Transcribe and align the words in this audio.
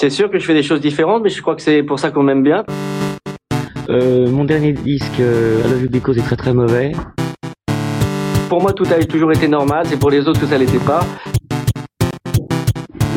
C'est 0.00 0.08
sûr 0.08 0.30
que 0.30 0.38
je 0.38 0.46
fais 0.46 0.54
des 0.54 0.62
choses 0.62 0.80
différentes, 0.80 1.22
mais 1.22 1.28
je 1.28 1.42
crois 1.42 1.54
que 1.54 1.60
c'est 1.60 1.82
pour 1.82 1.98
ça 1.98 2.10
qu'on 2.10 2.22
m'aime 2.22 2.42
bien. 2.42 2.64
Euh, 3.90 4.30
mon 4.30 4.44
dernier 4.44 4.72
disque, 4.72 5.20
euh, 5.20 5.60
I 5.62 5.70
Love 5.70 5.82
You 5.82 5.90
Because, 5.90 6.16
est 6.16 6.22
très 6.22 6.36
très 6.36 6.54
mauvais. 6.54 6.92
Pour 8.48 8.62
moi, 8.62 8.72
tout 8.72 8.84
a 8.84 9.04
toujours 9.04 9.30
été 9.30 9.46
normal, 9.46 9.84
c'est 9.86 9.98
pour 9.98 10.08
les 10.08 10.26
autres 10.26 10.40
que 10.40 10.46
ça 10.46 10.56
l'était 10.56 10.78
pas. 10.78 11.04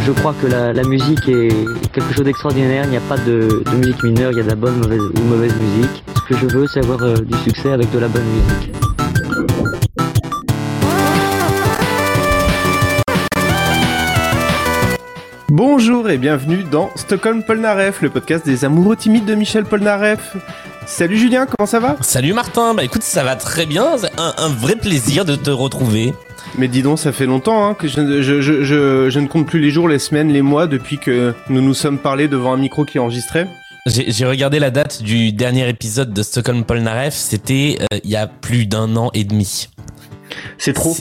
Je 0.06 0.12
crois 0.12 0.36
que 0.42 0.48
la, 0.48 0.74
la 0.74 0.84
musique 0.84 1.30
est 1.30 1.54
quelque 1.94 2.14
chose 2.14 2.26
d'extraordinaire, 2.26 2.84
il 2.84 2.90
n'y 2.90 2.98
a 2.98 3.08
pas 3.08 3.18
de, 3.18 3.64
de 3.64 3.78
musique 3.78 4.04
mineure, 4.04 4.34
il 4.34 4.40
y 4.40 4.42
a 4.42 4.44
de 4.44 4.50
la 4.50 4.56
bonne 4.56 4.76
mauvaise, 4.76 5.00
ou 5.00 5.22
mauvaise 5.30 5.56
musique. 5.62 6.04
Ce 6.18 6.22
que 6.22 6.36
je 6.36 6.48
veux, 6.48 6.68
c'est 6.68 6.84
avoir 6.84 7.02
euh, 7.04 7.16
du 7.16 7.38
succès 7.38 7.72
avec 7.72 7.90
de 7.92 8.00
la 8.00 8.10
bonne 8.10 8.26
musique. 8.26 8.83
Bonjour 15.66 16.10
et 16.10 16.18
bienvenue 16.18 16.66
dans 16.70 16.92
Stockholm 16.98 17.42
Polnareff, 17.42 18.02
le 18.02 18.10
podcast 18.10 18.46
des 18.46 18.66
amoureux 18.66 18.98
timides 18.98 19.24
de 19.24 19.34
Michel 19.34 19.64
Polnareff. 19.64 20.36
Salut 20.86 21.18
Julien, 21.18 21.46
comment 21.46 21.66
ça 21.66 21.80
va? 21.80 21.96
Salut 22.02 22.34
Martin, 22.34 22.74
bah 22.74 22.84
écoute, 22.84 23.02
ça 23.02 23.24
va 23.24 23.38
très 23.38 23.66
bien, 23.66 23.98
c'est 23.98 24.12
un, 24.20 24.34
un 24.40 24.50
vrai 24.50 24.76
plaisir 24.76 25.24
de 25.24 25.38
te 25.38 25.50
retrouver. 25.50 26.14
Mais 26.58 26.68
dis 26.68 26.82
donc, 26.82 27.00
ça 27.00 27.14
fait 27.14 27.26
longtemps 27.26 27.66
hein, 27.66 27.76
que 27.76 27.88
je, 27.88 28.22
je, 28.22 28.42
je, 28.42 28.64
je, 28.66 29.10
je 29.10 29.20
ne 29.22 29.28
compte 29.28 29.48
plus 29.48 29.62
les 29.62 29.72
jours, 29.72 29.88
les 29.88 30.00
semaines, 30.00 30.34
les 30.34 30.42
mois 30.42 30.68
depuis 30.68 30.98
que 30.98 31.34
nous 31.48 31.62
nous 31.62 31.74
sommes 31.74 31.98
parlé 31.98 32.28
devant 32.28 32.52
un 32.52 32.58
micro 32.58 32.84
qui 32.84 33.00
enregistrait. 33.00 33.48
J'ai 33.86 34.12
j'ai 34.12 34.26
regardé 34.26 34.60
la 34.60 34.70
date 34.70 35.02
du 35.02 35.32
dernier 35.32 35.70
épisode 35.70 36.12
de 36.12 36.24
Stockholm 36.24 36.66
Polnareff, 36.66 37.14
c'était 37.14 37.78
euh, 37.80 38.00
il 38.04 38.10
y 38.10 38.18
a 38.18 38.28
plus 38.28 38.66
d'un 38.66 38.98
an 38.98 39.12
et 39.14 39.24
demi. 39.24 39.70
C'est 40.58 40.74
trop. 40.74 40.94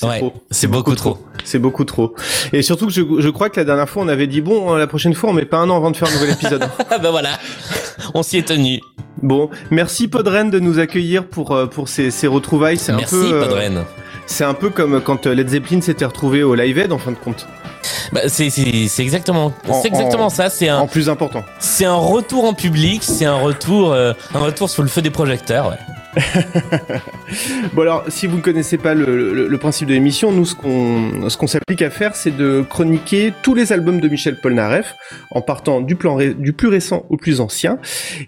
C'est 0.00 0.66
Ouais, 0.66 0.72
beaucoup 0.72 0.94
trop. 0.94 1.18
C'est 1.44 1.58
beaucoup 1.58 1.84
trop. 1.84 2.14
Et 2.52 2.62
surtout 2.62 2.86
que 2.86 2.92
je, 2.92 3.02
je 3.18 3.28
crois 3.28 3.50
que 3.50 3.58
la 3.60 3.64
dernière 3.64 3.88
fois, 3.88 4.02
on 4.02 4.08
avait 4.08 4.26
dit 4.26 4.40
bon, 4.40 4.74
la 4.74 4.86
prochaine 4.86 5.14
fois, 5.14 5.30
on 5.30 5.32
met 5.32 5.44
pas 5.44 5.58
un 5.58 5.68
an 5.70 5.76
avant 5.76 5.90
de 5.90 5.96
faire 5.96 6.08
un 6.08 6.12
nouvel 6.14 6.30
épisode. 6.30 6.68
Ah 6.90 6.98
bah 6.98 7.10
voilà, 7.10 7.30
on 8.14 8.22
s'y 8.22 8.38
est 8.38 8.46
tenu. 8.48 8.80
bon, 9.22 9.50
merci 9.70 10.08
Podren 10.08 10.50
de 10.50 10.58
nous 10.58 10.78
accueillir 10.78 11.26
pour 11.26 11.52
euh, 11.52 11.66
pour 11.66 11.88
ces, 11.88 12.10
ces 12.10 12.26
retrouvailles. 12.26 12.78
C'est 12.78 12.92
un 12.92 12.96
Merci 12.96 13.14
peu, 13.14 13.32
euh, 13.34 13.42
Podren. 13.42 13.84
c'est 14.26 14.44
un 14.44 14.54
peu 14.54 14.70
comme 14.70 15.00
quand 15.00 15.26
euh, 15.26 15.34
Led 15.34 15.48
Zeppelin 15.48 15.80
s'était 15.80 16.04
retrouvé 16.04 16.42
au 16.42 16.54
Live 16.54 16.78
Aid 16.78 16.92
en 16.92 16.98
fin 16.98 17.12
de 17.12 17.16
compte, 17.16 17.46
Bah, 18.12 18.22
c'est 18.28 18.48
exactement 18.98 19.52
En- 19.68 19.80
c'est 19.80 19.88
exactement 19.88 20.26
en- 20.26 20.30
ça. 20.30 20.50
C'est 20.50 20.70
en 20.70 20.82
un 20.82 20.86
plus 20.86 21.08
important. 21.08 21.44
c'est 21.58 21.84
un 21.84 21.94
retour 21.94 22.44
en 22.44 22.54
public. 22.54 23.02
C'est 23.04 23.26
un 23.26 23.36
retour 23.36 23.92
euh, 23.92 24.12
un 24.34 24.38
retour 24.40 24.68
sous 24.70 24.82
le 24.82 24.88
feu 24.88 25.02
des 25.02 25.10
projecteurs. 25.10 25.68
Ouais. 25.68 25.76
Bon 27.74 27.82
alors, 27.82 28.04
si 28.08 28.26
vous 28.26 28.38
ne 28.38 28.42
connaissez 28.42 28.78
pas 28.78 28.94
le, 28.94 29.56
principe 29.58 29.88
de 29.88 29.92
l'émission, 29.92 30.32
nous 30.32 30.44
ce 30.44 30.54
qu'on 30.54 31.28
ce 31.28 31.36
qu'on 31.36 31.46
s'applique 31.46 31.82
à 31.82 31.90
faire, 31.90 32.16
c'est 32.16 32.36
de 32.36 32.64
chroniquer 32.68 33.32
tous 33.42 33.54
les 33.54 33.72
albums 33.72 34.00
de 34.00 34.08
Michel 34.08 34.40
Polnareff 34.40 34.94
en 35.30 35.42
partant 35.42 35.80
du 35.80 35.96
plan 35.96 36.16
du 36.16 36.52
plus 36.52 36.68
récent 36.68 37.04
au 37.10 37.16
plus 37.16 37.40
ancien 37.40 37.78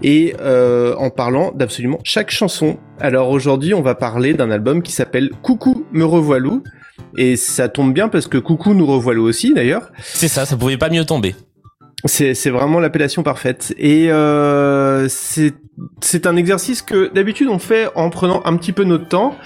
et 0.03 0.35
euh, 0.41 0.95
en 0.97 1.11
parlant 1.11 1.53
d'absolument 1.53 1.99
chaque 2.05 2.31
chanson. 2.31 2.79
Alors 3.01 3.31
aujourd'hui, 3.31 3.75
on 3.75 3.83
va 3.83 3.95
parler 3.95 4.35
d'un 4.35 4.51
album 4.51 4.83
qui 4.83 4.93
s'appelle 4.93 5.31
Coucou 5.43 5.87
me 5.93 6.05
revoilou 6.05 6.63
et 7.17 7.37
ça 7.37 7.69
tombe 7.69 7.93
bien 7.93 8.09
parce 8.09 8.27
que 8.27 8.39
Coucou 8.39 8.75
nous 8.75 8.87
revoilou 8.87 9.25
aussi 9.25 9.55
d'ailleurs. 9.55 9.91
C'est 10.03 10.29
ça, 10.29 10.45
ça 10.47 10.57
pouvait 10.57 10.77
pas 10.77 10.91
mieux 10.91 11.05
tomber. 11.05 11.35
C'est 12.05 12.51
vraiment 12.51 12.81
l'appellation 12.81 13.23
parfaite. 13.23 13.75
Et 13.79 14.11
euh, 14.11 15.09
c'est 15.09 16.27
un 16.27 16.37
exercice 16.37 16.83
que 16.83 17.13
d'habitude 17.13 17.49
on 17.49 17.61
fait 17.61 17.89
en 17.95 18.11
prenant 18.11 18.43
un 18.45 18.57
petit 18.57 18.73
peu 18.73 18.83
notre 18.83 19.07
temps, 19.07 19.37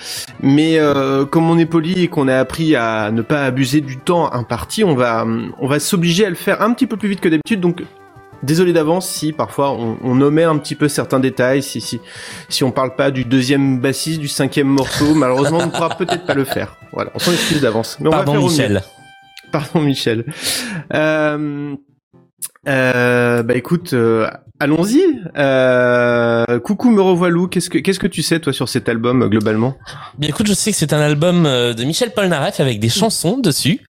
mais 0.40 0.78
euh, 0.78 1.26
comme 1.26 1.50
on 1.50 1.58
est 1.58 1.66
poli 1.66 2.02
et 2.02 2.08
qu'on 2.08 2.28
a 2.28 2.36
appris 2.36 2.74
à 2.74 3.10
ne 3.10 3.20
pas 3.20 3.44
abuser 3.44 3.82
du 3.82 3.98
temps 3.98 4.32
imparti, 4.32 4.84
on 4.84 4.94
va 4.94 5.26
on 5.60 5.66
va 5.66 5.78
s'obliger 5.78 6.24
à 6.24 6.30
le 6.30 6.34
faire 6.34 6.62
un 6.62 6.72
petit 6.72 6.86
peu 6.86 6.96
plus 6.96 7.10
vite 7.10 7.20
que 7.20 7.28
d'habitude. 7.28 7.60
Donc 7.60 7.82
désolé 8.42 8.72
d'avance 8.72 9.08
si 9.08 9.32
parfois 9.32 9.72
on, 9.72 9.98
on 10.02 10.20
omet 10.22 10.44
un 10.44 10.56
petit 10.56 10.74
peu 10.74 10.88
certains 10.88 11.20
détails, 11.20 11.62
si 11.62 11.82
si 11.82 12.00
si 12.48 12.64
on 12.64 12.70
parle 12.70 12.96
pas 12.96 13.10
du 13.10 13.24
deuxième 13.26 13.80
bassiste, 13.80 14.20
du 14.20 14.28
cinquième 14.28 14.68
morceau, 14.68 15.14
malheureusement 15.14 15.58
on 15.60 15.66
ne 15.66 15.70
pourra 15.70 15.90
peut-être 15.90 16.24
pas 16.24 16.34
le 16.34 16.44
faire. 16.44 16.76
Voilà, 16.92 17.10
on 17.14 17.18
s'en 17.18 17.32
excuse 17.32 17.60
d'avance. 17.60 17.98
Pardon 18.02 18.34
mieux. 18.34 18.40
Michel. 18.40 18.82
Pardon 19.52 19.80
Michel. 19.80 20.24
Euh, 20.94 21.74
euh, 22.68 23.42
bah 23.42 23.54
écoute, 23.54 23.92
euh, 23.92 24.28
allons-y. 24.60 25.02
Euh, 25.36 26.58
coucou 26.60 26.90
me 26.90 27.00
revoilou. 27.00 27.48
Qu'est-ce 27.48 27.70
que 27.70 27.78
qu'est-ce 27.78 27.98
que 27.98 28.06
tu 28.06 28.22
sais 28.22 28.40
toi 28.40 28.52
sur 28.52 28.68
cet 28.68 28.88
album 28.88 29.22
euh, 29.22 29.28
globalement? 29.28 29.76
Bien 30.18 30.30
écoute, 30.30 30.46
je 30.46 30.54
sais 30.54 30.70
que 30.70 30.76
c'est 30.76 30.92
un 30.92 31.00
album 31.00 31.46
euh, 31.46 31.74
de 31.74 31.84
Michel 31.84 32.12
Polnareff 32.12 32.60
avec 32.60 32.80
des 32.80 32.88
chansons 32.88 33.38
dessus. 33.38 33.80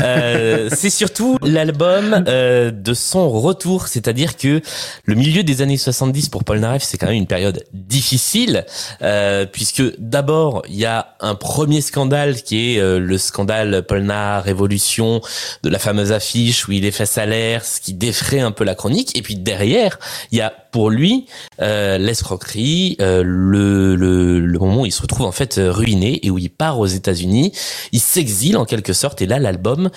Euh, 0.00 0.68
c'est 0.72 0.90
surtout 0.90 1.38
l'album 1.42 2.24
euh, 2.28 2.70
de 2.70 2.94
son 2.94 3.30
retour, 3.30 3.88
c'est-à-dire 3.88 4.36
que 4.36 4.60
le 5.04 5.14
milieu 5.14 5.42
des 5.42 5.62
années 5.62 5.76
70 5.76 6.28
pour 6.28 6.44
Polnareff, 6.44 6.82
c'est 6.82 6.98
quand 6.98 7.06
même 7.06 7.16
une 7.16 7.26
période 7.26 7.64
difficile, 7.72 8.64
euh, 9.02 9.46
puisque 9.46 9.82
d'abord, 9.98 10.62
il 10.68 10.76
y 10.76 10.84
a 10.84 11.14
un 11.20 11.34
premier 11.34 11.80
scandale 11.80 12.42
qui 12.42 12.76
est 12.76 12.80
le 12.80 13.18
scandale 13.18 13.84
Polnar 13.86 14.44
Révolution 14.44 15.20
de 15.62 15.68
la 15.68 15.78
fameuse 15.78 16.12
affiche 16.12 16.68
où 16.68 16.72
il 16.72 16.84
est 16.84 16.90
face 16.90 17.18
à 17.18 17.26
l'air, 17.26 17.64
ce 17.64 17.80
qui 17.80 17.94
défraie 17.94 18.40
un 18.40 18.52
peu 18.52 18.64
la 18.64 18.74
chronique, 18.74 19.16
et 19.16 19.22
puis 19.22 19.36
derrière, 19.36 19.98
il 20.32 20.38
y 20.38 20.40
a 20.40 20.50
pour 20.50 20.90
lui 20.90 21.26
euh, 21.60 21.98
l'escroquerie, 21.98 22.96
euh, 23.00 23.22
le, 23.24 23.96
le, 23.96 24.40
le 24.40 24.58
moment 24.58 24.82
où 24.82 24.86
il 24.86 24.92
se 24.92 25.02
retrouve 25.02 25.26
en 25.26 25.32
fait 25.32 25.58
euh, 25.58 25.70
ruiné 25.70 26.24
et 26.26 26.30
où 26.30 26.38
il 26.38 26.50
part 26.50 26.78
aux 26.78 26.86
États-Unis, 26.86 27.52
il 27.92 28.00
s'exile 28.00 28.56
en 28.56 28.64
quelque 28.64 28.92
sorte 28.92 29.22
et 29.22 29.26
là 29.26 29.38
l'album 29.38 29.90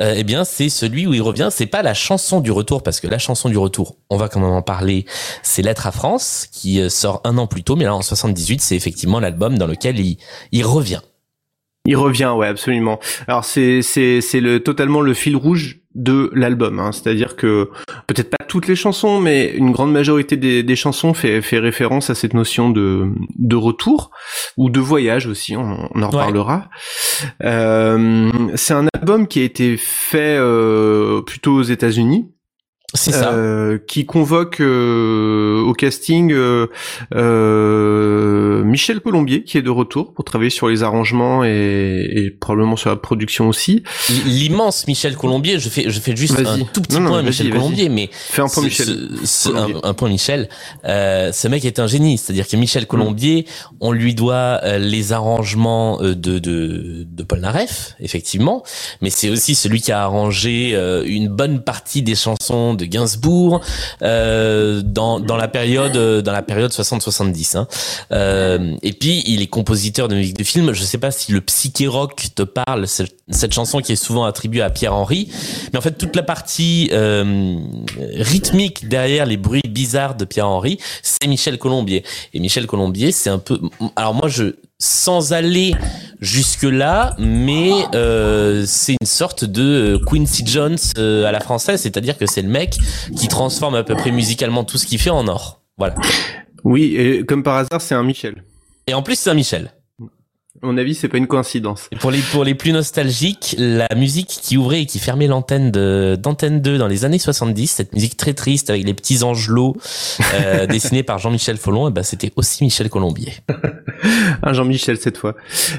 euh, 0.00 0.14
eh 0.16 0.24
bien 0.24 0.44
c'est 0.44 0.68
celui 0.68 1.06
où 1.06 1.14
il 1.14 1.22
revient, 1.22 1.48
c'est 1.50 1.66
pas 1.66 1.82
la 1.82 1.94
chanson 1.94 2.40
du 2.40 2.50
retour 2.50 2.82
parce 2.82 3.00
que 3.00 3.06
la 3.06 3.18
chanson 3.18 3.48
du 3.48 3.56
retour, 3.56 3.96
on 4.10 4.18
va 4.18 4.28
quand 4.28 4.40
même 4.40 4.50
en 4.50 4.62
parler, 4.62 5.06
c'est 5.42 5.62
Lettre 5.62 5.86
à 5.86 5.92
France 5.92 6.48
qui 6.52 6.80
euh, 6.80 6.90
sort 6.90 7.22
un 7.24 7.38
an 7.38 7.46
plus 7.46 7.62
tôt 7.62 7.76
mais 7.76 7.84
là 7.84 7.94
en 7.94 8.02
78, 8.02 8.60
c'est 8.60 8.76
effectivement 8.76 9.20
l'album 9.20 9.56
dans 9.56 9.66
lequel 9.66 9.98
il 9.98 10.18
il 10.52 10.64
revient. 10.64 11.00
Il 11.86 11.96
revient, 11.96 12.32
ouais, 12.36 12.48
absolument. 12.48 12.98
Alors 13.28 13.44
c'est 13.44 13.80
c'est 13.80 14.20
c'est 14.20 14.40
le 14.40 14.60
totalement 14.60 15.00
le 15.00 15.14
fil 15.14 15.36
rouge 15.36 15.78
de 15.96 16.30
l'album. 16.34 16.78
Hein. 16.78 16.92
C'est-à-dire 16.92 17.36
que 17.36 17.70
peut-être 18.06 18.30
pas 18.30 18.44
toutes 18.44 18.68
les 18.68 18.76
chansons, 18.76 19.20
mais 19.20 19.52
une 19.56 19.72
grande 19.72 19.92
majorité 19.92 20.36
des, 20.36 20.62
des 20.62 20.76
chansons 20.76 21.14
fait 21.14 21.40
fait 21.42 21.58
référence 21.58 22.10
à 22.10 22.14
cette 22.14 22.34
notion 22.34 22.70
de 22.70 23.08
de 23.36 23.56
retour 23.56 24.10
ou 24.56 24.70
de 24.70 24.78
voyage 24.78 25.26
aussi. 25.26 25.56
On, 25.56 25.88
on 25.94 26.02
en 26.02 26.10
reparlera. 26.10 26.68
Euh, 27.42 28.30
c'est 28.54 28.74
un 28.74 28.86
album 28.94 29.26
qui 29.26 29.40
a 29.40 29.44
été 29.44 29.76
fait 29.78 30.36
euh, 30.38 31.22
plutôt 31.22 31.54
aux 31.54 31.62
États-Unis. 31.62 32.30
C'est 32.94 33.12
ça. 33.12 33.32
Euh, 33.32 33.78
qui 33.86 34.06
convoque 34.06 34.60
euh, 34.60 35.60
au 35.60 35.72
casting 35.74 36.32
euh, 36.32 36.68
euh, 37.14 38.62
Michel 38.64 39.00
Colombier 39.00 39.42
qui 39.44 39.58
est 39.58 39.62
de 39.62 39.70
retour 39.70 40.12
pour 40.14 40.24
travailler 40.24 40.50
sur 40.50 40.68
les 40.68 40.82
arrangements 40.82 41.44
et, 41.44 41.48
et 42.14 42.30
probablement 42.30 42.76
sur 42.76 42.90
la 42.90 42.96
production 42.96 43.48
aussi. 43.48 43.82
L'immense 44.24 44.86
Michel 44.86 45.16
Colombier, 45.16 45.58
je 45.58 45.68
fais 45.68 45.90
je 45.90 46.00
fais 46.00 46.14
juste 46.16 46.38
un 46.38 46.58
tout 46.72 46.80
petit 46.80 46.96
Non, 46.96 47.02
non, 47.02 47.08
point 47.10 47.18
à 47.18 47.22
vas-y, 47.22 47.28
Michel. 47.30 47.50
Colombier 47.50 47.88
mais 47.88 48.08
Fais 48.12 48.42
un 48.42 48.48
point 48.48 48.62
Ce- 48.62 48.66
Michel. 48.68 49.08
ce- 49.24 49.48
Colombier. 49.48 49.74
un, 49.82 49.88
un 49.88 49.94
point 49.94 50.08
Michel. 50.08 50.48
Euh, 50.84 51.32
ce 51.32 51.48
mec 51.48 51.64
est 51.64 51.78
un 51.78 51.86
génie, 51.88 52.18
c'est-à-dire 52.18 52.46
que 52.48 52.56
Michel 52.56 52.86
Colombier, 52.86 53.46
on 53.80 53.92
lui 53.92 54.14
doit 54.14 54.60
euh, 54.62 54.78
les 54.78 55.12
arrangements 55.12 56.00
de 56.00 56.14
de 56.14 57.04
de 57.06 57.22
Polnareff, 57.24 57.94
effectivement, 58.00 58.62
mais 59.02 59.10
c'est 59.10 59.28
aussi 59.28 59.54
celui 59.54 59.80
qui 59.80 59.92
a 59.92 60.02
arrangé 60.02 60.74
une 61.06 61.28
bonne 61.28 61.62
partie 61.62 62.02
des 62.02 62.14
chansons 62.14 62.74
de 62.76 62.84
Gainsbourg 62.84 63.60
euh, 64.02 64.82
dans 64.84 65.20
dans 65.20 65.36
la 65.36 65.48
période 65.48 65.96
euh, 65.96 66.22
dans 66.22 66.32
la 66.32 66.42
période 66.42 66.70
60-70. 66.70 67.56
Hein. 67.56 67.68
Euh, 68.12 68.76
et 68.82 68.92
puis 68.92 69.22
il 69.26 69.42
est 69.42 69.46
compositeur 69.46 70.08
de 70.08 70.14
musique 70.14 70.36
de 70.36 70.44
film. 70.44 70.72
Je 70.72 70.82
sais 70.82 70.98
pas 70.98 71.10
si 71.10 71.32
le 71.32 71.40
psyché 71.40 71.86
rock 71.86 72.28
te 72.34 72.42
parle, 72.42 72.86
cette, 72.86 73.16
cette 73.30 73.52
chanson 73.52 73.80
qui 73.80 73.92
est 73.92 73.96
souvent 73.96 74.24
attribuée 74.24 74.62
à 74.62 74.70
Pierre 74.70 74.94
Henry, 74.94 75.28
mais 75.72 75.78
en 75.78 75.82
fait 75.82 75.98
toute 75.98 76.16
la 76.16 76.22
partie 76.22 76.90
euh, 76.92 77.56
rythmique 78.14 78.88
derrière 78.88 79.26
les 79.26 79.36
bruits 79.36 79.62
bizarres 79.68 80.14
de 80.14 80.24
Pierre 80.24 80.48
Henry, 80.48 80.78
c'est 81.02 81.26
Michel 81.26 81.58
Colombier. 81.58 82.04
Et 82.34 82.40
Michel 82.40 82.66
Colombier, 82.66 83.12
c'est 83.12 83.30
un 83.30 83.38
peu. 83.38 83.60
Alors 83.96 84.14
moi, 84.14 84.28
je 84.28 84.54
sans 84.78 85.32
aller 85.32 85.74
jusque 86.20 86.64
là, 86.64 87.14
mais 87.18 87.70
euh, 87.94 88.64
c'est 88.66 88.96
une 89.00 89.06
sorte 89.06 89.44
de 89.44 89.96
euh, 89.96 90.04
Quincy 90.04 90.46
Jones 90.46 90.76
euh, 90.98 91.24
à 91.24 91.32
la 91.32 91.40
française, 91.40 91.80
c'est-à-dire 91.80 92.18
que 92.18 92.26
c'est 92.26 92.42
le 92.42 92.48
mec 92.48 92.76
qui 93.16 93.28
transforme 93.28 93.74
à 93.74 93.84
peu 93.84 93.94
près 93.94 94.10
musicalement 94.10 94.64
tout 94.64 94.78
ce 94.78 94.86
qu'il 94.86 94.98
fait 94.98 95.10
en 95.10 95.28
or. 95.28 95.62
Voilà. 95.78 95.94
Oui, 96.64 96.96
et 96.96 97.24
comme 97.24 97.42
par 97.42 97.56
hasard, 97.56 97.80
c'est 97.80 97.94
un 97.94 98.02
Michel. 98.02 98.42
Et 98.86 98.94
en 98.94 99.02
plus, 99.02 99.18
c'est 99.18 99.30
un 99.30 99.34
Michel. 99.34 99.70
À 100.62 100.66
mon 100.66 100.78
avis, 100.78 100.94
c'est 100.94 101.08
pas 101.08 101.18
une 101.18 101.26
coïncidence. 101.26 101.88
Et 101.92 101.96
pour 101.96 102.10
les 102.10 102.20
pour 102.20 102.44
les 102.44 102.54
plus 102.54 102.72
nostalgiques, 102.72 103.54
la 103.58 103.88
musique 103.94 104.28
qui 104.28 104.56
ouvrait 104.56 104.82
et 104.82 104.86
qui 104.86 104.98
fermait 104.98 105.26
l'antenne 105.26 105.70
de 105.70 106.16
d'antenne 106.20 106.60
2 106.60 106.78
dans 106.78 106.86
les 106.86 107.04
années 107.04 107.18
70, 107.18 107.66
cette 107.66 107.92
musique 107.92 108.16
très 108.16 108.32
triste 108.32 108.70
avec 108.70 108.84
les 108.84 108.94
petits 108.94 109.22
angelots 109.22 109.76
euh, 110.34 110.66
dessinés 110.68 111.02
par 111.02 111.18
Jean-Michel 111.18 111.56
Follon, 111.56 111.88
et 111.88 111.90
ben 111.90 112.02
c'était 112.02 112.32
aussi 112.36 112.64
Michel 112.64 112.88
Colombier. 112.88 113.32
Un 114.42 114.52
Jean-Michel 114.52 114.96
cette 114.96 115.18
fois. 115.18 115.34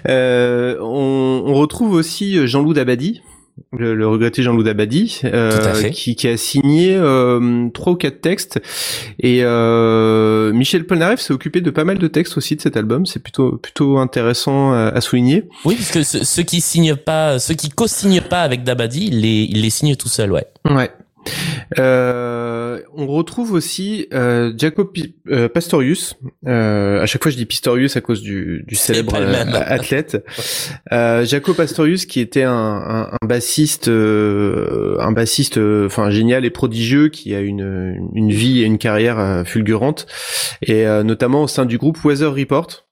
Euh, 0.07 0.77
on, 0.81 1.43
on 1.45 1.53
retrouve 1.55 1.93
aussi 1.93 2.47
Jean-Loup 2.47 2.73
Dabadi 2.73 3.21
le, 3.77 3.95
le, 3.95 4.07
regretté 4.07 4.43
Jean-Loup 4.43 4.63
Dabadi, 4.63 5.21
euh, 5.25 5.89
qui, 5.89 6.15
qui, 6.15 6.27
a 6.27 6.37
signé 6.37 6.95
euh, 6.95 7.69
trois 7.73 7.93
ou 7.93 7.95
quatre 7.95 8.21
textes. 8.21 8.59
Et 9.19 9.39
euh, 9.43 10.51
Michel 10.53 10.85
Polnareff 10.85 11.19
s'est 11.19 11.33
occupé 11.33 11.61
de 11.61 11.69
pas 11.69 11.83
mal 11.83 11.97
de 11.97 12.07
textes 12.07 12.37
aussi 12.37 12.55
de 12.55 12.61
cet 12.61 12.77
album. 12.77 13.05
C'est 13.05 13.21
plutôt 13.21 13.57
plutôt 13.57 13.97
intéressant 13.97 14.73
à, 14.73 14.87
à 14.87 15.01
souligner. 15.01 15.43
Oui, 15.65 15.75
parce 15.75 15.91
que 15.91 16.03
ceux, 16.03 16.43
qui 16.43 16.61
signent 16.61 16.95
pas, 16.95 17.39
ceux 17.39 17.55
qui 17.55 17.69
co-signent 17.69 18.21
pas 18.21 18.41
avec 18.41 18.63
Dabadi, 18.63 19.07
il 19.07 19.21
les, 19.21 19.47
il 19.49 19.61
les 19.61 19.69
signe 19.69 19.95
tout 19.95 20.09
seul, 20.09 20.31
ouais. 20.31 20.45
Ouais. 20.65 20.91
Euh, 21.77 22.81
on 22.95 23.07
retrouve 23.07 23.53
aussi 23.53 24.07
euh, 24.13 24.53
Jacob 24.57 24.89
euh, 25.29 25.49
Pastorius. 25.49 26.15
Euh, 26.47 27.01
à 27.01 27.05
chaque 27.05 27.21
fois, 27.21 27.31
je 27.31 27.37
dis 27.37 27.45
Pistorius 27.45 27.95
à 27.95 28.01
cause 28.01 28.21
du, 28.21 28.63
du 28.67 28.75
célèbre 28.75 29.15
athlète. 29.15 30.25
Jacob 30.91 31.55
Pastorius, 31.55 32.05
qui 32.05 32.19
était 32.19 32.43
un, 32.43 32.51
un, 32.51 33.09
un 33.21 33.27
bassiste, 33.27 33.87
un 33.87 35.11
bassiste, 35.11 35.57
enfin 35.57 36.09
génial 36.09 36.45
et 36.45 36.49
prodigieux, 36.49 37.09
qui 37.09 37.35
a 37.35 37.39
une, 37.39 38.09
une 38.13 38.31
vie 38.31 38.61
et 38.61 38.65
une 38.65 38.77
carrière 38.77 39.43
fulgurante, 39.45 40.07
et 40.61 40.85
notamment 41.03 41.43
au 41.43 41.47
sein 41.47 41.65
du 41.65 41.77
groupe 41.77 42.03
Weather 42.03 42.33
Report. 42.33 42.86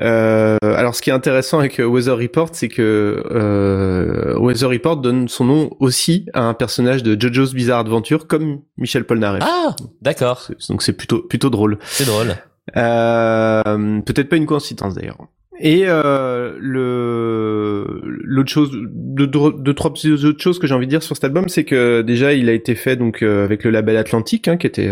Euh, 0.00 0.56
alors, 0.62 0.94
ce 0.94 1.02
qui 1.02 1.10
est 1.10 1.12
intéressant 1.12 1.58
avec 1.58 1.78
euh, 1.80 1.84
Weather 1.84 2.16
Report, 2.16 2.50
c'est 2.52 2.68
que 2.68 3.22
euh, 3.30 4.38
Weather 4.38 4.70
Report 4.70 4.96
donne 4.96 5.28
son 5.28 5.44
nom 5.44 5.70
aussi 5.80 6.26
à 6.32 6.42
un 6.42 6.54
personnage 6.54 7.02
de 7.02 7.20
JoJo's 7.20 7.54
Bizarre 7.54 7.80
Adventure, 7.80 8.26
comme 8.26 8.60
Michel 8.78 9.04
Polnareff. 9.04 9.42
Ah, 9.46 9.76
d'accord. 10.02 10.50
Donc 10.68 10.82
c'est 10.82 10.94
plutôt 10.94 11.22
plutôt 11.22 11.50
drôle. 11.50 11.78
C'est 11.82 12.06
drôle. 12.06 12.36
Euh, 12.76 14.00
Peut-être 14.00 14.28
pas 14.28 14.36
une 14.36 14.46
coïncidence 14.46 14.94
d'ailleurs. 14.94 15.18
Et 15.62 15.82
euh, 15.84 16.56
le 16.58 18.00
l'autre 18.02 18.50
chose, 18.50 18.70
deux, 18.72 19.26
deux, 19.26 19.74
trois 19.74 19.90
autres 19.90 20.42
choses 20.42 20.58
que 20.58 20.66
j'ai 20.66 20.74
envie 20.74 20.86
de 20.86 20.90
dire 20.90 21.02
sur 21.02 21.14
cet 21.14 21.24
album, 21.24 21.50
c'est 21.50 21.64
que 21.64 22.00
déjà 22.00 22.32
il 22.32 22.48
a 22.48 22.52
été 22.54 22.74
fait 22.74 22.96
donc 22.96 23.22
euh, 23.22 23.44
avec 23.44 23.64
le 23.64 23.70
label 23.70 23.98
Atlantique, 23.98 24.48
hein, 24.48 24.56
qui 24.56 24.66
était 24.66 24.90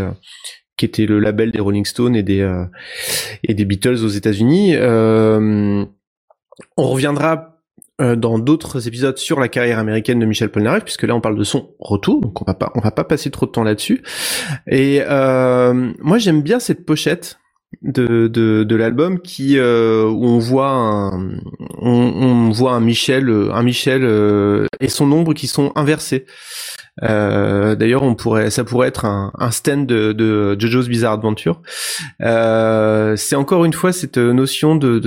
qui 0.79 0.87
était 0.87 1.05
le 1.05 1.19
label 1.19 1.51
des 1.51 1.61
Rolling 1.61 1.85
Stones 1.85 2.17
et 2.17 2.23
des 2.23 2.41
euh, 2.41 2.65
et 3.43 3.53
des 3.53 3.67
Beatles 3.67 4.03
aux 4.05 4.09
États-Unis. 4.09 4.75
Euh, 4.77 5.85
on 6.77 6.89
reviendra 6.89 7.59
euh, 8.01 8.17
dans 8.17 8.39
d'autres 8.39 8.87
épisodes 8.89 9.19
sur 9.19 9.41
la 9.41 9.49
carrière 9.49 9.79
américaine 9.79 10.21
de 10.21 10.25
Michel 10.25 10.51
Polnareff, 10.51 10.85
puisque 10.85 11.03
là 11.03 11.15
on 11.15 11.21
parle 11.21 11.37
de 11.37 11.45
son 11.45 11.75
retour, 11.81 12.21
donc 12.23 12.41
on 12.41 12.45
va 12.47 12.55
pas 12.55 12.73
on 12.75 12.81
va 12.81 12.93
pas 12.93 13.05
passer 13.05 13.31
trop 13.31 13.45
de 13.45 13.51
temps 13.51 13.65
là-dessus. 13.65 14.03
Et 14.71 15.01
moi 15.07 16.19
j'aime 16.19 16.41
bien 16.41 16.61
cette 16.61 16.87
pochette 16.87 17.39
de, 17.83 18.29
de, 18.29 18.65
de 18.65 18.77
l'album 18.77 19.21
qui 19.21 19.59
euh, 19.59 20.05
où 20.09 20.25
on 20.25 20.39
voit 20.39 20.71
un, 20.71 21.39
on, 21.77 21.91
on, 21.91 22.51
voit 22.51 22.73
un 22.73 22.81
Michel 22.81 23.29
un 23.53 23.63
Michel 23.63 24.05
et 24.81 24.89
son 24.89 25.13
ombre 25.13 25.35
qui 25.35 25.49
sont 25.49 25.73
inversés 25.75 26.25
euh, 27.03 27.75
D'ailleurs, 27.75 28.03
on 28.03 28.15
pourrait, 28.15 28.51
ça 28.51 28.65
pourrait 28.65 28.89
être 28.89 29.05
un, 29.05 29.33
un 29.39 29.51
stand 29.51 29.87
de, 29.87 30.13
de, 30.13 30.57
JoJo's 30.59 30.89
Bizarre 30.89 31.15
Adventure. 31.15 31.61
Euh, 32.23 33.17
c'est 33.17 33.37
encore 33.37 33.65
une 33.65 33.73
fois 33.73 33.93
cette 33.93 34.19
notion 34.19 34.77
de 34.77 34.99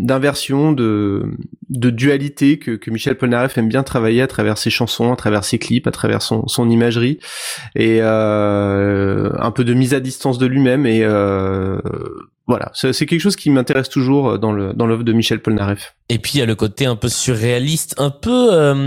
d'inversion, 0.00 0.72
de, 0.72 1.24
de, 1.70 1.90
dualité 1.90 2.58
que, 2.58 2.72
que 2.72 2.90
Michel 2.90 3.16
Polnareff 3.16 3.56
aime 3.58 3.68
bien 3.68 3.82
travailler 3.82 4.22
à 4.22 4.26
travers 4.26 4.58
ses 4.58 4.70
chansons, 4.70 5.12
à 5.12 5.16
travers 5.16 5.44
ses 5.44 5.58
clips, 5.58 5.86
à 5.86 5.92
travers 5.92 6.22
son, 6.22 6.46
son 6.48 6.68
imagerie 6.68 7.18
et 7.74 7.98
euh, 8.00 9.30
un 9.38 9.50
peu 9.50 9.64
de 9.64 9.74
mise 9.74 9.94
à 9.94 10.00
distance 10.00 10.38
de 10.38 10.46
lui-même 10.46 10.86
et 10.86 11.00
euh, 11.02 11.78
voilà, 12.46 12.70
c'est 12.74 13.06
quelque 13.06 13.20
chose 13.20 13.34
qui 13.34 13.50
m'intéresse 13.50 13.88
toujours 13.88 14.38
dans 14.38 14.52
le 14.52 14.72
dans 14.72 14.86
l'œuvre 14.86 15.02
de 15.02 15.12
Michel 15.12 15.40
Polnareff. 15.40 15.96
Et 16.08 16.18
puis 16.18 16.32
il 16.34 16.38
y 16.38 16.42
a 16.42 16.46
le 16.46 16.54
côté 16.54 16.86
un 16.86 16.94
peu 16.94 17.08
surréaliste, 17.08 17.96
un 17.98 18.10
peu 18.10 18.52
euh, 18.52 18.86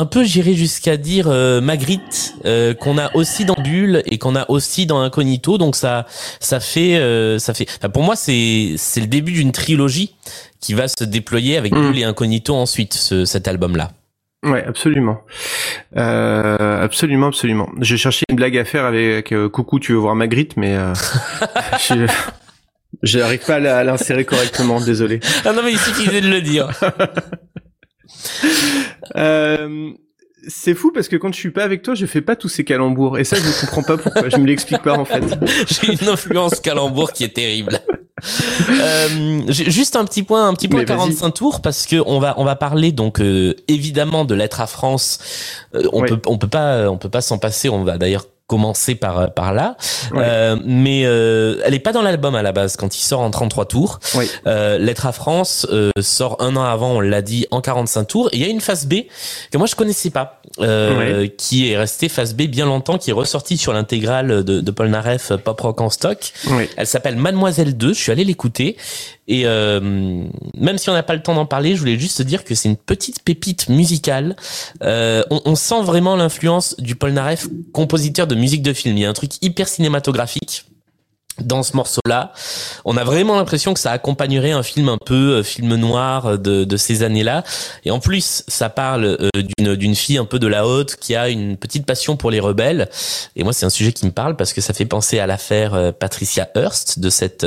un 0.00 0.06
peu 0.06 0.24
j'irais 0.24 0.54
jusqu'à 0.54 0.96
dire 0.96 1.26
euh, 1.28 1.60
Magritte 1.60 2.34
euh, 2.46 2.72
qu'on 2.72 2.96
a 2.96 3.14
aussi 3.14 3.44
dans 3.44 3.54
Bulle 3.54 4.02
et 4.06 4.16
qu'on 4.16 4.34
a 4.34 4.48
aussi 4.48 4.86
dans 4.86 5.02
Incognito 5.02 5.58
donc 5.58 5.76
ça 5.76 6.06
ça 6.40 6.58
fait 6.58 6.96
euh, 6.96 7.38
ça 7.38 7.52
fait 7.52 7.66
pour 7.92 8.02
moi 8.02 8.16
c'est 8.16 8.76
c'est 8.78 9.02
le 9.02 9.06
début 9.06 9.32
d'une 9.32 9.52
trilogie 9.52 10.14
qui 10.58 10.72
va 10.72 10.88
se 10.88 11.04
déployer 11.04 11.58
avec 11.58 11.74
mmh. 11.74 11.80
Bulle 11.82 11.98
et 11.98 12.04
Incognito 12.04 12.54
ensuite 12.54 12.94
ce, 12.94 13.26
cet 13.26 13.46
album 13.46 13.76
là. 13.76 13.90
Ouais, 14.42 14.64
absolument, 14.64 15.20
euh, 15.98 16.82
absolument, 16.82 17.26
absolument. 17.26 17.68
J'ai 17.82 17.98
cherché 17.98 18.24
une 18.30 18.36
blague 18.36 18.56
à 18.56 18.64
faire 18.64 18.86
avec 18.86 19.34
Coucou, 19.52 19.78
tu 19.80 19.92
veux 19.92 19.98
voir 19.98 20.14
Magritte, 20.14 20.56
mais 20.56 20.78
je 21.90 22.06
j'arrive 23.02 23.44
pas 23.44 23.56
à 23.56 23.84
l'insérer 23.84 24.24
correctement, 24.24 24.80
désolé. 24.80 25.20
Ah 25.44 25.52
non 25.52 25.60
mais 25.62 25.72
il 25.72 25.78
suffisait 25.78 26.22
de 26.22 26.28
le 26.28 26.40
dire. 26.40 26.70
Euh, 29.16 29.92
c'est 30.48 30.74
fou 30.74 30.90
parce 30.92 31.08
que 31.08 31.16
quand 31.16 31.32
je 31.32 31.38
suis 31.38 31.50
pas 31.50 31.64
avec 31.64 31.82
toi, 31.82 31.94
je 31.94 32.06
fais 32.06 32.20
pas 32.20 32.36
tous 32.36 32.48
ces 32.48 32.64
calembours. 32.64 33.18
Et 33.18 33.24
ça, 33.24 33.36
je 33.36 33.46
ne 33.46 33.60
comprends 33.60 33.82
pas 33.82 33.98
pourquoi. 33.98 34.28
Je 34.28 34.36
me 34.36 34.46
l'explique 34.46 34.82
pas 34.82 34.98
en 34.98 35.04
fait. 35.04 35.22
J'ai 35.68 35.92
une 35.92 36.08
influence 36.08 36.60
calembour 36.60 37.12
qui 37.12 37.24
est 37.24 37.34
terrible. 37.34 37.80
euh, 38.70 39.42
juste 39.48 39.96
un 39.96 40.04
petit 40.04 40.22
point, 40.22 40.48
un 40.48 40.54
petit 40.54 40.68
point 40.68 40.84
45 40.84 41.30
tours 41.30 41.62
parce 41.62 41.86
que 41.86 41.96
on 42.04 42.18
va 42.18 42.34
on 42.36 42.44
va 42.44 42.54
parler 42.54 42.92
donc 42.92 43.18
euh, 43.20 43.54
évidemment 43.66 44.24
de 44.24 44.34
l'être 44.34 44.60
à 44.60 44.66
France. 44.66 45.18
Euh, 45.74 45.84
on 45.92 46.02
peut 46.02 46.20
on 46.26 46.36
peut 46.36 46.48
pas 46.48 46.90
on 46.90 46.98
peut 46.98 47.08
pas 47.08 47.22
s'en 47.22 47.38
passer. 47.38 47.68
On 47.68 47.84
va 47.84 47.98
d'ailleurs 47.98 48.26
commencer 48.50 48.96
par 48.96 49.32
par 49.32 49.54
là. 49.54 49.76
Euh, 50.12 50.56
mais 50.64 51.02
euh, 51.04 51.62
elle 51.64 51.72
est 51.72 51.78
pas 51.78 51.92
dans 51.92 52.02
l'album 52.02 52.34
à 52.34 52.42
la 52.42 52.50
base 52.50 52.76
quand 52.76 52.96
il 52.96 53.00
sort 53.00 53.20
en 53.20 53.30
33 53.30 53.66
tours. 53.66 54.00
Oui. 54.16 54.28
Euh, 54.48 54.76
Lettre 54.76 55.06
à 55.06 55.12
France 55.12 55.68
euh, 55.70 55.92
sort 56.00 56.36
un 56.40 56.56
an 56.56 56.64
avant, 56.64 56.96
on 56.96 57.00
l'a 57.00 57.22
dit, 57.22 57.46
en 57.52 57.60
45 57.60 58.04
tours. 58.06 58.28
Et 58.32 58.38
il 58.38 58.42
y 58.42 58.44
a 58.44 58.48
une 58.48 58.60
phase 58.60 58.86
B 58.86 59.02
que 59.52 59.58
moi 59.58 59.68
je 59.68 59.76
connaissais 59.76 60.10
pas, 60.10 60.40
euh, 60.58 61.28
qui 61.38 61.70
est 61.70 61.76
restée 61.78 62.08
phase 62.08 62.34
B 62.34 62.42
bien 62.42 62.66
longtemps, 62.66 62.98
qui 62.98 63.10
est 63.10 63.12
ressortie 63.12 63.56
sur 63.56 63.72
l'intégrale 63.72 64.42
de, 64.42 64.60
de 64.60 64.70
Paul 64.72 64.88
Naref 64.88 65.32
Pop 65.36 65.60
Rock 65.60 65.80
en 65.80 65.90
stock. 65.90 66.32
Elle 66.76 66.88
s'appelle 66.88 67.14
Mademoiselle 67.14 67.76
2. 67.76 67.92
Je 67.92 68.00
suis 68.00 68.10
allé 68.10 68.24
l'écouter 68.24 68.76
et 69.30 69.46
euh, 69.46 69.78
même 70.56 70.76
si 70.76 70.90
on 70.90 70.92
n'a 70.92 71.04
pas 71.04 71.14
le 71.14 71.22
temps 71.22 71.36
d'en 71.36 71.46
parler, 71.46 71.76
je 71.76 71.78
voulais 71.78 71.96
juste 71.96 72.20
dire 72.20 72.42
que 72.42 72.56
c'est 72.56 72.68
une 72.68 72.76
petite 72.76 73.22
pépite 73.22 73.68
musicale. 73.68 74.34
Euh, 74.82 75.22
on, 75.30 75.40
on, 75.44 75.54
sent 75.54 75.82
vraiment 75.82 76.16
l'influence 76.16 76.74
du 76.80 76.96
Paul 76.96 77.12
Naref, 77.12 77.46
compositeur 77.72 78.26
de 78.26 78.34
musique 78.34 78.62
de 78.62 78.72
film. 78.72 78.96
Il 78.96 79.02
y 79.02 79.04
a 79.04 79.08
un 79.08 79.12
truc 79.12 79.30
hyper 79.40 79.68
cinématographique 79.68 80.64
dans 81.42 81.62
ce 81.62 81.76
morceau-là. 81.76 82.32
On 82.84 82.96
a 82.96 83.04
vraiment 83.04 83.36
l'impression 83.36 83.74
que 83.74 83.80
ça 83.80 83.92
accompagnerait 83.92 84.52
un 84.52 84.62
film 84.62 84.88
un 84.88 84.98
peu 85.04 85.38
euh, 85.38 85.42
film 85.42 85.74
noir 85.76 86.38
de, 86.38 86.64
de 86.64 86.76
ces 86.76 87.02
années-là. 87.02 87.44
Et 87.84 87.90
en 87.90 88.00
plus, 88.00 88.44
ça 88.48 88.68
parle 88.68 89.04
euh, 89.04 89.76
d'une 89.76 89.94
fille 89.94 90.18
un 90.18 90.24
peu 90.24 90.38
de 90.38 90.46
la 90.46 90.66
haute 90.66 90.96
qui 90.96 91.14
a 91.14 91.28
une 91.28 91.56
petite 91.56 91.86
passion 91.86 92.16
pour 92.16 92.30
les 92.30 92.40
rebelles. 92.40 92.88
Et 93.36 93.44
moi, 93.44 93.52
c'est 93.52 93.66
un 93.66 93.70
sujet 93.70 93.92
qui 93.92 94.06
me 94.06 94.12
parle 94.12 94.36
parce 94.36 94.52
que 94.52 94.60
ça 94.60 94.72
fait 94.72 94.84
penser 94.84 95.18
à 95.18 95.26
l'affaire 95.26 95.74
euh, 95.74 95.92
Patricia 95.92 96.48
Hearst, 96.54 96.98
de 96.98 97.10
cette 97.10 97.46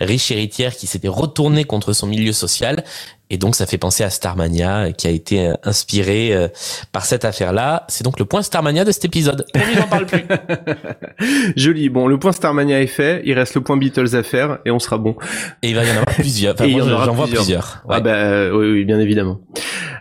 riche 0.00 0.30
héritière 0.30 0.76
qui 0.76 0.86
s'était 0.86 1.08
retournée 1.08 1.64
contre 1.64 1.92
son 1.92 2.06
milieu 2.06 2.32
social 2.32 2.84
et 3.28 3.38
donc 3.38 3.56
ça 3.56 3.66
fait 3.66 3.78
penser 3.78 4.04
à 4.04 4.10
Starmania 4.10 4.92
qui 4.92 5.08
a 5.08 5.10
été 5.10 5.48
euh, 5.48 5.54
inspiré 5.64 6.32
euh, 6.32 6.48
par 6.92 7.04
cette 7.04 7.24
affaire-là. 7.24 7.84
C'est 7.88 8.04
donc 8.04 8.20
le 8.20 8.24
point 8.24 8.42
Starmania 8.42 8.84
de 8.84 8.92
cet 8.92 9.04
épisode. 9.04 9.44
On 9.54 9.80
n'en 9.80 9.88
parle 9.88 10.06
plus. 10.06 10.24
Joli. 11.56 11.88
Bon, 11.88 12.06
le 12.06 12.18
point 12.18 12.30
Starmania 12.32 12.80
est 12.80 12.86
fait. 12.86 13.22
Il 13.24 13.32
reste 13.34 13.54
le 13.56 13.62
point 13.62 13.76
Beatles 13.76 14.14
à 14.14 14.22
faire 14.22 14.58
et 14.64 14.70
on 14.70 14.78
sera 14.78 14.98
bon. 14.98 15.16
Et 15.62 15.70
il 15.70 15.74
va 15.74 15.84
y 15.84 15.88
en 15.88 15.96
avoir 15.96 16.06
plusieurs. 16.14 16.54
Enfin, 16.54 16.68
moi, 16.68 17.04
j'en 17.04 17.14
vois 17.14 17.26
plusieurs. 17.26 17.82
Ah 17.88 18.00
bah 18.00 18.14
euh, 18.14 18.52
oui, 18.52 18.70
oui, 18.70 18.84
bien 18.84 19.00
évidemment. 19.00 19.40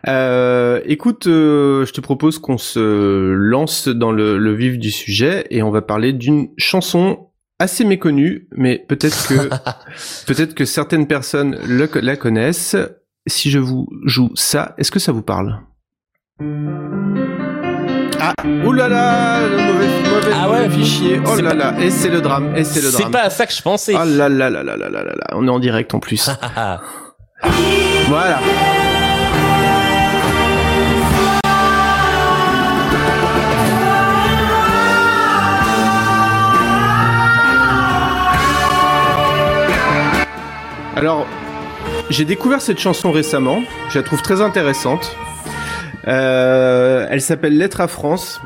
Euh, 0.08 0.82
écoute, 0.86 1.24
je 1.25 1.91
te 1.91 2.01
propose 2.01 2.38
qu'on 2.38 2.60
se 2.60 3.32
lance 3.32 3.88
dans 3.88 4.12
le, 4.12 4.38
le 4.38 4.53
vif 4.53 4.77
du 4.77 4.91
sujet 4.91 5.48
et 5.50 5.63
on 5.63 5.72
va 5.72 5.82
parler 5.82 6.13
d'une 6.13 6.50
chanson 6.58 7.29
assez 7.60 7.86
méconnue, 7.86 8.48
mais 8.51 8.84
peut-être 8.88 9.27
que 9.27 9.50
peut-être 10.27 10.53
que 10.53 10.65
certaines 10.65 11.08
personnes 11.08 11.58
le, 11.65 11.89
la 12.01 12.17
connaissent 12.17 12.75
si 13.27 13.50
je 13.50 13.60
vous 13.60 13.88
joue 14.05 14.29
ça, 14.36 14.74
est-ce 14.77 14.91
que 14.91 15.00
ça 15.00 15.12
vous 15.12 15.22
parle? 15.22 15.60
Ah, 18.20 18.34
oulala, 18.65 19.48
le 19.48 19.58
mauvais, 19.58 19.88
mauvais, 20.10 20.32
ah 20.34 20.50
ouais. 20.50 20.70
fichier. 20.70 21.20
Oh 21.25 21.39
là 21.41 21.53
là, 21.53 21.75
et 21.79 21.89
c'est 21.89 22.10
le 22.10 22.22
drame, 22.22 22.55
et 22.55 22.63
c'est 22.63 22.82
le 22.82 22.91
drame. 22.91 23.03
C'est 23.03 23.12
pas 23.12 23.24
à 23.24 23.29
ça 23.29 23.46
que 23.46 23.53
je 23.53 23.62
pensais. 23.62 23.94
Oh 23.96 24.03
là 24.05 24.29
là 24.29 24.50
là 24.50 24.63
là 24.63 24.77
là 24.77 24.89
là 24.89 25.03
là, 25.03 25.27
on 25.34 25.48
est 25.48 25.51
en 25.51 25.60
direct 25.60 25.94
en 25.94 26.00
plus. 26.00 26.29
voilà. 28.08 28.39
Alors, 40.96 41.27
j'ai 42.10 42.26
découvert 42.26 42.62
cette 42.62 42.80
chanson 42.80 43.12
récemment. 43.12 43.62
Je 43.90 44.00
la 44.00 44.04
trouve 44.04 44.22
très 44.22 44.42
intéressante. 44.42 45.16
Euh, 46.08 47.08
elle 47.10 47.22
s'appelle 47.22 47.58
Lettre 47.58 47.82
à 47.82 47.88
France. 47.88 48.40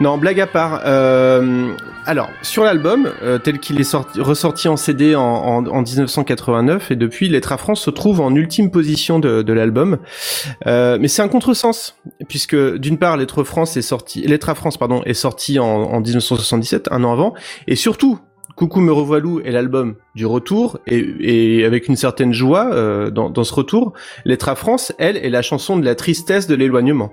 Non, 0.00 0.18
blague 0.18 0.40
à 0.40 0.46
part. 0.46 0.80
Euh, 0.84 1.72
alors, 2.06 2.28
sur 2.42 2.64
l'album, 2.64 3.12
euh, 3.22 3.38
tel 3.38 3.60
qu'il 3.60 3.80
est 3.80 3.84
sorti, 3.84 4.20
ressorti 4.20 4.66
en 4.66 4.76
CD 4.76 5.14
en, 5.14 5.22
en, 5.22 5.66
en, 5.66 5.82
1989, 5.82 6.90
et 6.90 6.96
depuis, 6.96 7.28
Lettre 7.28 7.52
à 7.52 7.56
France 7.56 7.82
se 7.82 7.90
trouve 7.90 8.20
en 8.20 8.34
ultime 8.34 8.70
position 8.70 9.20
de, 9.20 9.42
de 9.42 9.52
l'album. 9.52 9.98
Euh, 10.66 10.98
mais 11.00 11.06
c'est 11.06 11.22
un 11.22 11.28
contresens, 11.28 11.94
puisque 12.28 12.56
d'une 12.56 12.98
part, 12.98 13.16
Lettre 13.16 13.44
France 13.44 13.76
est 13.76 13.82
sorti, 13.82 14.22
Lettre 14.22 14.48
à 14.48 14.56
France, 14.56 14.76
pardon, 14.76 15.02
est 15.04 15.14
sorti 15.14 15.60
en, 15.60 15.66
en 15.66 16.00
1977, 16.00 16.88
un 16.90 17.04
an 17.04 17.12
avant, 17.12 17.34
et 17.68 17.76
surtout, 17.76 18.18
Coucou 18.62 18.78
me 18.78 18.92
revoilou 18.92 19.40
est 19.40 19.50
l'album 19.50 19.96
du 20.14 20.24
retour 20.24 20.78
et, 20.86 21.04
et, 21.20 21.64
avec 21.64 21.88
une 21.88 21.96
certaine 21.96 22.32
joie 22.32 22.70
euh, 22.72 23.10
dans, 23.10 23.28
dans, 23.28 23.42
ce 23.42 23.52
retour. 23.52 23.92
Lettre 24.24 24.48
à 24.50 24.54
France, 24.54 24.92
elle, 24.98 25.16
est 25.16 25.30
la 25.30 25.42
chanson 25.42 25.76
de 25.76 25.84
la 25.84 25.96
tristesse 25.96 26.46
de 26.46 26.54
l'éloignement. 26.54 27.12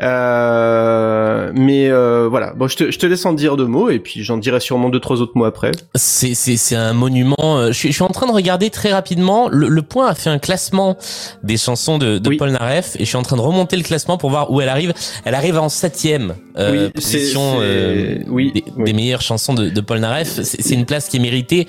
Euh, 0.00 1.50
mais 1.54 1.88
euh, 1.88 2.28
voilà, 2.28 2.52
bon, 2.54 2.68
je 2.68 2.76
te, 2.76 2.90
je 2.92 2.98
te, 3.00 3.06
laisse 3.06 3.24
en 3.26 3.32
dire 3.32 3.56
deux 3.56 3.66
mots 3.66 3.88
et 3.88 3.98
puis 3.98 4.22
j'en 4.22 4.36
dirai 4.36 4.60
sûrement 4.60 4.88
deux 4.88 5.00
trois 5.00 5.22
autres 5.22 5.32
mots 5.34 5.44
après. 5.44 5.72
C'est 5.96 6.34
c'est 6.34 6.76
un 6.76 6.92
monument. 6.92 7.36
Euh, 7.40 7.68
je 7.68 7.78
suis, 7.78 7.88
je 7.88 7.94
suis 7.94 8.04
en 8.04 8.08
train 8.08 8.28
de 8.28 8.32
regarder 8.32 8.70
très 8.70 8.92
rapidement. 8.92 9.48
Le, 9.48 9.68
le 9.68 9.82
Point 9.82 10.06
a 10.06 10.14
fait 10.14 10.30
un 10.30 10.38
classement 10.38 10.96
des 11.42 11.56
chansons 11.56 11.98
de, 11.98 12.18
de 12.18 12.28
oui. 12.28 12.36
Paul 12.36 12.50
Naref 12.50 12.94
et 12.96 13.00
je 13.00 13.06
suis 13.06 13.16
en 13.16 13.22
train 13.22 13.36
de 13.36 13.42
remonter 13.42 13.76
le 13.76 13.82
classement 13.82 14.18
pour 14.18 14.30
voir 14.30 14.52
où 14.52 14.60
elle 14.60 14.68
arrive. 14.68 14.92
Elle 15.24 15.34
arrive 15.34 15.58
en 15.58 15.68
septième 15.68 16.34
euh, 16.58 16.84
oui, 16.84 16.90
position 16.90 17.58
oui, 17.58 18.52
des, 18.52 18.64
oui. 18.76 18.84
des, 18.84 18.92
meilleures 18.92 19.22
chansons 19.22 19.54
de, 19.54 19.68
de 19.68 19.80
Paul 19.80 19.98
Naref. 19.98 20.28
C'est 20.42 20.75
une 20.76 20.86
place 20.86 21.08
qui 21.08 21.16
est 21.16 21.20
méritée, 21.20 21.66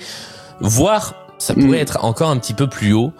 voire 0.60 1.14
ça 1.38 1.54
pourrait 1.54 1.78
mmh. 1.78 1.82
être 1.82 2.04
encore 2.04 2.30
un 2.30 2.36
petit 2.36 2.54
peu 2.54 2.66
plus 2.66 2.92
haut, 2.92 3.12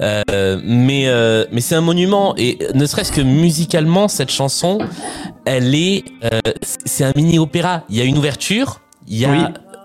euh, 0.00 0.60
mais 0.64 1.08
euh, 1.08 1.44
mais 1.50 1.60
c'est 1.60 1.74
un 1.74 1.80
monument 1.80 2.34
et 2.36 2.58
ne 2.74 2.86
serait-ce 2.86 3.10
que 3.10 3.20
musicalement 3.20 4.06
cette 4.08 4.30
chanson, 4.30 4.78
elle 5.44 5.74
est 5.74 6.04
euh, 6.24 6.40
c'est 6.62 7.04
un 7.04 7.12
mini 7.16 7.38
opéra. 7.38 7.82
Il 7.90 7.96
y 7.96 8.00
a 8.00 8.04
une 8.04 8.18
ouverture, 8.18 8.80
il 9.08 9.18
y 9.18 9.24
a 9.24 9.30
oui 9.30 9.38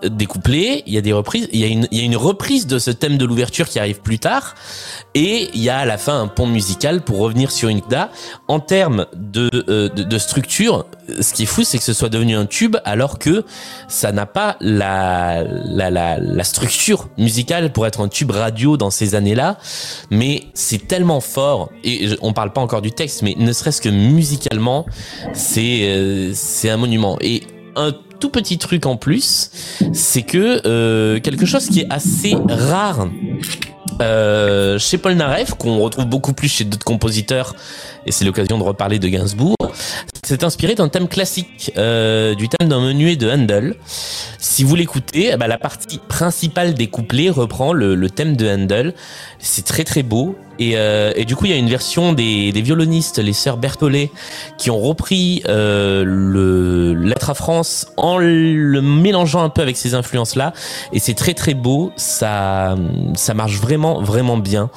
des 0.08 0.26
couplets, 0.26 0.82
il 0.86 0.94
y 0.94 0.98
a 0.98 1.00
des 1.00 1.12
reprises, 1.12 1.48
il 1.52 1.60
y 1.60 1.64
a 1.64 1.66
une, 1.66 1.86
il 1.90 1.98
y 1.98 2.00
a 2.00 2.04
une 2.04 2.16
reprise 2.16 2.66
de 2.66 2.78
ce 2.78 2.90
thème 2.90 3.18
de 3.18 3.24
l'ouverture 3.24 3.68
qui 3.68 3.78
arrive 3.78 4.00
plus 4.00 4.18
tard, 4.18 4.54
et 5.14 5.50
il 5.54 5.62
y 5.62 5.68
a 5.68 5.78
à 5.78 5.84
la 5.84 5.98
fin 5.98 6.20
un 6.20 6.28
pont 6.28 6.46
musical 6.46 7.02
pour 7.02 7.18
revenir 7.18 7.50
sur 7.50 7.68
une. 7.68 7.82
En 8.48 8.60
termes 8.60 9.06
de, 9.14 9.50
euh, 9.68 9.88
de, 9.88 10.02
de, 10.02 10.18
structure, 10.18 10.86
ce 11.20 11.32
qui 11.32 11.42
est 11.42 11.46
fou, 11.46 11.64
c'est 11.64 11.78
que 11.78 11.84
ce 11.84 11.92
soit 11.92 12.08
devenu 12.08 12.36
un 12.36 12.46
tube 12.46 12.76
alors 12.84 13.18
que 13.18 13.44
ça 13.88 14.12
n'a 14.12 14.26
pas 14.26 14.56
la, 14.60 15.42
la, 15.42 15.90
la, 15.90 16.18
la, 16.18 16.44
structure 16.44 17.08
musicale 17.18 17.72
pour 17.72 17.86
être 17.86 18.00
un 18.00 18.08
tube 18.08 18.30
radio 18.30 18.76
dans 18.76 18.90
ces 18.90 19.14
années-là, 19.14 19.58
mais 20.10 20.44
c'est 20.54 20.86
tellement 20.86 21.20
fort, 21.20 21.70
et 21.84 22.08
on 22.20 22.32
parle 22.32 22.52
pas 22.52 22.60
encore 22.60 22.82
du 22.82 22.92
texte, 22.92 23.22
mais 23.22 23.34
ne 23.36 23.52
serait-ce 23.52 23.80
que 23.80 23.88
musicalement, 23.88 24.86
c'est 25.32 25.82
euh, 25.82 26.32
c'est 26.34 26.70
un 26.70 26.76
monument. 26.76 27.18
Et 27.20 27.42
un 27.76 27.92
tout 28.22 28.30
petit 28.30 28.56
truc 28.56 28.86
en 28.86 28.96
plus, 28.96 29.50
c'est 29.92 30.22
que 30.22 30.64
euh, 30.64 31.18
quelque 31.18 31.44
chose 31.44 31.66
qui 31.66 31.80
est 31.80 31.92
assez 31.92 32.36
rare 32.48 33.08
euh, 34.00 34.78
chez 34.78 34.98
Paul 34.98 35.14
Naref, 35.14 35.54
qu'on 35.54 35.78
retrouve 35.80 36.06
beaucoup 36.06 36.32
plus 36.32 36.48
chez 36.48 36.64
d'autres 36.64 36.84
compositeurs, 36.84 37.54
et 38.06 38.12
c'est 38.12 38.24
l'occasion 38.24 38.58
de 38.58 38.62
reparler 38.62 38.98
de 38.98 39.08
Gainsbourg, 39.08 39.56
c'est 40.24 40.44
inspiré 40.44 40.76
d'un 40.76 40.88
thème 40.88 41.08
classique, 41.08 41.72
euh, 41.76 42.36
du 42.36 42.48
thème 42.48 42.68
d'un 42.68 42.80
menuet 42.80 43.16
de 43.16 43.28
Handel. 43.28 43.74
Si 44.38 44.62
vous 44.62 44.76
l'écoutez, 44.76 45.30
eh 45.32 45.36
ben, 45.36 45.48
la 45.48 45.58
partie 45.58 45.98
principale 45.98 46.74
des 46.74 46.86
couplets 46.86 47.28
reprend 47.28 47.72
le, 47.72 48.08
thème 48.08 48.36
de 48.36 48.48
Handel. 48.48 48.94
C'est 49.40 49.64
très 49.64 49.82
très 49.82 50.04
beau. 50.04 50.36
Et, 50.60 50.76
euh, 50.76 51.12
du 51.24 51.34
coup, 51.34 51.46
il 51.46 51.50
y 51.50 51.54
a 51.54 51.56
une 51.56 51.68
version 51.68 52.12
des, 52.12 52.52
des 52.52 52.62
violonistes, 52.62 53.18
les 53.18 53.32
sœurs 53.32 53.56
Berthollet, 53.56 54.12
qui 54.58 54.70
ont 54.70 54.78
repris 54.78 55.42
euh, 55.48 56.04
le 56.06 56.94
Lettre 56.94 57.30
à 57.30 57.34
France 57.34 57.88
en 57.96 58.16
le 58.18 58.80
mélangeant 58.80 59.42
un 59.42 59.48
peu 59.48 59.60
avec 59.60 59.76
ces 59.76 59.94
influences-là. 59.94 60.52
Et 60.92 61.00
c'est 61.00 61.14
très 61.14 61.34
très 61.34 61.54
beau. 61.54 61.90
Ça, 61.96 62.76
ça 63.14 63.34
marche 63.34 63.56
vraiment 63.56 63.81
vraiment 64.00 64.36
bien 64.36 64.70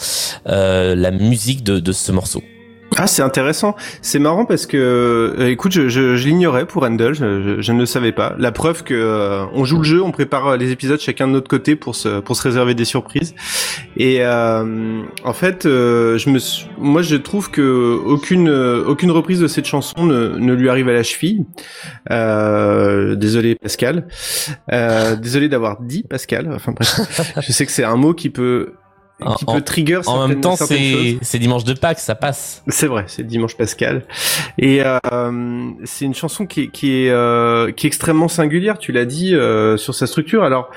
euh, 0.48 0.96
la 0.96 1.12
musique 1.12 1.64
de, 1.64 1.80
de 1.80 1.92
ce 1.92 2.12
morceau. 2.12 2.42
Ah, 2.98 3.08
c'est 3.08 3.22
intéressant. 3.22 3.76
C'est 4.02 4.20
marrant 4.20 4.46
parce 4.46 4.66
que, 4.66 4.78
euh, 4.78 5.50
écoute, 5.50 5.74
je, 5.74 5.90
je, 5.90 6.16
je 6.16 6.28
l'ignorais 6.28 6.66
pour 6.66 6.84
Handel, 6.84 7.14
je, 7.14 7.58
je, 7.60 7.72
ne 7.74 7.80
le 7.80 7.86
savais 7.86 8.14
pas. 8.14 8.36
La 8.40 8.54
preuve 8.54 8.84
que 8.84 8.94
euh, 8.94 9.46
on 9.54 9.66
joue 9.66 9.80
le 9.80 9.84
jeu, 9.84 10.02
on 10.02 10.12
prépare 10.12 10.56
les 10.56 10.72
épisodes 10.72 11.00
chacun 11.00 11.28
de 11.28 11.34
notre 11.34 11.50
côté 11.50 11.76
pour 11.76 11.96
se 11.96 12.22
pour 12.22 12.38
se 12.38 12.44
réserver 12.44 12.74
des 12.74 12.86
surprises. 12.86 13.36
Et 13.98 14.20
euh, 14.22 15.02
en 15.26 15.34
fait, 15.34 15.66
euh, 15.66 16.18
je 16.18 16.30
me, 16.30 16.40
moi, 16.78 17.02
je 17.02 17.18
trouve 17.18 17.52
que 17.52 18.00
aucune 18.06 18.50
aucune 18.50 19.12
reprise 19.12 19.42
de 19.42 19.48
cette 19.48 19.66
chanson 19.66 20.06
ne, 20.06 20.38
ne 20.38 20.54
lui 20.54 20.70
arrive 20.70 20.88
à 20.88 20.94
la 20.94 21.04
cheville. 21.04 21.46
désolé 22.10 23.56
Pascal. 23.56 24.08
désolé 25.22 25.50
d'avoir 25.50 25.82
dit 25.82 26.04
Pascal. 26.10 26.50
Enfin 26.56 26.72
bref, 26.72 27.02
je 27.42 27.52
sais 27.52 27.66
que 27.66 27.74
c'est 27.74 27.84
un 27.84 27.98
mot 27.98 28.14
qui 28.14 28.30
peut 28.30 28.74
qui 29.38 29.46
peut 29.46 29.62
trigger 29.62 30.02
en 30.08 30.28
même 30.28 30.42
temps 30.42 30.56
c'est 30.56 31.18
c'est 31.22 31.40
dimanche 31.40 31.64
de 31.64 31.74
Pâques 31.74 32.00
ça 32.00 32.16
passe. 32.16 32.64
C'est 32.68 32.88
vrai 32.88 33.06
c'est 33.08 33.26
dimanche 33.26 33.56
pascal. 33.56 34.04
Et 34.58 34.82
euh, 34.84 35.72
c'est 35.84 36.06
une 36.06 36.16
chanson 36.16 36.46
qui 36.46 36.64
est 36.64 36.68
qui 36.68 36.92
est 37.06 37.10
euh, 37.10 37.72
qui 37.72 37.88
est 37.88 37.90
extrêmement 37.90 38.28
singulière 38.28 38.78
tu 38.78 38.92
l'as 38.92 39.06
dit 39.06 39.34
euh, 39.34 39.78
sur 39.78 39.96
sa 39.96 40.08
structure. 40.08 40.44
Alors 40.44 40.70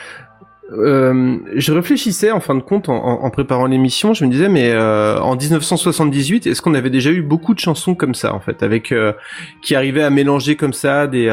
euh, 0.71 1.39
je 1.57 1.73
réfléchissais 1.73 2.31
en 2.31 2.41
fin 2.41 2.55
de 2.55 2.61
compte 2.61 2.91
en, 2.91 2.95
en 2.95 3.31
préparant 3.31 3.65
l'émission, 3.65 4.13
je 4.13 4.25
me 4.27 4.31
disais 4.31 4.51
mais 4.51 4.71
euh, 4.71 5.19
en 5.19 5.35
1978, 5.35 6.47
est-ce 6.47 6.61
qu'on 6.61 6.75
avait 6.75 6.91
déjà 6.91 7.11
eu 7.11 7.23
beaucoup 7.23 7.55
de 7.55 7.59
chansons 7.59 7.95
comme 7.95 8.15
ça 8.15 8.35
en 8.35 8.41
fait, 8.41 8.63
avec 8.63 8.93
euh, 8.93 9.15
qui 9.63 9.75
arrivaient 9.75 10.03
à 10.03 10.11
mélanger 10.11 10.57
comme 10.57 10.75
ça 10.75 11.07
des 11.07 11.29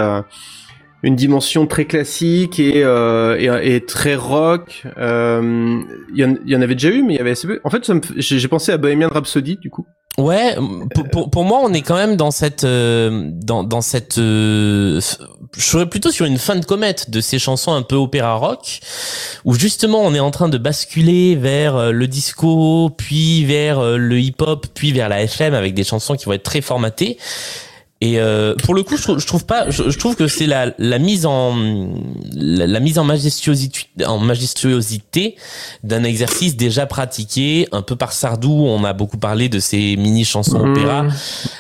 une 1.06 1.16
dimension 1.16 1.68
très 1.68 1.86
classique 1.86 2.60
et, 2.60 2.84
euh, 2.84 3.38
et, 3.40 3.76
et, 3.76 3.86
très 3.86 4.16
rock. 4.16 4.82
Il 4.84 4.92
euh, 4.98 5.80
y, 6.14 6.22
y, 6.22 6.56
en 6.56 6.62
avait 6.62 6.74
déjà 6.74 6.90
eu, 6.90 7.04
mais 7.04 7.14
il 7.14 7.18
y 7.18 7.22
avait 7.22 7.32
assez 7.32 7.48
peu. 7.48 7.62
En 7.64 7.70
fait, 7.70 7.90
j'ai 8.18 8.48
pensé 8.48 8.72
à 8.72 8.78
Bohemian 8.78 9.10
Rhapsody 9.10 9.58
du 9.58 9.70
coup. 9.70 9.86
Ouais, 10.18 10.56
pour, 10.94 11.10
pour, 11.10 11.30
pour, 11.30 11.44
moi, 11.44 11.60
on 11.62 11.74
est 11.74 11.82
quand 11.82 11.96
même 11.96 12.16
dans 12.16 12.32
cette 12.32 12.64
euh, 12.64 13.30
dans 13.34 13.66
dans 13.66 13.82
cette 13.82 14.18
euh, 14.18 15.02
je 15.58 15.62
serais 15.62 15.90
plutôt 15.90 16.10
sur 16.10 16.26
une 16.26 16.38
fin 16.38 16.56
de 16.56 16.64
comète 16.64 17.10
de 17.10 17.20
ces 17.20 17.38
chansons 17.38 17.74
un 17.74 17.82
peu 17.82 17.96
opéra 17.96 18.36
rock 18.36 18.80
où 19.44 19.56
justement 19.56 20.02
on 20.02 20.14
est 20.14 20.22
en 20.22 20.32
train 20.32 20.48
de 20.48 20.58
basculer 20.58 21.36
vers 21.36 21.76
euh, 21.76 21.92
le 21.92 22.08
disco, 22.08 22.92
puis 22.98 23.44
vers 23.44 23.82
le 23.98 24.20
hip-hop, 24.20 24.68
puis 24.74 24.94
vers 24.94 25.10
la 25.10 25.22
FM 25.22 25.54
avec 25.54 25.74
des 25.74 25.84
chansons 25.84 26.16
qui 26.16 26.26
vont 26.26 26.34
être 26.34 26.44
très 26.44 26.62
formatées. 26.62 27.18
Et 28.02 28.20
euh, 28.20 28.56
pour 28.56 28.76
le 28.76 28.84
coup, 28.84 28.98
je 28.98 29.04
trouve, 29.04 29.20
je 29.20 29.26
trouve 29.26 29.46
pas, 29.46 29.70
je, 29.70 29.90
je 29.90 29.98
trouve 29.98 30.18
que 30.18 30.28
c'est 30.28 30.48
la, 30.48 30.74
la 30.78 31.00
mise 31.00 31.26
en 31.26 31.56
la, 32.36 32.68
la, 32.68 32.80
mise 32.82 33.00
en 33.00 33.06
majestuosité, 33.06 33.88
en 34.06 34.18
majestuosité 34.18 35.38
d'un 35.84 36.04
exercice 36.04 36.58
déjà 36.58 36.88
pratiqué 36.88 37.68
un 37.72 37.82
peu 37.82 37.96
par 37.96 38.12
Sardou. 38.12 38.52
On 38.52 38.84
a 38.84 38.92
beaucoup 38.92 39.18
parlé 39.18 39.48
de 39.48 39.60
ces 39.60 39.96
mini 39.96 40.26
chansons 40.26 40.60
mmh. 40.60 40.72
opéra, 40.72 41.04
ouais, 41.04 41.08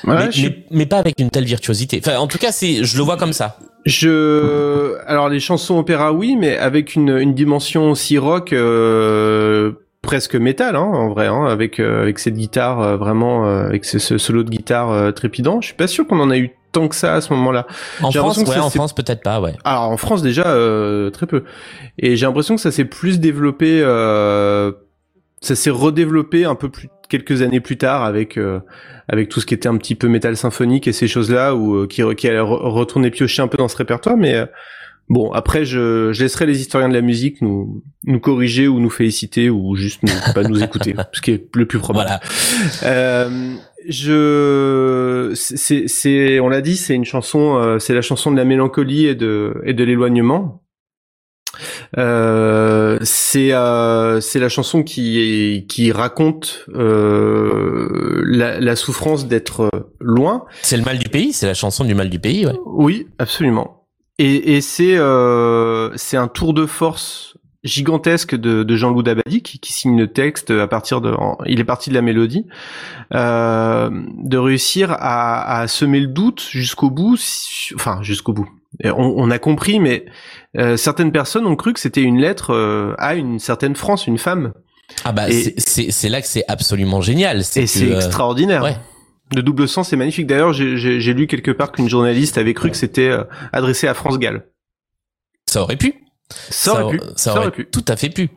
mais, 0.04 0.32
je... 0.32 0.48
mais, 0.48 0.65
mais, 0.72 0.86
pas 0.86 0.98
avec 0.98 1.22
une 1.22 1.30
telle 1.30 1.46
virtuosité. 1.46 2.01
Enfin, 2.06 2.18
en 2.18 2.27
tout 2.27 2.38
cas, 2.38 2.51
c'est, 2.51 2.84
je 2.84 2.98
le 2.98 3.04
vois 3.04 3.15
comme 3.15 3.34
ça. 3.34 3.58
Je, 3.86 4.98
alors 5.08 5.30
les 5.30 5.39
chansons 5.39 5.77
opéra, 5.77 6.12
oui, 6.12 6.36
mais 6.38 6.58
avec 6.58 6.96
une, 6.96 7.18
une 7.18 7.34
dimension 7.34 7.92
aussi 7.92 8.18
rock. 8.18 8.51
Euh 8.51 9.72
presque 10.06 10.36
métal 10.36 10.76
hein, 10.76 10.82
en 10.82 11.10
vrai 11.10 11.28
hein, 11.28 11.46
avec 11.46 11.80
euh, 11.80 12.04
avec 12.04 12.20
cette 12.20 12.36
guitare 12.36 12.80
euh, 12.80 12.98
vraiment 12.98 13.46
euh, 13.46 13.66
avec 13.66 13.84
ce, 13.84 14.00
ce, 14.00 14.18
solo 14.18 14.44
de 14.44 14.50
guitare 14.50 14.92
euh, 14.92 15.12
trépidant. 15.12 15.60
Je 15.60 15.68
suis 15.68 15.76
pas 15.76 15.88
sûr 15.88 16.08
qu'on 16.08 16.20
en 16.20 16.30
a 16.30 16.38
eu 16.38 16.52
tant 16.72 16.88
que 16.88 16.96
ça 16.96 17.16
à 17.16 17.22
ce 17.22 17.34
moment-là. 17.34 17.68
En 18.02 18.12
France 18.12 18.38
ouais, 18.38 18.58
en 18.60 18.70
France 18.70 18.94
peut-être 18.94 19.24
pas 19.24 19.42
ouais. 19.42 19.54
Alors 19.64 19.90
en 19.90 19.98
France 19.98 20.22
déjà 20.22 20.48
euh, 20.48 21.10
très 21.10 21.26
peu. 21.26 21.44
Et 21.98 22.16
j'ai 22.16 22.26
l'impression 22.26 22.56
que 22.56 22.62
ça 22.62 22.72
s'est 22.72 22.86
plus 22.86 23.20
développé 23.20 23.82
ça 25.42 25.54
s'est 25.54 25.70
redéveloppé 25.70 26.46
un 26.46 26.56
peu 26.56 26.70
plus 26.70 26.90
quelques 27.10 27.42
années 27.42 27.60
plus 27.60 27.78
tard 27.78 28.04
avec 28.04 28.40
avec 29.08 29.30
tout 29.30 29.40
ce 29.40 29.46
qui 29.46 29.54
était 29.54 29.68
un 29.68 29.78
petit 29.78 29.96
peu 29.96 30.08
métal 30.08 30.38
symphonique 30.38 30.88
et 30.88 30.94
ces 30.94 31.08
choses 31.08 31.32
là 31.32 31.54
ou 31.56 31.86
qui 31.88 32.02
qui 32.16 32.28
allait 32.28 32.40
retourner 32.40 33.12
piocher 33.12 33.42
un 33.42 33.48
peu 33.48 33.58
dans 33.58 33.68
ce 33.68 33.78
répertoire 33.78 34.18
mais 34.18 34.44
Bon, 35.08 35.32
après, 35.32 35.66
je, 35.66 36.12
je, 36.14 36.24
laisserai 36.24 36.48
les 36.48 36.62
historiens 36.62 36.90
de 36.90 36.94
la 36.94 37.02
musique 37.02 37.42
nous, 37.42 37.84
nous 38.06 38.20
corriger 38.20 38.68
ou 38.68 38.80
nous 38.80 38.90
féliciter 38.90 39.50
ou 39.52 39.76
juste 39.76 40.02
ne 40.02 40.34
pas 40.34 40.44
nous 40.44 40.64
écouter, 40.64 40.96
ce 41.14 41.22
qui 41.22 41.32
est 41.32 41.56
le 41.56 41.68
plus 41.68 41.78
probable. 41.78 42.10
Voilà. 42.10 42.92
Euh, 42.92 43.56
je, 43.88 45.32
c'est, 45.36 45.88
c'est, 45.88 46.40
on 46.40 46.50
l'a 46.50 46.62
dit, 46.62 46.76
c'est 46.76 46.96
une 46.96 47.06
chanson, 47.06 47.58
euh, 47.58 47.78
c'est 47.78 47.94
la 47.94 48.02
chanson 48.02 48.32
de 48.32 48.38
la 48.38 48.46
mélancolie 48.46 49.06
et 49.06 49.16
de, 49.16 49.62
et 49.64 49.74
de 49.74 49.84
l'éloignement. 49.84 50.64
Euh, 51.98 52.98
c'est 53.02 53.54
euh, 53.54 54.20
c'est 54.20 54.40
la 54.40 54.50
chanson 54.50 54.84
qui 54.84 55.66
qui 55.70 55.92
raconte 55.92 56.66
euh, 56.74 58.22
la, 58.26 58.60
la 58.60 58.76
souffrance 58.76 59.28
d'être 59.28 59.70
loin. 60.00 60.46
C'est 60.62 60.78
le 60.78 60.84
mal 60.84 60.98
du 60.98 61.10
pays, 61.10 61.34
c'est 61.34 61.48
la 61.48 61.54
chanson 61.54 61.86
du 61.86 61.96
mal 61.96 62.10
du 62.10 62.20
pays, 62.20 62.46
ouais. 62.46 62.56
Oui, 62.66 63.08
absolument. 63.20 63.85
Et, 64.18 64.56
et 64.56 64.62
c'est 64.62 64.98
euh, 64.98 65.92
c'est 65.96 66.18
un 66.18 66.28
tour 66.28 66.54
de 66.54 66.66
force 66.66 67.36
gigantesque 67.64 68.36
de, 68.36 68.64
de 68.64 68.76
Jean-Loup 68.76 69.02
Dabadi 69.02 69.42
qui, 69.42 69.60
qui, 69.60 69.74
signe 69.74 69.98
le 69.98 70.08
texte 70.08 70.52
à 70.52 70.68
partir 70.68 71.02
de, 71.02 71.16
il 71.48 71.60
est 71.60 71.66
parti 71.66 71.90
de 71.90 71.96
la 71.96 72.04
mélodie, 72.04 72.46
euh, 73.14 73.90
de 73.92 74.38
réussir 74.38 74.92
à, 74.92 75.62
à, 75.62 75.68
semer 75.68 76.00
le 76.00 76.08
doute 76.08 76.48
jusqu'au 76.48 76.92
bout, 76.92 77.18
enfin 77.74 78.04
jusqu'au 78.04 78.34
bout. 78.34 78.48
On, 78.84 78.92
on, 79.18 79.32
a 79.32 79.40
compris, 79.40 79.80
mais 79.80 80.06
euh, 80.58 80.78
certaines 80.78 81.12
personnes 81.12 81.46
ont 81.46 81.56
cru 81.56 81.74
que 81.74 81.80
c'était 81.80 82.02
une 82.02 82.20
lettre 82.20 82.54
euh, 82.54 82.94
à 82.98 83.16
une 83.16 83.40
certaine 83.40 83.76
France, 83.76 84.08
une 84.08 84.18
femme. 84.18 84.54
Ah 85.04 85.12
bah 85.12 85.26
c'est 85.58 86.10
là 86.10 86.22
que 86.22 86.28
c'est 86.28 86.44
absolument 86.48 87.02
génial. 87.02 87.40
Et 87.56 87.68
c'est 87.68 87.92
euh, 87.92 87.96
extraordinaire. 87.96 88.64
Ouais. 88.64 88.78
De 89.34 89.41
double 89.41 89.67
sens, 89.67 89.89
c'est 89.89 89.96
magnifique. 89.96 90.27
D'ailleurs, 90.27 90.53
j'ai 90.53 91.13
lu 91.13 91.27
quelque 91.27 91.51
part 91.51 91.72
qu'une 91.72 91.89
journaliste 91.89 92.38
avait 92.38 92.53
cru 92.53 92.70
que 92.70 92.77
c'était 92.77 93.12
adressé 93.51 93.88
à 93.88 93.94
France 93.94 94.20
Gall. 94.20 94.46
Ça 95.48 95.62
aurait 95.63 95.77
pu. 95.77 96.05
Ça 96.50 96.84
aurait, 96.84 96.98
pu. 96.98 97.03
Ça 97.15 97.36
aurait, 97.36 97.51
pu. 97.51 97.65
Tout 97.67 97.86
à 97.88 97.96
fait 97.96 98.10
pu. 98.10 98.29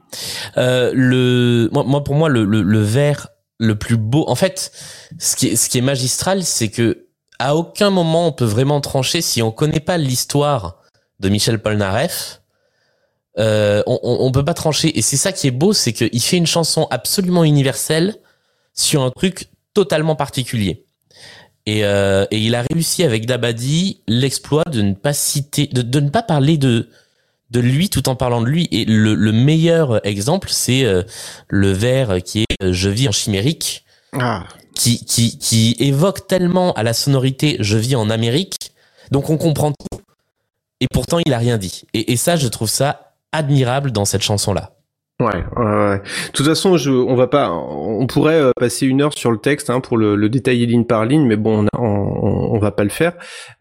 Euh, 0.56 0.92
le, 0.94 1.70
moi, 1.72 2.04
pour 2.04 2.14
moi, 2.14 2.28
le, 2.28 2.44
le, 2.44 2.62
le 2.62 2.80
vers 2.80 3.28
le 3.58 3.76
plus 3.76 3.96
beau, 3.96 4.24
en 4.28 4.34
fait, 4.34 4.72
ce 5.18 5.36
qui 5.36 5.48
est, 5.48 5.56
ce 5.56 5.68
qui 5.68 5.78
est 5.78 5.82
magistral, 5.82 6.44
c'est 6.44 6.68
que 6.68 7.06
à 7.38 7.56
aucun 7.56 7.90
moment 7.90 8.26
on 8.26 8.32
peut 8.32 8.44
vraiment 8.44 8.80
trancher 8.80 9.20
si 9.20 9.42
on 9.42 9.52
connaît 9.52 9.80
pas 9.80 9.96
l'histoire 9.96 10.82
de 11.20 11.28
Michel 11.28 11.60
Polnareff. 11.60 12.42
Euh, 13.38 13.82
on, 13.86 13.98
on, 14.02 14.26
on, 14.26 14.32
peut 14.32 14.44
pas 14.44 14.54
trancher. 14.54 14.98
Et 14.98 15.02
c'est 15.02 15.16
ça 15.16 15.32
qui 15.32 15.46
est 15.46 15.52
beau, 15.52 15.72
c'est 15.72 15.92
qu'il 15.92 16.22
fait 16.22 16.36
une 16.36 16.46
chanson 16.46 16.88
absolument 16.90 17.44
universelle 17.44 18.16
sur 18.74 19.02
un 19.02 19.10
truc 19.10 19.48
totalement 19.78 20.16
particulier. 20.16 20.84
Et, 21.64 21.84
euh, 21.84 22.26
et 22.32 22.38
il 22.38 22.56
a 22.56 22.64
réussi 22.68 23.04
avec 23.04 23.26
Dabadi 23.26 24.00
l'exploit 24.08 24.64
de 24.64 24.82
ne 24.82 24.92
pas 24.92 25.12
citer, 25.12 25.68
de, 25.68 25.82
de 25.82 26.00
ne 26.00 26.10
pas 26.10 26.24
parler 26.24 26.58
de 26.58 26.88
de 27.50 27.60
lui 27.60 27.88
tout 27.88 28.08
en 28.08 28.16
parlant 28.16 28.42
de 28.42 28.46
lui. 28.46 28.68
Et 28.72 28.84
le, 28.84 29.14
le 29.14 29.32
meilleur 29.32 30.04
exemple, 30.04 30.48
c'est 30.50 30.84
euh, 30.84 31.04
le 31.46 31.70
vers 31.70 32.22
qui 32.24 32.40
est 32.40 32.62
euh, 32.62 32.72
Je 32.72 32.90
vis 32.90 33.08
en 33.08 33.12
chimérique, 33.12 33.84
ah. 34.12 34.44
qui, 34.74 35.04
qui, 35.04 35.38
qui 35.38 35.76
évoque 35.78 36.26
tellement 36.26 36.72
à 36.72 36.82
la 36.82 36.92
sonorité 36.92 37.56
Je 37.60 37.78
vis 37.78 37.94
en 37.94 38.10
Amérique, 38.10 38.72
donc 39.12 39.30
on 39.30 39.38
comprend 39.38 39.70
tout. 39.70 40.00
Et 40.80 40.88
pourtant, 40.92 41.20
il 41.24 41.32
a 41.32 41.38
rien 41.38 41.56
dit. 41.56 41.84
Et, 41.94 42.12
et 42.12 42.16
ça, 42.16 42.36
je 42.36 42.48
trouve 42.48 42.68
ça 42.68 43.14
admirable 43.32 43.92
dans 43.92 44.04
cette 44.04 44.22
chanson-là. 44.22 44.77
Ouais, 45.20 45.44
ouais, 45.56 45.98
De 45.98 46.32
toute 46.32 46.46
façon, 46.46 46.76
je, 46.76 46.92
on 46.92 47.16
va 47.16 47.26
pas, 47.26 47.50
on 47.50 48.06
pourrait 48.06 48.40
euh, 48.40 48.52
passer 48.56 48.86
une 48.86 49.02
heure 49.02 49.12
sur 49.18 49.32
le 49.32 49.38
texte 49.38 49.68
hein, 49.68 49.80
pour 49.80 49.96
le, 49.96 50.14
le, 50.14 50.28
détailler 50.28 50.64
ligne 50.64 50.84
par 50.84 51.04
ligne, 51.06 51.26
mais 51.26 51.36
bon, 51.36 51.66
on, 51.72 51.82
on, 51.82 52.54
on 52.54 52.58
va 52.60 52.70
pas 52.70 52.84
le 52.84 52.90
faire. 52.90 53.14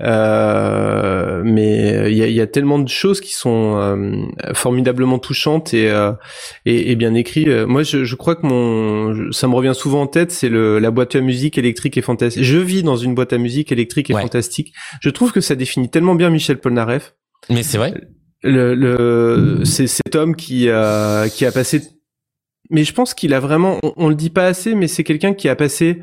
Euh, 0.04 1.42
mais 1.44 2.12
il 2.12 2.18
y 2.18 2.22
a, 2.22 2.28
y 2.28 2.42
a, 2.42 2.46
tellement 2.46 2.78
de 2.78 2.88
choses 2.88 3.22
qui 3.22 3.34
sont 3.34 3.76
euh, 3.76 4.54
formidablement 4.54 5.18
touchantes 5.18 5.74
et, 5.74 5.90
euh, 5.90 6.12
et, 6.68 6.92
et, 6.92 6.96
bien 6.96 7.16
écrites. 7.16 7.48
Moi, 7.48 7.82
je, 7.82 8.06
je, 8.06 8.16
crois 8.16 8.36
que 8.36 8.46
mon, 8.46 9.32
ça 9.32 9.48
me 9.48 9.56
revient 9.56 9.74
souvent 9.74 10.04
en 10.04 10.08
tête, 10.08 10.32
c'est 10.32 10.50
le 10.50 10.78
la 10.78 10.92
boîte 10.92 11.16
à 11.16 11.22
musique 11.22 11.58
électrique 11.58 11.98
et 11.98 12.04
fantastique. 12.04 12.44
Je 12.44 12.58
vis 12.58 12.84
dans 12.84 12.98
une 12.98 13.16
boîte 13.16 13.34
à 13.34 13.40
musique 13.40 13.72
électrique 13.72 14.12
et 14.12 14.14
fantastique. 14.14 14.74
Je 15.02 15.10
trouve 15.10 15.32
que 15.32 15.42
ça 15.42 15.56
définit 15.56 15.90
tellement 15.90 16.14
bien 16.14 16.30
Michel 16.30 16.60
Polnareff. 16.60 17.16
Mais 17.50 17.64
c'est 17.64 17.80
vrai 17.80 17.96
le, 18.44 18.76
le 18.76 19.66
c'est 19.66 19.88
cet 19.88 20.16
homme 20.16 20.36
qui 20.36 20.70
a 20.70 21.28
qui 21.30 21.46
a 21.46 21.52
passé 21.52 21.82
mais 22.70 22.84
je 22.84 22.94
pense 22.94 23.14
qu'il 23.14 23.34
a 23.34 23.40
vraiment 23.40 23.80
on, 23.84 24.10
le 24.10 24.16
dit 24.16 24.30
pas 24.30 24.46
assez 24.46 24.76
mais 24.76 24.88
c'est 24.88 25.04
quelqu'un 25.04 25.34
qui 25.34 25.50
a 25.50 25.56
passé 25.56 26.02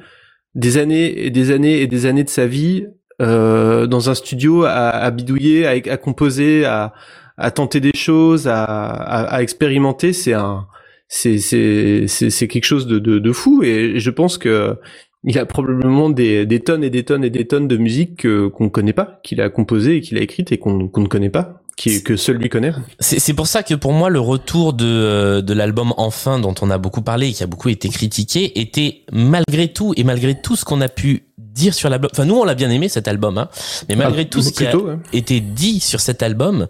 des 0.54 0.78
années 0.78 1.26
et 1.26 1.30
des 1.30 1.50
années 1.50 1.80
et 1.80 1.86
des 1.86 2.06
années 2.06 2.24
de 2.24 2.30
sa 2.30 2.46
vie 2.46 2.86
euh, 3.22 3.86
dans 3.86 4.10
un 4.10 4.14
studio 4.14 4.64
à, 4.64 4.88
à 4.88 5.10
bidouiller 5.10 5.66
à, 5.66 5.70
à 5.70 5.96
composer 5.96 6.64
à, 6.64 6.92
à 7.36 7.50
tenter 7.50 7.80
des 7.80 7.94
choses 7.94 8.48
à, 8.48 9.42
expérimenter. 9.42 10.12
C'est 10.12 10.32
un 10.32 10.66
c'est 11.08 11.38
c'est 11.38 12.06
c'est 12.08 12.48
quelque 12.48 12.64
chose 12.64 12.86
de, 12.86 12.98
de, 12.98 13.18
de 13.18 13.32
fou. 13.32 13.62
Et 13.62 13.98
je 13.98 14.10
pense 14.10 14.38
que 14.38 14.76
il 15.24 15.38
a 15.38 15.46
probablement 15.46 16.10
des, 16.10 16.44
des 16.44 16.60
tonnes 16.60 16.84
et 16.84 16.90
des 16.90 17.04
tonnes 17.04 17.24
et 17.24 17.30
des 17.30 17.46
tonnes 17.46 17.66
de 17.66 17.76
musique 17.78 18.22
qu'on 18.50 18.64
ne 18.64 18.68
connaît 18.68 18.92
pas, 18.92 19.20
qu'il 19.24 19.40
a 19.40 19.48
composé 19.48 19.96
et 19.96 20.00
qu'il 20.02 20.18
a 20.18 20.20
écrite 20.20 20.52
et 20.52 20.58
qu'on 20.58 20.90
ne 20.94 21.06
connaît 21.06 21.30
pas 21.30 21.63
qui 21.76 22.02
que 22.02 22.16
seul 22.16 22.36
lui 22.36 22.48
connaît. 22.48 22.72
C'est 23.00 23.34
pour 23.34 23.46
ça 23.46 23.62
que 23.62 23.74
pour 23.74 23.92
moi 23.92 24.10
le 24.10 24.20
retour 24.20 24.72
de 24.72 24.84
euh, 24.84 25.42
de 25.42 25.52
l'album 25.54 25.92
Enfin 25.96 26.38
dont 26.38 26.54
on 26.60 26.70
a 26.70 26.78
beaucoup 26.78 27.02
parlé 27.02 27.28
et 27.28 27.32
qui 27.32 27.42
a 27.42 27.46
beaucoup 27.46 27.68
été 27.68 27.88
critiqué 27.88 28.60
était 28.60 29.02
malgré 29.12 29.68
tout 29.68 29.92
et 29.96 30.04
malgré 30.04 30.40
tout 30.40 30.56
ce 30.56 30.64
qu'on 30.64 30.80
a 30.80 30.88
pu 30.88 31.26
dire 31.38 31.74
sur 31.74 31.88
l'album. 31.90 32.10
Enfin 32.12 32.24
nous 32.24 32.37
on 32.37 32.44
l'a 32.44 32.54
bien 32.54 32.70
aimé 32.70 32.88
cet 32.88 33.08
album 33.08 33.38
hein, 33.38 33.48
mais 33.88 33.96
malgré 33.96 34.22
ah, 34.22 34.24
tout 34.26 34.42
ce 34.42 34.52
qui 34.52 34.66
a 34.66 34.72
été 35.12 35.40
dit 35.40 35.80
sur 35.80 36.00
cet 36.00 36.22
album, 36.22 36.68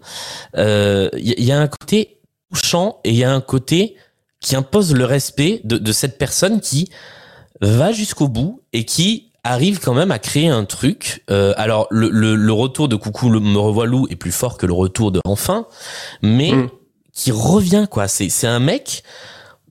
il 0.53 0.59
euh, 0.59 1.09
y, 1.15 1.43
y, 1.43 1.51
a 1.51 1.59
un 1.59 1.67
côté 1.67 2.19
touchant 2.51 2.99
et 3.03 3.09
il 3.09 3.15
y 3.15 3.23
a 3.23 3.31
un 3.31 3.41
côté 3.41 3.95
qui 4.39 4.55
impose 4.55 4.93
le 4.93 5.05
respect 5.05 5.61
de, 5.63 5.77
de 5.77 5.91
cette 5.91 6.17
personne 6.17 6.61
qui 6.61 6.89
va 7.61 7.91
jusqu'au 7.91 8.27
bout 8.27 8.61
et 8.73 8.85
qui 8.85 9.31
arrive 9.45 9.79
quand 9.79 9.93
même 9.93 10.11
à 10.11 10.19
créer 10.19 10.49
un 10.49 10.65
truc. 10.65 11.23
Euh, 11.29 11.53
alors 11.55 11.87
le, 11.91 12.09
le, 12.09 12.35
le, 12.35 12.53
retour 12.53 12.89
de 12.89 12.95
Coucou 12.95 13.29
me 13.29 13.57
revoit 13.57 13.85
loup 13.85 14.07
est 14.09 14.15
plus 14.15 14.31
fort 14.31 14.57
que 14.57 14.65
le 14.65 14.73
retour 14.73 15.11
de 15.11 15.21
Enfin, 15.23 15.67
mais 16.21 16.51
mm. 16.51 16.69
qui 17.13 17.31
revient 17.31 17.87
quoi. 17.89 18.07
C'est 18.07 18.29
c'est 18.29 18.47
un 18.47 18.59
mec, 18.59 19.03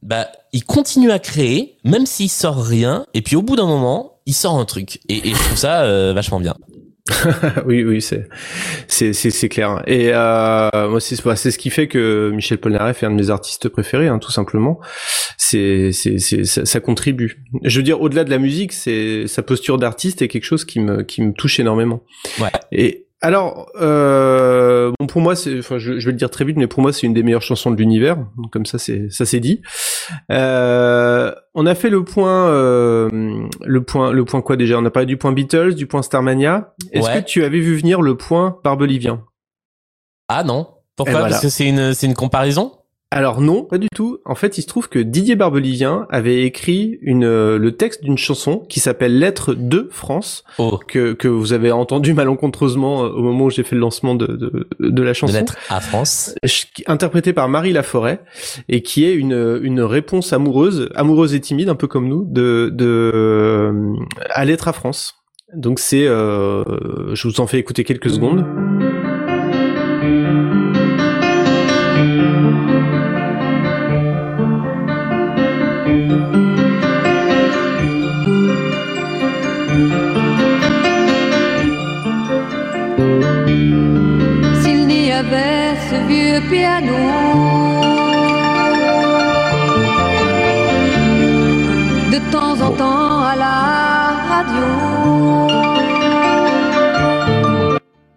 bah 0.02 0.28
il 0.52 0.64
continue 0.64 1.10
à 1.10 1.18
créer 1.18 1.76
même 1.84 2.06
s'il 2.06 2.30
sort 2.30 2.64
rien 2.64 3.06
et 3.14 3.22
puis 3.22 3.36
au 3.36 3.42
bout 3.42 3.56
d'un 3.56 3.66
moment 3.66 4.20
il 4.26 4.34
sort 4.34 4.56
un 4.56 4.64
truc 4.64 5.00
et, 5.08 5.28
et 5.28 5.34
je 5.34 5.42
trouve 5.42 5.58
ça 5.58 5.82
euh, 5.82 6.12
vachement 6.14 6.40
bien. 6.40 6.54
oui, 7.66 7.84
oui, 7.84 8.00
c'est 8.00 8.28
c'est 8.88 9.12
c'est 9.12 9.48
clair. 9.50 9.82
Et 9.86 10.10
euh, 10.12 10.88
moi, 10.88 11.00
c'est 11.00 11.16
c'est 11.36 11.50
ce 11.50 11.58
qui 11.58 11.68
fait 11.68 11.86
que 11.86 12.30
Michel 12.34 12.56
Polnareff 12.56 13.02
est 13.02 13.06
un 13.06 13.10
de 13.10 13.16
mes 13.16 13.28
artistes 13.28 13.68
préférés, 13.68 14.08
hein, 14.08 14.18
tout 14.18 14.32
simplement. 14.32 14.80
C'est 15.36 15.92
c'est 15.92 16.18
ça, 16.44 16.64
ça, 16.64 16.80
contribue. 16.80 17.44
Je 17.62 17.78
veux 17.78 17.82
dire, 17.82 18.00
au-delà 18.00 18.24
de 18.24 18.30
la 18.30 18.38
musique, 18.38 18.72
c'est 18.72 19.26
sa 19.26 19.42
posture 19.42 19.76
d'artiste 19.76 20.22
est 20.22 20.28
quelque 20.28 20.44
chose 20.44 20.64
qui 20.64 20.80
me 20.80 21.02
qui 21.02 21.20
me 21.20 21.32
touche 21.32 21.60
énormément. 21.60 22.02
Ouais. 22.40 22.50
Et 22.72 23.03
alors, 23.24 23.70
euh, 23.80 24.92
bon 25.00 25.06
pour 25.06 25.22
moi, 25.22 25.34
c'est, 25.34 25.58
enfin, 25.58 25.78
je, 25.78 25.98
je, 25.98 26.04
vais 26.04 26.12
le 26.12 26.18
dire 26.18 26.28
très 26.28 26.44
vite, 26.44 26.58
mais 26.58 26.66
pour 26.66 26.82
moi, 26.82 26.92
c'est 26.92 27.06
une 27.06 27.14
des 27.14 27.22
meilleures 27.22 27.40
chansons 27.40 27.70
de 27.70 27.76
l'univers. 27.76 28.18
Comme 28.52 28.66
ça, 28.66 28.76
c'est 28.76 29.08
ça 29.08 29.24
c'est 29.24 29.40
dit. 29.40 29.62
Euh, 30.30 31.34
on 31.54 31.64
a 31.64 31.74
fait 31.74 31.88
le 31.88 32.04
point, 32.04 32.50
euh, 32.50 33.48
le 33.62 33.82
point, 33.82 34.12
le 34.12 34.26
point 34.26 34.42
quoi 34.42 34.56
déjà? 34.56 34.76
On 34.78 34.84
a 34.84 34.90
parlé 34.90 35.06
du 35.06 35.16
point 35.16 35.32
Beatles, 35.32 35.74
du 35.74 35.86
point 35.86 36.02
Starmania. 36.02 36.74
Est-ce 36.92 37.14
que 37.14 37.24
tu 37.24 37.44
avais 37.44 37.60
vu 37.60 37.74
venir 37.78 38.02
le 38.02 38.14
point 38.14 38.58
Barbelivien? 38.62 39.24
Ah 40.28 40.44
non. 40.44 40.68
Pourquoi? 40.94 41.20
Parce 41.20 41.40
que 41.40 41.48
c'est 41.48 41.66
une, 41.66 41.94
c'est 41.94 42.06
une 42.06 42.14
comparaison? 42.14 42.72
Alors 43.10 43.40
non, 43.40 43.62
pas 43.62 43.78
du 43.78 43.86
tout. 43.94 44.18
En 44.24 44.34
fait, 44.34 44.58
il 44.58 44.62
se 44.62 44.66
trouve 44.66 44.88
que 44.88 44.98
Didier 44.98 45.36
Barbelivien 45.36 46.06
avait 46.10 46.42
écrit 46.42 46.98
une, 47.00 47.24
euh, 47.24 47.58
le 47.58 47.76
texte 47.76 48.02
d'une 48.02 48.18
chanson 48.18 48.66
qui 48.68 48.80
s'appelle 48.80 49.20
Lettre 49.20 49.54
de 49.54 49.88
France, 49.92 50.42
oh. 50.58 50.80
que, 50.88 51.12
que 51.12 51.28
vous 51.28 51.52
avez 51.52 51.70
entendu 51.70 52.12
malencontreusement 52.14 53.04
euh, 53.04 53.10
au 53.10 53.22
moment 53.22 53.44
où 53.44 53.50
j'ai 53.50 53.62
fait 53.62 53.76
le 53.76 53.82
lancement 53.82 54.16
de, 54.16 54.26
de, 54.26 54.68
de 54.80 55.02
la 55.02 55.14
chanson. 55.14 55.32
Lettre 55.32 55.56
à 55.68 55.80
France. 55.80 56.34
Interprétée 56.86 57.32
par 57.32 57.48
Marie 57.48 57.72
Laforêt, 57.72 58.20
et 58.68 58.82
qui 58.82 59.04
est 59.04 59.14
une, 59.14 59.60
une 59.62 59.80
réponse 59.80 60.32
amoureuse, 60.32 60.90
amoureuse 60.96 61.34
et 61.34 61.40
timide, 61.40 61.68
un 61.68 61.76
peu 61.76 61.86
comme 61.86 62.08
nous, 62.08 62.24
de, 62.28 62.68
de 62.74 63.12
euh, 63.14 63.94
à 64.30 64.44
Lettre 64.44 64.66
à 64.66 64.72
France. 64.72 65.14
Donc 65.54 65.78
c'est, 65.78 66.06
euh, 66.08 67.14
je 67.14 67.28
vous 67.28 67.40
en 67.40 67.46
fais 67.46 67.58
écouter 67.58 67.84
quelques 67.84 68.10
secondes. 68.10 68.44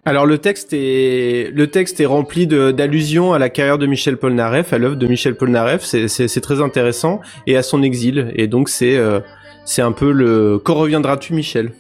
Alors 0.06 0.26
le 0.26 0.38
texte 0.38 0.72
est 0.72 1.52
le 1.54 1.68
texte 1.68 2.00
est 2.00 2.06
rempli 2.06 2.48
d'allusions 2.48 3.34
à 3.34 3.40
la 3.40 3.50
carrière 3.50 3.78
de 3.78 3.86
Michel 3.86 4.16
Polnareff, 4.18 4.72
à 4.72 4.78
l'œuvre 4.78 4.96
de 4.96 5.06
Michel 5.06 5.36
Polnareff. 5.36 5.84
C'est 5.84 6.42
très 6.42 6.62
intéressant 6.62 7.20
et 7.46 7.58
à 7.58 7.62
son 7.62 7.84
exil. 7.84 8.32
Et 8.36 8.48
donc 8.48 8.70
c'est 8.70 8.96
euh, 8.96 9.20
c'est 9.66 9.82
un 9.82 9.92
peu 9.92 10.12
le 10.12 10.60
quand 10.60 10.76
reviendras-tu 10.76 11.34
Michel? 11.34 11.72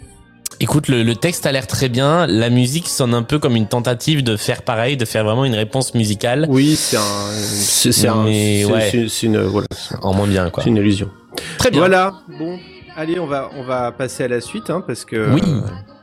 Écoute, 0.59 0.87
le, 0.87 1.03
le, 1.03 1.15
texte 1.15 1.45
a 1.45 1.51
l'air 1.51 1.67
très 1.67 1.87
bien. 1.87 2.25
La 2.25 2.49
musique 2.49 2.87
sonne 2.87 3.13
un 3.13 3.21
peu 3.21 3.37
comme 3.37 3.55
une 3.55 3.67
tentative 3.67 4.23
de 4.23 4.35
faire 4.37 4.63
pareil, 4.63 4.97
de 4.97 5.05
faire 5.05 5.23
vraiment 5.23 5.45
une 5.45 5.53
réponse 5.53 5.93
musicale. 5.93 6.47
Oui, 6.49 6.75
c'est 6.75 6.97
un, 6.97 7.31
c'est 7.31 8.07
un, 8.07 8.25
c'est 8.25 9.23
une, 9.23 9.39
voilà, 9.43 9.67
en 10.01 10.13
moins 10.13 10.27
bien 10.27 10.49
quoi. 10.49 10.63
C'est 10.63 10.69
une 10.69 10.77
illusion. 10.77 11.11
Très 11.59 11.69
bien. 11.69 11.81
Voilà. 11.81 12.13
Bon, 12.39 12.57
allez, 12.95 13.19
on 13.19 13.27
va, 13.27 13.51
on 13.55 13.63
va 13.63 13.91
passer 13.91 14.23
à 14.23 14.27
la 14.27 14.41
suite, 14.41 14.71
hein, 14.71 14.83
parce 14.85 15.05
que, 15.05 15.31
oui. 15.31 15.41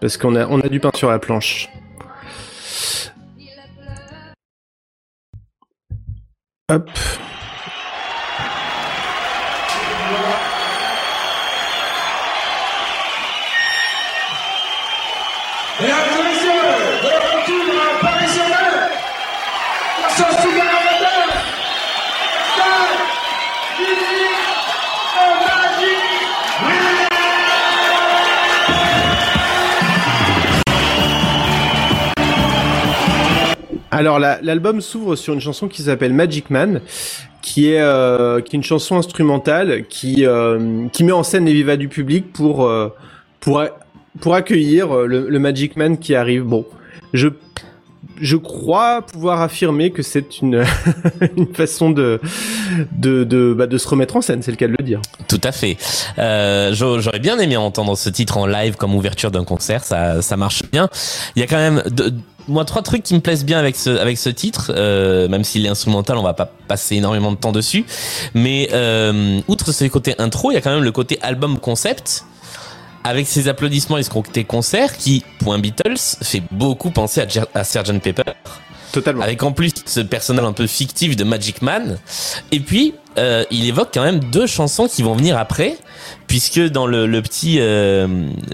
parce 0.00 0.16
qu'on 0.16 0.36
a, 0.36 0.46
on 0.46 0.60
a 0.60 0.68
du 0.68 0.78
pain 0.78 0.90
sur 0.94 1.10
la 1.10 1.18
planche. 1.18 1.68
Hop. 6.70 6.88
Alors 33.94 34.18
la- 34.18 34.40
l'album 34.42 34.80
s'ouvre 34.80 35.14
sur 35.16 35.34
une 35.34 35.40
chanson 35.40 35.68
qui 35.68 35.82
s'appelle 35.82 36.12
Magic 36.12 36.50
Man, 36.50 36.80
qui 37.42 37.70
est 37.70 37.80
euh, 37.80 38.40
qui 38.40 38.56
est 38.56 38.58
une 38.58 38.62
chanson 38.64 38.96
instrumentale 38.96 39.84
qui 39.88 40.26
euh, 40.26 40.88
qui 40.92 41.04
met 41.04 41.12
en 41.12 41.22
scène 41.22 41.44
les 41.44 41.52
vivas 41.52 41.76
du 41.76 41.88
public 41.88 42.32
pour 42.32 42.66
euh, 42.66 42.88
pour 43.40 43.62
pour 44.20 44.34
accueillir 44.34 44.94
le, 45.06 45.28
le 45.28 45.38
Magic 45.38 45.76
Man 45.76 45.98
qui 45.98 46.14
arrive. 46.14 46.42
Bon, 46.44 46.64
je 47.12 47.28
je 48.20 48.36
crois 48.36 49.02
pouvoir 49.02 49.40
affirmer 49.40 49.90
que 49.90 50.02
c'est 50.02 50.40
une 50.40 50.64
une 51.36 51.52
façon 51.54 51.90
de 51.90 52.20
de 52.92 53.24
de 53.24 53.54
bah, 53.56 53.66
de 53.66 53.78
se 53.78 53.88
remettre 53.88 54.16
en 54.16 54.20
scène, 54.20 54.42
c'est 54.42 54.50
le 54.50 54.56
cas 54.56 54.66
de 54.68 54.74
le 54.78 54.84
dire. 54.84 55.00
Tout 55.28 55.40
à 55.42 55.52
fait. 55.52 55.76
Euh, 56.18 56.72
j'a- 56.74 56.98
J'aurais 57.00 57.18
bien 57.18 57.38
aimé 57.38 57.56
entendre 57.56 57.96
ce 57.96 58.08
titre 58.10 58.36
en 58.38 58.46
live 58.46 58.76
comme 58.76 58.94
ouverture 58.94 59.30
d'un 59.30 59.44
concert, 59.44 59.84
ça, 59.84 60.22
ça 60.22 60.36
marche 60.36 60.62
bien. 60.72 60.88
Il 61.36 61.40
y 61.40 61.42
a 61.42 61.46
quand 61.46 61.56
même, 61.56 61.82
de- 61.90 62.12
moi, 62.46 62.64
trois 62.66 62.82
trucs 62.82 63.02
qui 63.02 63.14
me 63.14 63.20
plaisent 63.20 63.44
bien 63.44 63.58
avec 63.58 63.74
ce, 63.74 63.88
avec 63.90 64.18
ce 64.18 64.28
titre, 64.28 64.70
euh, 64.76 65.28
même 65.28 65.44
s'il 65.44 65.64
est 65.64 65.68
instrumental, 65.70 66.18
on 66.18 66.22
va 66.22 66.34
pas 66.34 66.50
passer 66.68 66.96
énormément 66.96 67.32
de 67.32 67.36
temps 67.38 67.52
dessus. 67.52 67.84
Mais 68.34 68.68
euh, 68.72 69.40
outre 69.48 69.72
ce 69.72 69.84
côté 69.86 70.14
intro, 70.18 70.50
il 70.50 70.54
y 70.54 70.56
a 70.58 70.60
quand 70.60 70.74
même 70.74 70.84
le 70.84 70.92
côté 70.92 71.18
album 71.22 71.58
concept. 71.58 72.24
Avec 73.04 73.26
ses 73.26 73.48
applaudissements 73.48 73.98
et 73.98 74.02
ce 74.02 74.10
côté 74.10 74.44
concert 74.44 74.96
qui, 74.96 75.22
point 75.40 75.58
Beatles, 75.58 75.96
fait 76.22 76.42
beaucoup 76.50 76.90
penser 76.90 77.20
à, 77.20 77.26
Jer- 77.26 77.46
à 77.54 77.62
Sgt 77.64 78.00
Pepper. 78.00 78.32
Totalement. 78.92 79.22
Avec 79.24 79.42
en 79.42 79.52
plus 79.52 79.72
ce 79.86 80.00
personnage 80.00 80.44
un 80.44 80.52
peu 80.52 80.66
fictif 80.68 81.16
de 81.16 81.24
Magic 81.24 81.62
Man. 81.62 81.98
Et 82.52 82.60
puis, 82.60 82.94
euh, 83.18 83.44
il 83.50 83.66
évoque 83.66 83.88
quand 83.92 84.04
même 84.04 84.20
deux 84.20 84.46
chansons 84.46 84.86
qui 84.86 85.02
vont 85.02 85.14
venir 85.14 85.36
après, 85.36 85.76
puisque 86.28 86.60
dans 86.60 86.86
le, 86.86 87.06
le 87.06 87.20
petit 87.20 87.56
euh, 87.58 88.06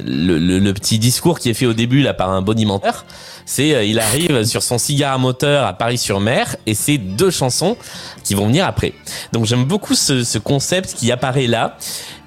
le, 0.05 0.39
le- 0.39 0.59
le 0.59 0.73
petit 0.75 0.99
discours 0.99 1.39
qui 1.39 1.51
est 1.51 1.55
fait 1.55 1.67
au 1.67 1.75
début 1.75 2.01
là 2.03 2.15
par 2.15 2.31
un 2.31 2.41
bonimenteur, 2.43 3.05
c'est 3.45 3.75
euh, 3.75 3.85
il 3.85 3.99
arrive 3.99 4.45
sur 4.47 4.63
son 4.63 4.79
cigare 4.79 5.13
à 5.15 5.19
moteur 5.19 5.67
à 5.67 5.75
Paris-sur-Mer 5.75 6.57
et 6.67 6.75
c'est 6.75 6.97
deux 6.99 7.31
chansons 7.31 7.77
qui 8.25 8.35
vont 8.35 8.47
venir 8.47 8.67
après. 8.67 8.95
Donc 9.33 9.45
j'aime 9.45 9.65
beaucoup 9.67 9.95
ce, 9.95 10.25
ce 10.25 10.39
concept 10.39 10.95
qui 10.95 11.13
apparaît 11.13 11.47
là. 11.49 11.77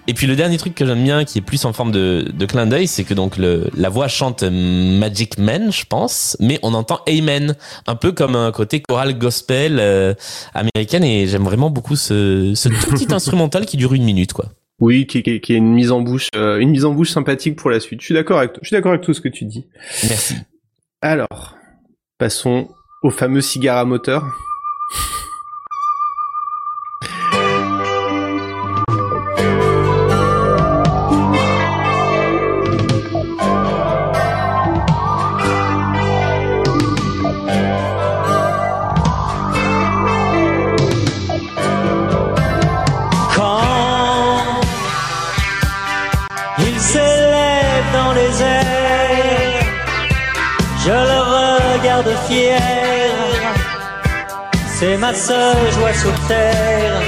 Et 0.08 0.14
puis 0.14 0.28
le 0.28 0.36
dernier 0.36 0.58
truc 0.58 0.76
que 0.76 0.86
j'aime 0.86 1.04
bien, 1.04 1.24
qui 1.24 1.38
est 1.38 1.42
plus 1.42 1.64
en 1.64 1.72
forme 1.72 1.92
de, 1.92 2.30
de 2.34 2.46
clin 2.46 2.66
d'œil, 2.66 2.88
c'est 2.88 3.06
que 3.06 3.14
donc 3.14 3.38
le, 3.38 3.70
la 3.76 3.90
voix 3.90 4.08
chante 4.08 4.44
Magic 4.44 5.38
Man, 5.38 5.72
je 5.72 5.86
pense, 5.86 6.36
mais 6.42 6.60
on 6.62 6.74
entend 6.74 7.00
Amen, 7.08 7.56
un 7.88 7.96
peu 7.96 8.12
comme 8.12 8.36
un 8.36 8.52
côté 8.52 8.82
choral 8.82 9.18
gospel 9.18 9.78
euh, 9.80 10.14
américaine, 10.54 11.06
et 11.06 11.28
j'aime 11.28 11.44
vraiment 11.44 11.70
beaucoup 11.70 11.96
ce, 11.96 12.54
ce 12.54 12.68
tout 12.68 12.92
petit 12.92 13.08
instrumental 13.14 13.66
qui 13.66 13.78
dure 13.78 13.94
une 13.94 14.04
minute, 14.04 14.34
quoi. 14.34 14.48
Oui, 14.80 15.08
qui, 15.08 15.24
qui, 15.24 15.40
qui 15.40 15.54
est 15.54 15.58
une 15.58 15.74
mise 15.74 15.92
en 15.92 16.02
bouche, 16.02 16.28
euh, 16.36 16.58
une 16.58 16.72
mise 16.72 16.84
en 16.84 16.94
bouche 16.94 17.12
sympathique 17.12 17.56
pour 17.56 17.70
la 17.70 17.80
suite. 17.80 18.02
Je 18.02 18.06
suis 18.06 18.14
d'accord 18.14 18.40
avec, 18.40 18.52
je 18.62 18.68
suis 18.68 18.76
d'accord 18.76 18.92
avec 18.92 19.04
tout 19.04 19.14
ce 19.14 19.22
que 19.22 19.30
tu 19.30 19.46
dis. 19.46 19.68
Merci. 20.10 20.36
Alors, 21.02 21.56
passons 22.18 22.68
au 23.04 23.10
fameux 23.10 23.42
cigare 23.42 23.78
à 23.78 23.86
moteur. 23.86 24.26
Regarde 51.78 52.10
fier. 52.28 52.60
C'est 54.68 54.98
ma 54.98 55.14
seule 55.14 55.72
joie 55.72 55.94
sur 55.94 56.14
terre. 56.28 57.02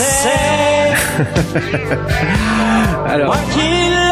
C'est 0.00 0.94
Alors, 3.06 3.26
moi 3.26 3.36
qui 3.52 3.58
l'ai 3.60 4.08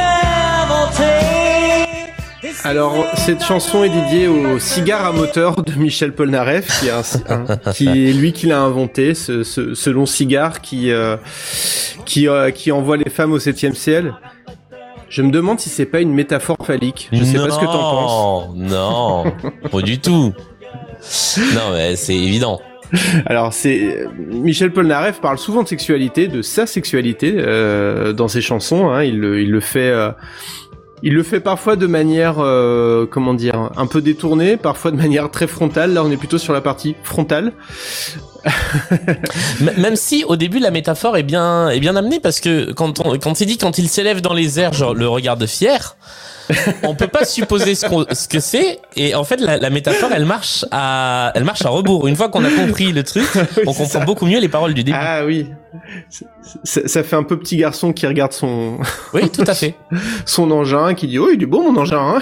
alors 2.65 3.07
cette 3.15 3.45
chanson 3.45 3.85
est 3.85 3.89
dédiée 3.91 4.27
au 4.27 4.59
cigare 4.59 5.05
à 5.07 5.13
moteur 5.13 5.63
de 5.63 5.73
Michel 5.75 6.13
Polnareff, 6.13 6.81
qui 6.81 6.89
est, 6.89 6.91
un- 7.31 7.73
qui 7.73 7.87
est 7.87 8.13
lui 8.13 8.33
qui 8.33 8.47
l'a 8.47 8.61
inventé, 8.61 9.15
ce, 9.15 9.45
ce, 9.45 9.75
ce 9.75 9.91
long 9.91 10.07
cigare 10.07 10.61
qui 10.61 10.91
euh, 10.91 11.17
qui 12.05 12.27
euh, 12.29 12.51
qui 12.51 12.73
envoie 12.73 12.97
les 12.97 13.09
femmes 13.11 13.31
au 13.33 13.39
septième 13.39 13.75
ciel. 13.75 14.15
Je 15.09 15.23
me 15.23 15.31
demande 15.31 15.61
si 15.61 15.69
c'est 15.69 15.87
pas 15.87 16.01
une 16.01 16.13
métaphore 16.13 16.57
phallique. 16.65 17.09
Je 17.13 17.23
sais 17.23 17.39
pas 17.39 17.51
ce 17.51 17.59
que 17.59 17.65
t'en 17.65 17.73
penses. 17.73 18.49
Non, 18.57 19.25
non, 19.25 19.33
pas 19.71 19.83
du 19.83 19.99
tout. 19.99 20.33
Non, 21.55 21.71
mais 21.73 21.97
c'est 21.97 22.17
évident. 22.17 22.61
Alors 23.27 23.53
c'est 23.53 24.07
Michel 24.17 24.73
Polnareff 24.73 25.21
parle 25.21 25.39
souvent 25.39 25.65
de 25.65 25.69
sexualité, 25.69 26.29
de 26.29 26.41
sa 26.41 26.67
sexualité 26.67 27.35
euh, 27.37 28.13
dans 28.13 28.29
ses 28.29 28.41
chansons. 28.41 28.91
Hein. 28.91 29.03
Il, 29.03 29.19
le, 29.19 29.41
il 29.43 29.51
le 29.51 29.61
fait, 29.61 29.91
euh, 29.91 30.11
il 31.03 31.15
le 31.15 31.23
fait 31.23 31.41
parfois 31.41 31.77
de 31.77 31.87
manière, 31.87 32.37
euh, 32.39 33.07
comment 33.07 33.35
dire, 33.35 33.71
un 33.77 33.87
peu 33.87 34.01
détournée, 34.01 34.57
parfois 34.57 34.91
de 34.91 34.97
manière 34.97 35.31
très 35.31 35.47
frontale. 35.47 35.93
Là, 35.93 36.03
on 36.05 36.11
est 36.11 36.17
plutôt 36.17 36.39
sur 36.39 36.53
la 36.53 36.61
partie 36.61 36.97
frontale. 37.03 37.53
Même 39.61 39.97
si 39.97 40.25
au 40.25 40.37
début 40.37 40.59
la 40.61 40.71
métaphore 40.71 41.17
est 41.17 41.23
bien 41.25 41.69
est 41.69 41.81
bien 41.81 41.97
amenée 41.97 42.21
parce 42.21 42.39
que 42.39 42.73
quand 42.73 43.01
on 43.05 43.19
quand 43.19 43.41
il 43.41 43.47
dit 43.47 43.59
quand 43.59 43.79
il 43.79 43.89
s'élève 43.89 44.21
dans 44.21 44.35
les 44.35 44.61
airs 44.61 44.73
genre 44.73 44.95
le 44.95 45.09
regard 45.09 45.37
de 45.37 45.47
fier 45.47 45.97
on 46.85 46.95
peut 46.95 47.09
pas 47.09 47.25
supposer 47.25 47.75
ce, 47.75 47.87
ce 48.13 48.29
que 48.29 48.39
c'est 48.39 48.79
et 48.95 49.17
en 49.17 49.25
fait 49.25 49.41
la, 49.41 49.57
la 49.57 49.69
métaphore 49.71 50.11
elle 50.15 50.27
marche 50.27 50.65
à 50.71 51.33
elle 51.35 51.43
marche 51.43 51.65
à 51.65 51.71
rebours 51.71 52.07
une 52.07 52.15
fois 52.15 52.29
qu'on 52.29 52.45
a 52.45 52.51
compris 52.51 52.93
le 52.93 53.03
truc 53.03 53.27
on 53.63 53.73
comprend 53.73 53.85
ça. 53.87 54.05
beaucoup 54.05 54.27
mieux 54.27 54.39
les 54.39 54.49
paroles 54.49 54.75
du 54.75 54.85
début 54.85 54.97
Ah 55.01 55.25
oui, 55.27 55.49
ça, 56.65 56.87
ça 56.87 57.03
fait 57.03 57.17
un 57.17 57.23
peu 57.23 57.39
petit 57.39 57.57
garçon 57.57 57.93
qui 57.93 58.07
regarde 58.07 58.33
son 58.33 58.79
oui 59.15 59.31
tout 59.31 59.45
à 59.47 59.55
fait. 59.55 59.75
son 60.27 60.51
engin, 60.51 60.95
qui 60.95 61.07
dit 61.07 61.19
oh 61.19 61.29
il 61.33 61.43
est 61.43 61.47
beau 61.47 61.63
mon 61.63 61.79
engin, 61.81 61.99
hein. 61.99 62.21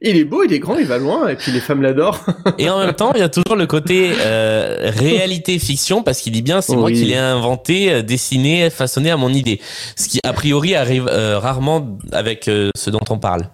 Il 0.00 0.16
est 0.16 0.24
beau, 0.24 0.42
il 0.44 0.52
est 0.52 0.58
grand, 0.58 0.76
il 0.76 0.86
va 0.86 0.98
loin, 0.98 1.28
et 1.28 1.36
puis 1.36 1.52
les 1.52 1.60
femmes 1.60 1.82
l'adorent. 1.82 2.24
et 2.58 2.68
en 2.70 2.78
même 2.78 2.94
temps 2.94 3.12
il 3.14 3.20
y 3.20 3.24
a 3.24 3.28
toujours 3.28 3.56
le 3.56 3.66
côté 3.66 4.12
euh, 4.20 4.90
réalité 4.94 5.58
fiction 5.58 6.02
parce 6.02 6.20
qu'il 6.20 6.32
dit 6.32 6.42
bien 6.42 6.60
c'est 6.60 6.76
moi 6.76 6.90
qui 6.90 7.04
l'ai 7.04 7.16
inventé 7.16 7.92
euh, 7.92 8.02
dessiné 8.02 8.70
façonné 8.70 9.10
à 9.10 9.16
mon 9.16 9.30
idée. 9.30 9.60
Ce 9.96 10.08
qui 10.08 10.20
a 10.24 10.32
priori 10.32 10.74
arrive 10.74 11.08
euh, 11.08 11.38
rarement 11.38 11.98
avec 12.12 12.48
euh, 12.48 12.70
ce 12.76 12.90
dont 12.90 13.00
on 13.10 13.18
parle. 13.18 13.50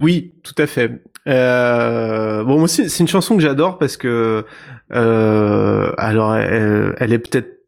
Oui, 0.00 0.32
tout 0.42 0.54
à 0.58 0.66
fait. 0.66 1.02
Euh, 1.28 2.44
bon, 2.44 2.58
moi, 2.58 2.68
c'est 2.68 2.88
c'est 2.88 3.00
une 3.00 3.08
chanson 3.08 3.36
que 3.36 3.42
j'adore 3.42 3.78
parce 3.78 3.96
que, 3.96 4.44
euh, 4.92 5.92
alors, 5.98 6.34
elle, 6.36 6.94
elle 6.98 7.12
est 7.12 7.18
peut-être 7.18 7.59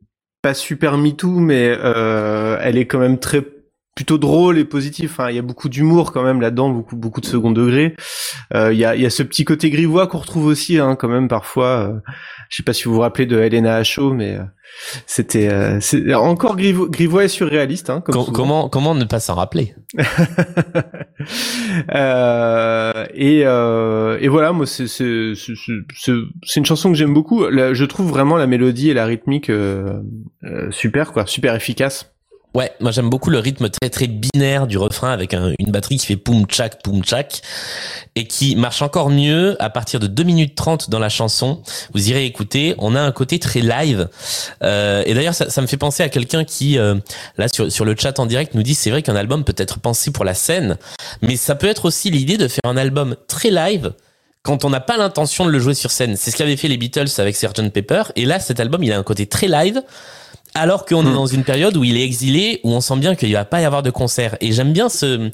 pas 0.42 0.54
super 0.54 0.98
MeToo, 0.98 1.38
mais 1.38 1.74
euh, 1.78 2.58
elle 2.60 2.76
est 2.76 2.86
quand 2.86 2.98
même 2.98 3.18
très 3.18 3.42
plutôt 3.94 4.16
drôle 4.18 4.58
et 4.58 4.64
positive. 4.64 5.10
Enfin, 5.12 5.28
il 5.30 5.36
y 5.36 5.38
a 5.38 5.42
beaucoup 5.42 5.68
d'humour 5.68 6.12
quand 6.12 6.22
même 6.22 6.40
là-dedans, 6.40 6.70
beaucoup 6.70 6.96
beaucoup 6.96 7.20
de 7.20 7.26
second 7.26 7.50
degré. 7.50 7.94
Euh, 8.54 8.72
Il 8.72 8.78
y 8.78 8.84
a 8.84 8.94
il 8.96 9.02
y 9.02 9.06
a 9.06 9.10
ce 9.10 9.22
petit 9.22 9.44
côté 9.44 9.68
grivois 9.70 10.06
qu'on 10.06 10.18
retrouve 10.18 10.46
aussi, 10.46 10.78
hein, 10.78 10.96
quand 10.96 11.08
même 11.08 11.28
parfois. 11.28 11.66
Euh, 11.88 11.92
je 12.48 12.56
sais 12.56 12.62
pas 12.62 12.72
si 12.72 12.84
vous 12.84 12.94
vous 12.94 13.00
rappelez 13.00 13.26
de 13.26 13.38
Helena 13.38 13.76
Acho, 13.76 14.12
mais 14.12 14.36
euh, 14.36 14.42
c'était 15.06 15.48
euh, 15.50 15.78
encore 16.16 16.56
grivois, 16.56 16.88
grivois 16.88 17.24
et 17.24 17.28
surréaliste. 17.28 17.90
Hein, 17.90 18.00
comme 18.00 18.14
Com- 18.24 18.32
comment 18.34 18.68
comment 18.68 18.94
ne 18.94 19.04
pas 19.04 19.20
s'en 19.20 19.34
rappeler? 19.34 19.74
Euh, 21.94 23.06
et, 23.14 23.42
euh, 23.44 24.18
et 24.20 24.28
voilà, 24.28 24.52
moi, 24.52 24.66
c'est 24.66 24.86
une 26.56 26.64
chanson 26.66 26.90
que 26.90 26.96
j'aime 26.96 27.14
beaucoup. 27.14 27.44
Je 27.50 27.84
trouve 27.84 28.08
vraiment 28.10 28.36
la 28.36 28.46
mélodie 28.46 28.90
et 28.90 28.94
la 28.94 29.06
rythmique 29.06 29.50
euh, 29.50 30.00
super, 30.70 31.12
quoi, 31.12 31.26
super 31.26 31.54
efficace. 31.54 32.11
Ouais, 32.54 32.70
moi 32.80 32.90
j'aime 32.90 33.08
beaucoup 33.08 33.30
le 33.30 33.38
rythme 33.38 33.70
très 33.70 33.88
très 33.88 34.06
binaire 34.06 34.66
du 34.66 34.76
refrain 34.76 35.10
avec 35.10 35.32
un- 35.32 35.52
une 35.58 35.70
batterie 35.70 35.96
qui 35.96 36.04
fait 36.06 36.16
poum 36.16 36.44
tchak 36.46 36.82
poum 36.82 37.02
tchak 37.02 37.40
et 38.14 38.26
qui 38.26 38.56
marche 38.56 38.82
encore 38.82 39.08
mieux 39.08 39.56
à 39.62 39.70
partir 39.70 40.00
de 40.00 40.06
2 40.06 40.22
minutes 40.22 40.54
30 40.54 40.90
dans 40.90 40.98
la 40.98 41.08
chanson. 41.08 41.62
Vous 41.94 42.10
irez 42.10 42.26
écouter, 42.26 42.74
on 42.76 42.94
a 42.94 43.00
un 43.00 43.10
côté 43.12 43.38
très 43.38 43.60
live. 43.60 44.08
Euh, 44.62 45.02
et 45.06 45.14
d'ailleurs 45.14 45.34
ça, 45.34 45.48
ça 45.48 45.62
me 45.62 45.66
fait 45.66 45.78
penser 45.78 46.02
à 46.02 46.10
quelqu'un 46.10 46.44
qui 46.44 46.78
euh, 46.78 46.96
là 47.38 47.48
sur 47.48 47.72
sur 47.72 47.86
le 47.86 47.96
chat 47.98 48.18
en 48.18 48.26
direct 48.26 48.54
nous 48.54 48.62
dit 48.62 48.74
c'est 48.74 48.90
vrai 48.90 49.02
qu'un 49.02 49.16
album 49.16 49.44
peut 49.44 49.54
être 49.56 49.80
pensé 49.80 50.10
pour 50.10 50.24
la 50.26 50.34
scène, 50.34 50.76
mais 51.22 51.36
ça 51.36 51.54
peut 51.54 51.68
être 51.68 51.86
aussi 51.86 52.10
l'idée 52.10 52.36
de 52.36 52.48
faire 52.48 52.60
un 52.64 52.76
album 52.76 53.16
très 53.28 53.50
live 53.50 53.92
quand 54.42 54.64
on 54.66 54.70
n'a 54.70 54.80
pas 54.80 54.96
l'intention 54.98 55.46
de 55.46 55.50
le 55.50 55.58
jouer 55.58 55.72
sur 55.74 55.90
scène. 55.90 56.16
C'est 56.16 56.30
ce 56.32 56.36
qu'avaient 56.36 56.56
fait 56.56 56.68
les 56.68 56.76
Beatles 56.76 57.06
avec 57.18 57.34
Sgt 57.36 57.70
Pepper. 57.70 58.02
Et 58.16 58.24
là, 58.26 58.40
cet 58.40 58.58
album, 58.58 58.82
il 58.82 58.92
a 58.92 58.98
un 58.98 59.04
côté 59.04 59.26
très 59.26 59.46
live. 59.46 59.80
Alors 60.54 60.84
qu'on 60.84 61.04
est 61.06 61.10
Hmm. 61.10 61.14
dans 61.14 61.26
une 61.26 61.44
période 61.44 61.76
où 61.76 61.84
il 61.84 61.96
est 61.96 62.04
exilé, 62.04 62.60
où 62.62 62.70
on 62.72 62.80
sent 62.80 62.96
bien 62.96 63.14
qu'il 63.14 63.32
va 63.32 63.44
pas 63.46 63.60
y 63.60 63.64
avoir 63.64 63.82
de 63.82 63.90
concert. 63.90 64.36
Et 64.40 64.52
j'aime 64.52 64.72
bien 64.72 64.88
ce, 64.90 65.30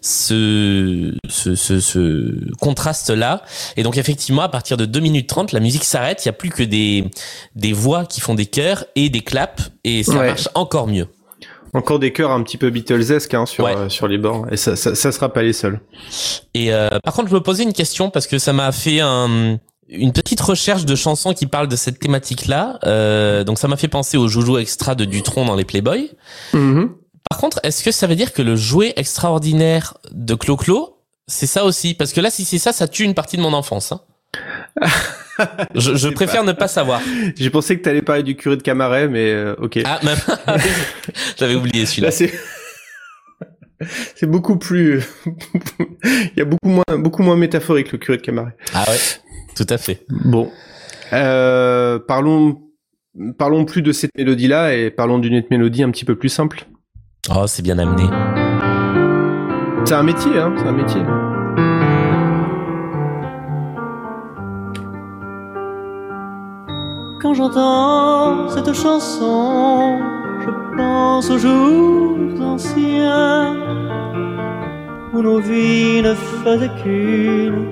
ce, 0.00 1.14
ce, 1.28 1.54
ce, 1.54 1.80
ce 1.80 2.50
contraste-là. 2.60 3.42
Et 3.76 3.82
donc, 3.82 3.96
effectivement, 3.98 4.42
à 4.42 4.48
partir 4.48 4.76
de 4.76 4.84
2 4.84 5.00
minutes 5.00 5.28
30, 5.28 5.52
la 5.52 5.60
musique 5.60 5.84
s'arrête. 5.84 6.24
Il 6.24 6.28
y 6.28 6.30
a 6.30 6.32
plus 6.32 6.50
que 6.50 6.62
des, 6.62 7.04
des 7.54 7.72
voix 7.72 8.04
qui 8.06 8.20
font 8.20 8.34
des 8.34 8.46
chœurs 8.46 8.84
et 8.96 9.10
des 9.10 9.20
claps. 9.20 9.70
Et 9.84 10.02
ça 10.02 10.12
Ouais. 10.12 10.26
marche 10.28 10.48
encore 10.54 10.86
mieux. 10.88 11.06
Encore 11.74 11.98
des 11.98 12.12
chœurs 12.12 12.30
un 12.32 12.42
petit 12.42 12.58
peu 12.58 12.68
Beatlesesque 12.68 13.32
hein, 13.32 13.46
sur 13.46 13.64
Ouais. 13.64 13.74
euh, 13.74 13.88
sur 13.88 14.06
les 14.06 14.18
bords 14.18 14.46
et 14.50 14.58
ça, 14.58 14.76
ça 14.76 14.94
ça 14.94 15.10
sera 15.10 15.32
pas 15.32 15.42
les 15.42 15.54
seuls. 15.54 15.80
Et 16.52 16.70
euh, 16.74 16.90
par 17.02 17.14
contre, 17.14 17.30
je 17.30 17.34
me 17.34 17.40
posais 17.40 17.62
une 17.62 17.72
question 17.72 18.10
parce 18.10 18.26
que 18.26 18.38
ça 18.38 18.52
m'a 18.52 18.72
fait 18.72 19.00
un, 19.00 19.58
une 19.92 20.12
petite 20.12 20.40
recherche 20.40 20.84
de 20.84 20.94
chansons 20.94 21.34
qui 21.34 21.46
parlent 21.46 21.68
de 21.68 21.76
cette 21.76 21.98
thématique-là. 21.98 22.78
Euh, 22.84 23.44
donc 23.44 23.58
ça 23.58 23.68
m'a 23.68 23.76
fait 23.76 23.88
penser 23.88 24.16
au 24.16 24.28
joujou 24.28 24.58
extra 24.58 24.94
de 24.94 25.04
Dutron 25.04 25.44
dans 25.44 25.54
les 25.54 25.64
Playboy. 25.64 26.10
Mhm. 26.52 26.92
Par 27.30 27.38
contre, 27.38 27.60
est-ce 27.62 27.84
que 27.84 27.90
ça 27.90 28.06
veut 28.06 28.16
dire 28.16 28.32
que 28.32 28.42
le 28.42 28.56
jouet 28.56 28.94
extraordinaire 28.96 29.94
de 30.10 30.34
Clo-Clo, 30.34 30.98
c'est 31.26 31.46
ça 31.46 31.64
aussi? 31.64 31.94
Parce 31.94 32.12
que 32.12 32.20
là, 32.20 32.30
si 32.30 32.44
c'est 32.44 32.58
ça, 32.58 32.72
ça 32.72 32.88
tue 32.88 33.04
une 33.04 33.14
partie 33.14 33.36
de 33.36 33.42
mon 33.42 33.52
enfance. 33.52 33.92
Hein. 33.92 34.00
je 35.74 35.94
je 35.94 36.08
préfère 36.08 36.44
ne 36.44 36.52
pas 36.52 36.68
savoir. 36.68 37.00
J'ai 37.36 37.50
pensé 37.50 37.78
que 37.78 37.82
t'allais 37.82 38.02
parler 38.02 38.22
du 38.22 38.36
curé 38.36 38.56
de 38.56 38.62
Camaret, 38.62 39.08
mais 39.08 39.30
euh, 39.30 39.54
ok. 39.58 39.80
Ah, 39.84 40.00
même... 40.02 40.18
j'avais 41.38 41.54
oublié 41.54 41.86
celui-là. 41.86 42.08
Là 42.08 42.12
c'est 42.12 42.32
c'est 44.14 44.26
beaucoup 44.26 44.58
plus 44.58 45.02
il 46.04 46.32
y 46.36 46.40
a 46.40 46.44
beaucoup 46.44 46.68
moins 46.68 46.98
beaucoup 46.98 47.22
moins 47.22 47.36
métaphorique 47.36 47.92
le 47.92 47.98
curé 47.98 48.18
de 48.18 48.22
Camaret. 48.22 48.56
Ah 48.74 48.84
ouais, 48.88 48.98
tout 49.54 49.66
à 49.68 49.78
fait. 49.78 50.04
Bon. 50.08 50.50
Euh, 51.12 51.98
parlons 51.98 52.62
parlons 53.36 53.64
plus 53.64 53.82
de 53.82 53.92
cette 53.92 54.10
mélodie 54.16 54.48
là 54.48 54.74
et 54.74 54.90
parlons 54.90 55.18
d'une 55.18 55.36
autre 55.36 55.48
mélodie 55.50 55.82
un 55.82 55.90
petit 55.90 56.04
peu 56.04 56.16
plus 56.16 56.28
simple. 56.28 56.66
Oh, 57.34 57.46
c'est 57.46 57.62
bien 57.62 57.78
amené. 57.78 58.04
C'est 59.84 59.94
un 59.94 60.02
métier 60.02 60.38
hein, 60.38 60.54
c'est 60.56 60.66
un 60.66 60.72
métier. 60.72 61.02
Quand 67.20 67.34
j'entends 67.34 68.48
cette 68.48 68.72
chanson, 68.72 69.98
je 70.40 70.76
pense 70.76 71.30
aux 71.30 71.38
jours 71.38 72.18
anciens 72.42 73.56
où 75.12 75.22
nos 75.22 75.38
vies 75.38 76.02
ne 76.02 76.14
faisaient 76.14 76.70
qu'une, 76.82 77.68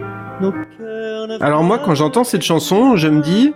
Alors 1.40 1.62
moi 1.62 1.78
quand 1.78 1.94
j'entends 1.94 2.24
cette 2.24 2.42
chanson, 2.42 2.96
je 2.96 3.08
me 3.08 3.22
dis 3.22 3.52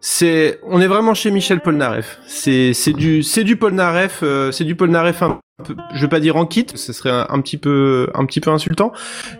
c'est 0.00 0.60
on 0.64 0.80
est 0.80 0.86
vraiment 0.86 1.14
chez 1.14 1.30
Michel 1.30 1.60
Polnareff. 1.60 2.18
C'est 2.26 2.72
c'est 2.72 2.92
du 2.92 3.22
c'est 3.22 3.44
du 3.44 3.56
Polnareff 3.56 4.20
euh, 4.22 4.52
c'est 4.52 4.64
du 4.64 4.74
Polnareff 4.74 5.22
un 5.22 5.30
peu 5.30 5.74
je 5.92 6.00
vais 6.00 6.08
pas 6.08 6.20
dire 6.20 6.36
en 6.36 6.46
kit, 6.46 6.66
ce 6.72 6.92
serait 6.92 7.10
un, 7.10 7.40
petit 7.40 7.56
peu 7.56 8.08
un 8.14 8.24
petit 8.26 8.40
peu 8.40 8.50
insultant, 8.50 8.92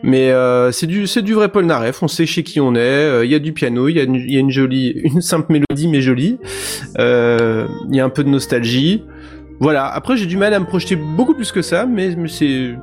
mais 0.02 0.32
euh, 0.32 0.72
c'est 0.72 0.88
du 0.88 1.06
c'est 1.06 1.22
du 1.22 1.34
vrai 1.34 1.48
Polnareff, 1.48 2.02
on 2.02 2.08
sait 2.08 2.26
chez 2.26 2.42
qui 2.42 2.60
on 2.60 2.74
est, 2.74 2.78
euh, 2.78 3.24
il 3.24 3.30
y 3.30 3.36
a 3.36 3.38
du 3.38 3.52
piano, 3.52 3.88
il 3.88 3.96
y 3.96 4.00
a 4.00 4.04
y 4.04 4.36
a 4.36 4.40
une 4.40 4.50
jolie 4.50 5.00
une 5.04 5.20
simple 5.20 5.52
mélodie 5.52 5.86
mais 5.86 6.00
jolie. 6.00 6.38
Euh, 6.98 7.68
il 7.88 7.96
y 7.96 8.00
a 8.00 8.04
un 8.04 8.08
peu 8.10 8.24
de 8.24 8.28
nostalgie. 8.28 9.04
Voilà, 9.60 9.86
après 9.86 10.16
j'ai 10.16 10.26
du 10.26 10.36
mal 10.36 10.54
à 10.54 10.58
me 10.58 10.66
projeter 10.66 10.96
beaucoup 10.96 11.34
plus 11.34 11.52
que 11.52 11.62
ça, 11.62 11.86
mais, 11.86 12.14
mais 12.16 12.28
c'est 12.28 12.74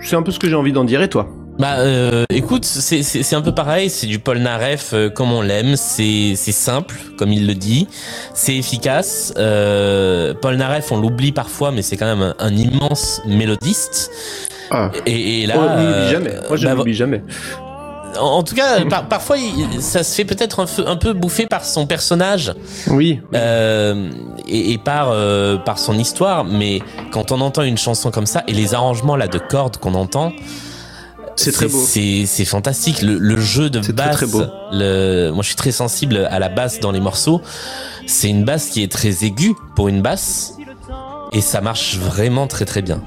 c'est 0.00 0.16
un 0.16 0.22
peu 0.22 0.30
ce 0.30 0.38
que 0.38 0.48
j'ai 0.48 0.56
envie 0.56 0.72
d'en 0.72 0.84
dire 0.84 1.02
et 1.02 1.08
toi? 1.08 1.28
Bah 1.58 1.76
euh, 1.78 2.24
écoute, 2.30 2.64
c'est 2.64 3.34
un 3.34 3.40
peu 3.42 3.52
pareil, 3.54 3.88
c'est 3.88 4.08
du 4.08 4.18
Polnareff 4.18 4.90
euh, 4.92 5.08
comme 5.08 5.30
on 5.32 5.40
l'aime, 5.40 5.76
c'est 5.76 6.34
c'est 6.36 6.50
simple 6.52 6.96
comme 7.16 7.32
il 7.32 7.46
le 7.46 7.54
dit, 7.54 7.86
c'est 8.34 8.56
efficace. 8.56 9.32
Euh, 9.38 10.34
Polnareff, 10.34 10.90
on 10.90 10.96
l'oublie 11.00 11.30
parfois, 11.30 11.70
mais 11.70 11.82
c'est 11.82 11.96
quand 11.96 12.06
même 12.06 12.22
un, 12.22 12.34
un 12.40 12.56
immense 12.56 13.22
mélodiste. 13.26 14.10
Ah. 14.72 14.90
Et, 15.06 15.42
et 15.42 15.46
là, 15.46 15.54
on 15.58 15.62
l'oublie 15.62 15.84
euh, 15.84 16.10
jamais. 16.10 16.34
Moi 16.48 16.56
je 16.56 16.66
bah, 16.66 16.74
l'oublie 16.74 16.94
jamais. 16.94 17.22
en, 18.18 18.24
en 18.26 18.42
tout 18.42 18.56
cas, 18.56 18.84
par- 18.86 19.06
parfois, 19.08 19.36
il- 19.38 19.80
ça 19.80 20.02
se 20.02 20.12
fait 20.12 20.24
peut-être 20.24 20.58
un, 20.60 20.66
peu- 20.66 20.88
un 20.88 20.96
peu 20.96 21.12
bouffer 21.12 21.46
par 21.46 21.64
son 21.64 21.86
personnage 21.86 22.52
Oui. 22.88 23.20
euh, 23.32 24.10
et, 24.48 24.72
et 24.72 24.78
par 24.78 25.10
euh, 25.12 25.56
par 25.58 25.78
son 25.78 25.96
histoire. 25.98 26.44
Mais 26.44 26.80
quand 27.12 27.30
on 27.30 27.40
entend 27.40 27.62
une 27.62 27.78
chanson 27.78 28.10
comme 28.10 28.26
ça 28.26 28.42
et 28.48 28.52
les 28.52 28.74
arrangements 28.74 29.14
là 29.14 29.28
de 29.28 29.38
cordes 29.38 29.76
qu'on 29.76 29.94
entend, 29.94 30.32
C'est 31.36 31.52
très 31.52 31.68
beau. 31.68 31.84
C'est 31.86 32.44
fantastique. 32.44 33.02
Le, 33.02 33.18
le 33.18 33.40
jeu 33.40 33.70
de 33.70 33.80
très, 33.80 33.92
basse. 33.92 34.16
très 34.16 34.26
beau. 34.26 34.42
Le, 34.72 35.30
moi, 35.30 35.42
je 35.42 35.48
suis 35.48 35.56
très 35.56 35.72
sensible 35.72 36.28
à 36.30 36.38
la 36.38 36.48
basse 36.48 36.80
dans 36.80 36.92
les 36.92 37.00
morceaux. 37.00 37.40
C'est 38.06 38.28
une 38.28 38.44
basse 38.44 38.70
qui 38.70 38.82
est 38.82 38.90
très 38.90 39.24
aiguë 39.24 39.54
pour 39.74 39.88
une 39.88 40.02
basse. 40.02 40.54
Et 41.32 41.40
ça 41.40 41.60
marche 41.60 41.96
vraiment 41.96 42.46
très 42.46 42.64
très 42.64 42.82
bien. 42.82 43.02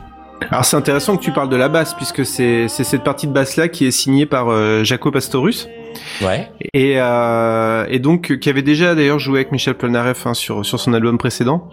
Alors 0.52 0.66
c'est 0.66 0.78
intéressant 0.78 1.18
que 1.18 1.24
tu 1.24 1.32
parles 1.32 1.50
de 1.50 1.56
la 1.56 1.68
basse 1.68 1.94
puisque 1.94 2.26
c'est 2.26 2.68
c'est 2.68 2.84
cette 2.84 3.04
partie 3.04 3.28
de 3.28 3.34
basse 3.34 3.56
là 3.56 3.68
qui 3.68 3.86
est 3.86 3.92
signée 3.92 4.26
par 4.26 4.50
euh, 4.50 4.84
Jaco 4.84 5.12
Pastorus 5.12 5.68
Ouais. 6.22 6.50
et 6.74 6.96
euh, 6.98 7.86
et 7.90 8.00
donc 8.00 8.38
qui 8.40 8.50
avait 8.50 8.62
déjà 8.62 8.96
d'ailleurs 8.96 9.20
joué 9.20 9.40
avec 9.40 9.52
Michel 9.52 9.76
Polnareff 9.76 10.26
hein, 10.26 10.34
sur 10.34 10.66
sur 10.66 10.80
son 10.80 10.94
album 10.94 11.18
précédent. 11.18 11.70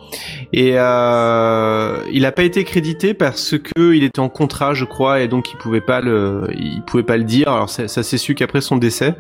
Et 0.52 0.72
euh, 0.74 1.98
il 2.12 2.24
a 2.26 2.32
pas 2.32 2.42
été 2.42 2.64
crédité 2.64 3.14
parce 3.14 3.56
que 3.58 3.94
il 3.94 4.04
était 4.04 4.20
en 4.20 4.28
contrat 4.28 4.74
je 4.74 4.84
crois 4.84 5.20
et 5.20 5.28
donc 5.28 5.52
il 5.52 5.56
pouvait 5.56 5.80
pas 5.80 6.00
le 6.00 6.48
il 6.56 6.82
pouvait 6.82 7.02
pas 7.02 7.16
le 7.16 7.24
dire. 7.24 7.48
Alors 7.48 7.70
ça, 7.70 7.88
ça 7.88 8.02
s'est 8.02 8.18
su 8.18 8.34
qu'après 8.34 8.60
son 8.60 8.76
décès. 8.76 9.14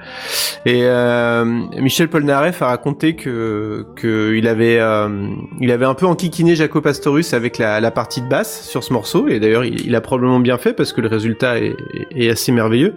Et 0.66 0.82
euh, 0.84 1.44
Michel 1.78 2.08
Polnareff 2.08 2.62
a 2.62 2.66
raconté 2.66 3.16
que 3.16 3.86
que 3.96 4.34
il 4.34 4.46
avait 4.48 4.78
euh, 4.78 5.28
il 5.60 5.70
avait 5.70 5.86
un 5.86 5.94
peu 5.94 6.06
enquiquiné 6.06 6.54
Jaco 6.54 6.80
Pastorus 6.80 7.34
avec 7.34 7.58
la, 7.58 7.80
la 7.80 7.90
partie 7.90 8.20
de 8.22 8.28
basse 8.28 8.68
sur 8.68 8.84
ce 8.84 8.92
morceau. 8.92 9.28
Et 9.28 9.40
d'ailleurs 9.40 9.64
il, 9.64 9.86
il 9.86 9.94
a 9.94 10.00
probablement 10.00 10.40
bien 10.40 10.58
fait 10.58 10.72
parce 10.72 10.92
que 10.92 11.00
le 11.00 11.08
résultat 11.08 11.58
est, 11.58 11.76
est 12.14 12.30
assez 12.30 12.52
merveilleux. 12.52 12.94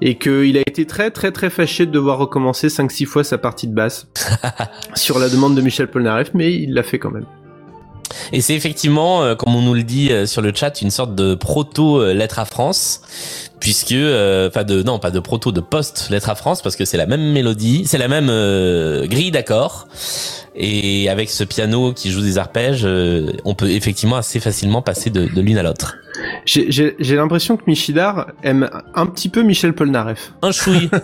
Et 0.00 0.16
qu'il 0.16 0.56
a 0.56 0.60
été 0.60 0.86
très 0.86 1.10
très 1.10 1.23
très 1.32 1.50
fâché 1.50 1.86
de 1.86 1.90
devoir 1.90 2.18
recommencer 2.18 2.68
5-6 2.68 3.06
fois 3.06 3.24
sa 3.24 3.38
partie 3.38 3.66
de 3.66 3.74
basse 3.74 4.08
sur 4.94 5.18
la 5.18 5.28
demande 5.28 5.54
de 5.54 5.62
Michel 5.62 5.88
Polnareff 5.88 6.32
mais 6.34 6.52
il 6.52 6.74
l'a 6.74 6.82
fait 6.82 6.98
quand 6.98 7.10
même. 7.10 7.26
Et 8.32 8.40
c'est 8.40 8.54
effectivement, 8.54 9.22
euh, 9.22 9.34
comme 9.34 9.54
on 9.54 9.62
nous 9.62 9.74
le 9.74 9.82
dit 9.82 10.10
euh, 10.10 10.26
sur 10.26 10.42
le 10.42 10.52
chat, 10.54 10.80
une 10.82 10.90
sorte 10.90 11.14
de 11.14 11.34
proto 11.34 12.00
euh, 12.00 12.14
lettre 12.14 12.38
à 12.38 12.44
France, 12.44 13.00
puisque, 13.60 13.92
euh, 13.92 14.48
enfin 14.48 14.64
de, 14.64 14.82
non, 14.82 14.98
pas 14.98 15.10
de 15.10 15.20
proto, 15.20 15.52
de 15.52 15.60
post 15.60 16.08
lettre 16.10 16.30
à 16.30 16.34
France, 16.34 16.62
parce 16.62 16.76
que 16.76 16.84
c'est 16.84 16.96
la 16.96 17.06
même 17.06 17.32
mélodie, 17.32 17.84
c'est 17.86 17.98
la 17.98 18.08
même 18.08 18.28
euh, 18.28 19.06
grille 19.06 19.30
d'accords, 19.30 19.88
et 20.54 21.08
avec 21.08 21.30
ce 21.30 21.44
piano 21.44 21.92
qui 21.92 22.10
joue 22.10 22.20
des 22.20 22.38
arpèges, 22.38 22.84
euh, 22.84 23.32
on 23.44 23.54
peut 23.54 23.70
effectivement 23.70 24.16
assez 24.16 24.38
facilement 24.38 24.82
passer 24.82 25.10
de, 25.10 25.26
de 25.26 25.40
l'une 25.40 25.58
à 25.58 25.62
l'autre. 25.62 25.96
J'ai 26.44 26.94
l'impression 27.16 27.56
que 27.56 27.62
Michidar 27.66 28.28
aime 28.42 28.70
un 28.94 29.06
petit 29.06 29.28
peu 29.28 29.42
Michel 29.42 29.72
Polnareff. 29.72 30.32
Un 30.42 30.52
chouï. 30.52 30.90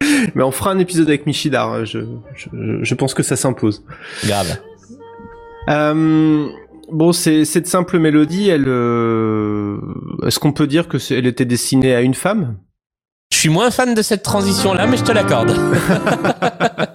Mais 0.34 0.42
on 0.42 0.50
fera 0.50 0.70
un 0.70 0.78
épisode 0.78 1.08
avec 1.08 1.26
Michidar, 1.26 1.86
je, 1.86 2.00
je, 2.34 2.48
je 2.82 2.94
pense 2.94 3.14
que 3.14 3.22
ça 3.22 3.36
s'impose. 3.36 3.82
Grave. 4.24 4.58
Euh, 5.68 6.48
bon, 6.92 7.12
c'est 7.12 7.44
cette 7.44 7.66
simple 7.66 7.98
mélodie, 7.98 8.48
elle, 8.48 8.64
euh, 8.68 9.78
est-ce 10.24 10.38
qu'on 10.38 10.52
peut 10.52 10.66
dire 10.66 10.88
que 10.88 10.98
c'est- 10.98 11.16
elle 11.18 11.26
était 11.26 11.44
destinée 11.44 11.94
à 11.94 12.00
une 12.02 12.14
femme? 12.14 12.56
Je 13.32 13.38
suis 13.38 13.48
moins 13.48 13.70
fan 13.70 13.94
de 13.94 14.02
cette 14.02 14.22
transition 14.22 14.72
là, 14.72 14.86
mais 14.86 14.96
je 14.96 15.02
te 15.04 15.12
l'accorde. 15.12 15.50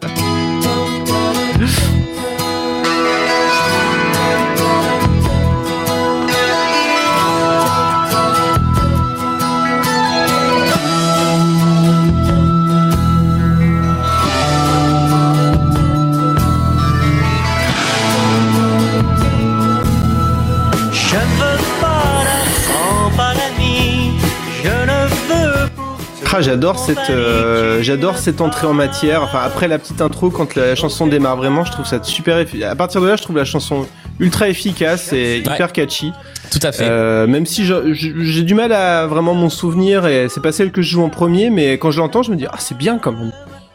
j'adore 26.41 26.77
cette, 26.79 27.09
euh, 27.09 27.81
j'adore 27.81 28.17
cette 28.17 28.41
entrée 28.41 28.67
en 28.67 28.73
matière. 28.73 29.23
Enfin, 29.23 29.39
après 29.43 29.67
la 29.67 29.79
petite 29.79 30.01
intro, 30.01 30.29
quand 30.29 30.55
la 30.55 30.75
chanson 30.75 31.07
démarre 31.07 31.37
vraiment, 31.37 31.63
je 31.65 31.71
trouve 31.71 31.85
ça 31.85 32.01
super. 32.03 32.37
effi- 32.39 32.63
À 32.63 32.75
partir 32.75 33.01
de 33.01 33.07
là, 33.07 33.15
je 33.15 33.21
trouve 33.23 33.37
la 33.37 33.45
chanson 33.45 33.85
ultra 34.19 34.49
efficace 34.49 35.13
et 35.13 35.37
hyper 35.39 35.71
catchy. 35.73 36.11
Tout 36.51 36.59
à 36.63 36.71
fait. 36.71 36.85
Euh, 36.87 37.27
même 37.27 37.45
si 37.45 37.65
je- 37.65 37.93
je- 37.93 38.21
j'ai 38.23 38.43
du 38.43 38.53
mal 38.53 38.71
à 38.73 39.07
vraiment 39.07 39.33
m'en 39.33 39.49
souvenir 39.49 40.05
et 40.05 40.27
c'est 40.29 40.41
pas 40.41 40.51
celle 40.51 40.71
que 40.71 40.81
je 40.81 40.91
joue 40.91 41.03
en 41.03 41.09
premier, 41.09 41.49
mais 41.49 41.73
quand 41.77 41.91
je 41.91 41.99
l'entends, 41.99 42.21
je 42.23 42.31
me 42.31 42.35
dis 42.35 42.45
ah 42.47 42.55
c'est 42.59 42.77
bien 42.77 42.97
quand 42.99 43.13
même. 43.13 43.31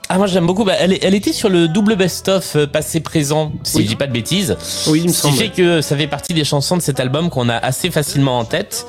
Ah 0.09 0.18
moi 0.18 0.29
j'aime 0.29 0.46
beaucoup. 0.46 0.62
Bah, 0.64 0.74
elle, 0.79 0.92
était 1.14 1.33
sur 1.33 1.48
le 1.48 1.66
double 1.66 1.96
best-of 1.96 2.55
euh, 2.55 2.66
passé-présent, 2.68 3.50
si 3.64 3.79
Oui. 3.79 3.83
je 3.85 3.88
dis 3.88 3.96
pas 3.96 4.07
de 4.07 4.12
bêtises. 4.12 4.57
Oui, 4.87 5.00
il 5.00 5.09
me 5.09 5.12
Ce 5.12 5.14
qui 5.14 5.20
semble. 5.22 5.37
fait 5.37 5.48
que 5.48 5.81
ça 5.81 5.96
fait 5.96 6.07
partie 6.07 6.33
des 6.33 6.44
chansons 6.44 6.76
de 6.76 6.83
cet 6.83 7.00
album 7.00 7.29
qu'on 7.29 7.48
a 7.48 7.57
assez 7.57 7.90
facilement 7.90 8.38
en 8.38 8.44
tête. 8.44 8.87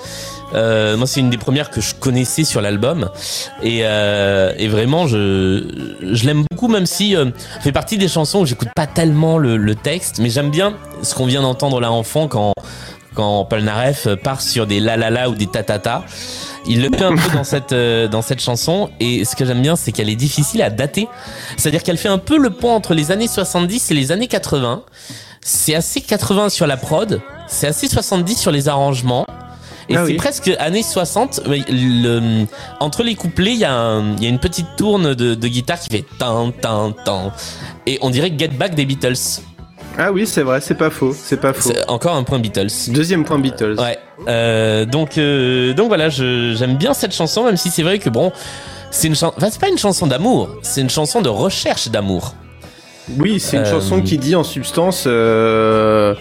Euh, 0.54 0.98
moi, 0.98 1.08
c'est 1.08 1.20
une 1.20 1.30
des 1.30 1.38
premières 1.38 1.70
que 1.70 1.82
je 1.82 1.94
connaissais 1.94 2.44
sur 2.44 2.62
l'album, 2.62 3.10
et, 3.62 3.82
euh, 3.84 4.54
et 4.58 4.68
vraiment, 4.68 5.08
je, 5.08 5.96
je 6.02 6.26
l'aime 6.26 6.46
beaucoup, 6.50 6.68
même 6.68 6.86
si 6.86 7.16
euh, 7.16 7.32
fait 7.62 7.72
partie 7.72 7.98
des 7.98 8.08
chansons 8.08 8.42
où 8.42 8.46
j'écoute 8.46 8.70
pas 8.76 8.88
tellement 8.88 9.38
le, 9.38 9.58
le 9.58 9.76
texte, 9.76 10.20
mais 10.20 10.30
j'aime 10.30 10.50
bien 10.50 10.76
ce 11.02 11.16
qu'on 11.16 11.26
vient 11.26 11.42
d'entendre 11.42 11.80
là 11.82 11.92
en 11.92 12.04
fond 12.04 12.28
quand 12.28 12.54
quand 13.18 13.46
Paul 13.46 13.62
Naref 13.62 14.08
part 14.24 14.42
sur 14.42 14.68
des 14.68 14.80
la 14.80 14.96
la 14.96 15.10
la 15.10 15.28
ou 15.28 15.34
des 15.34 15.48
ta 15.48 15.64
ta 15.64 15.80
ta. 15.80 16.06
Il 16.68 16.84
le 16.84 16.96
fait 16.96 17.04
un 17.04 17.16
peu 17.16 17.34
dans 17.34 17.44
cette 17.56 17.72
euh, 17.74 18.08
dans 18.08 18.22
cette 18.22 18.42
chanson, 18.42 18.92
et 19.00 19.26
ce 19.26 19.36
que 19.36 19.44
j'aime 19.44 19.62
bien, 19.62 19.76
c'est 19.76 19.92
qu'elle 19.92 20.10
est 20.10 20.16
difficile 20.16 20.62
à 20.62 20.70
dater. 20.70 21.08
C'est-à-dire 21.58 21.82
qu'elle 21.82 21.98
fait 21.98 22.10
un 22.10 22.20
peu 22.20 22.38
le 22.38 22.52
pont 22.52 22.72
entre 22.72 22.94
les 22.94 23.12
années 23.12 23.28
70 23.28 23.90
et 23.90 23.94
les 23.96 24.12
années 24.12 24.28
80. 24.28 24.84
C'est 25.42 25.74
assez 25.74 26.02
80 26.02 26.50
sur 26.50 26.68
la 26.68 26.78
prod, 26.78 27.22
c'est 27.48 27.68
assez 27.68 27.88
70 27.88 28.36
sur 28.38 28.52
les 28.52 28.68
arrangements. 28.68 29.26
Et 29.89 29.95
Ah 29.95 30.02
c'est 30.06 30.12
oui. 30.12 30.17
presque 30.17 30.52
années 30.60 30.84
60. 30.84 31.41
mais 31.47 31.63
le- 31.69 32.45
entre 32.80 33.04
les 33.04 33.15
couplets, 33.15 33.54
il 33.54 33.60
y, 33.60 33.65
a 33.65 34.02
y 34.19 34.28
une 34.28 34.39
petite 34.39 34.67
tourne 34.78 35.13
de, 35.13 35.34
de 35.36 35.47
guitare 35.47 35.80
qui 35.80 35.89
fait 35.89 36.06
tan 36.19 36.52
tan 36.52 36.91
tan. 36.91 37.32
Et 37.86 37.97
on 38.02 38.10
dirait 38.10 38.34
Get 38.38 38.50
Back 38.50 38.76
des 38.76 38.86
Beatles. 38.86 39.41
Ah 40.00 40.12
oui, 40.12 40.28
c'est 40.28 40.43
vrai, 40.43 40.62
c'est 40.62 40.76
pas 40.76 40.89
faux, 40.91 41.15
c'est 41.17 41.38
pas 41.41 41.54
faux. 41.54 41.71
Encore 41.88 42.15
un 42.15 42.23
point 42.23 42.38
Beatles. 42.39 42.67
Deuxième 42.89 43.23
point 43.26 43.39
Beatles. 43.39 43.76
Ouais. 43.80 43.97
Euh, 44.28 44.86
donc 44.86 45.17
euh, 45.17 45.73
donc 45.73 45.88
voilà, 45.88 46.10
j'aime 46.10 46.76
bien 46.78 46.93
cette 46.93 47.13
chanson, 47.15 47.45
même 47.45 47.58
si 47.58 47.69
c'est 47.69 47.82
vrai 47.84 47.97
que 47.97 48.10
bon, 48.10 48.32
c'est 48.91 49.08
une 49.08 49.15
chanson. 49.15 49.34
Enfin, 49.38 49.47
c'est 49.50 49.62
pas 49.62 49.69
une 49.69 49.78
chanson 49.78 50.06
d'amour, 50.06 50.50
c'est 50.62 50.82
une 50.82 50.89
chanson 50.89 51.21
de 51.21 51.30
recherche 51.30 51.88
d'amour. 51.89 52.36
Oui, 53.17 53.39
c'est 53.39 53.56
une 53.58 53.63
Euh, 53.63 53.71
chanson 53.71 54.02
qui 54.02 54.17
dit 54.17 54.36
en 54.36 54.43
substance, 54.43 55.06
euh, 55.08 56.13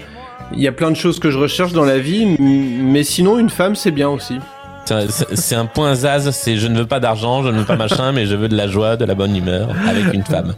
il 0.53 0.61
y 0.61 0.69
a 0.69 0.73
plein 0.73 0.91
de 0.91 0.97
choses 0.97 1.19
que 1.19 1.31
je 1.31 1.39
recherche 1.39 1.73
dans 1.73 1.85
la 1.85 1.99
vie, 1.99 2.37
mais 2.39 3.05
sinon 3.05 3.39
une 3.39 3.51
femme 3.51 3.77
c'est 3.77 3.91
bien 3.91 4.09
aussi. 4.09 4.39
C'est 5.35 5.57
un 5.57 5.67
point 5.67 5.97
zaz, 5.97 6.31
c'est 6.31 6.57
je 6.57 6.69
ne 6.69 6.79
veux 6.79 6.87
pas 6.87 7.01
d'argent, 7.01 7.43
je 7.43 7.49
ne 7.49 7.59
veux 7.59 7.65
pas 7.65 7.77
machin, 7.77 8.13
mais 8.13 8.27
je 8.27 8.37
veux 8.37 8.49
de 8.49 8.57
la 8.57 8.69
joie, 8.69 8.97
de 8.97 9.05
la 9.05 9.17
bonne 9.17 9.37
humeur 9.37 9.71
avec 9.89 10.15
une 10.15 10.23
femme. 10.23 10.55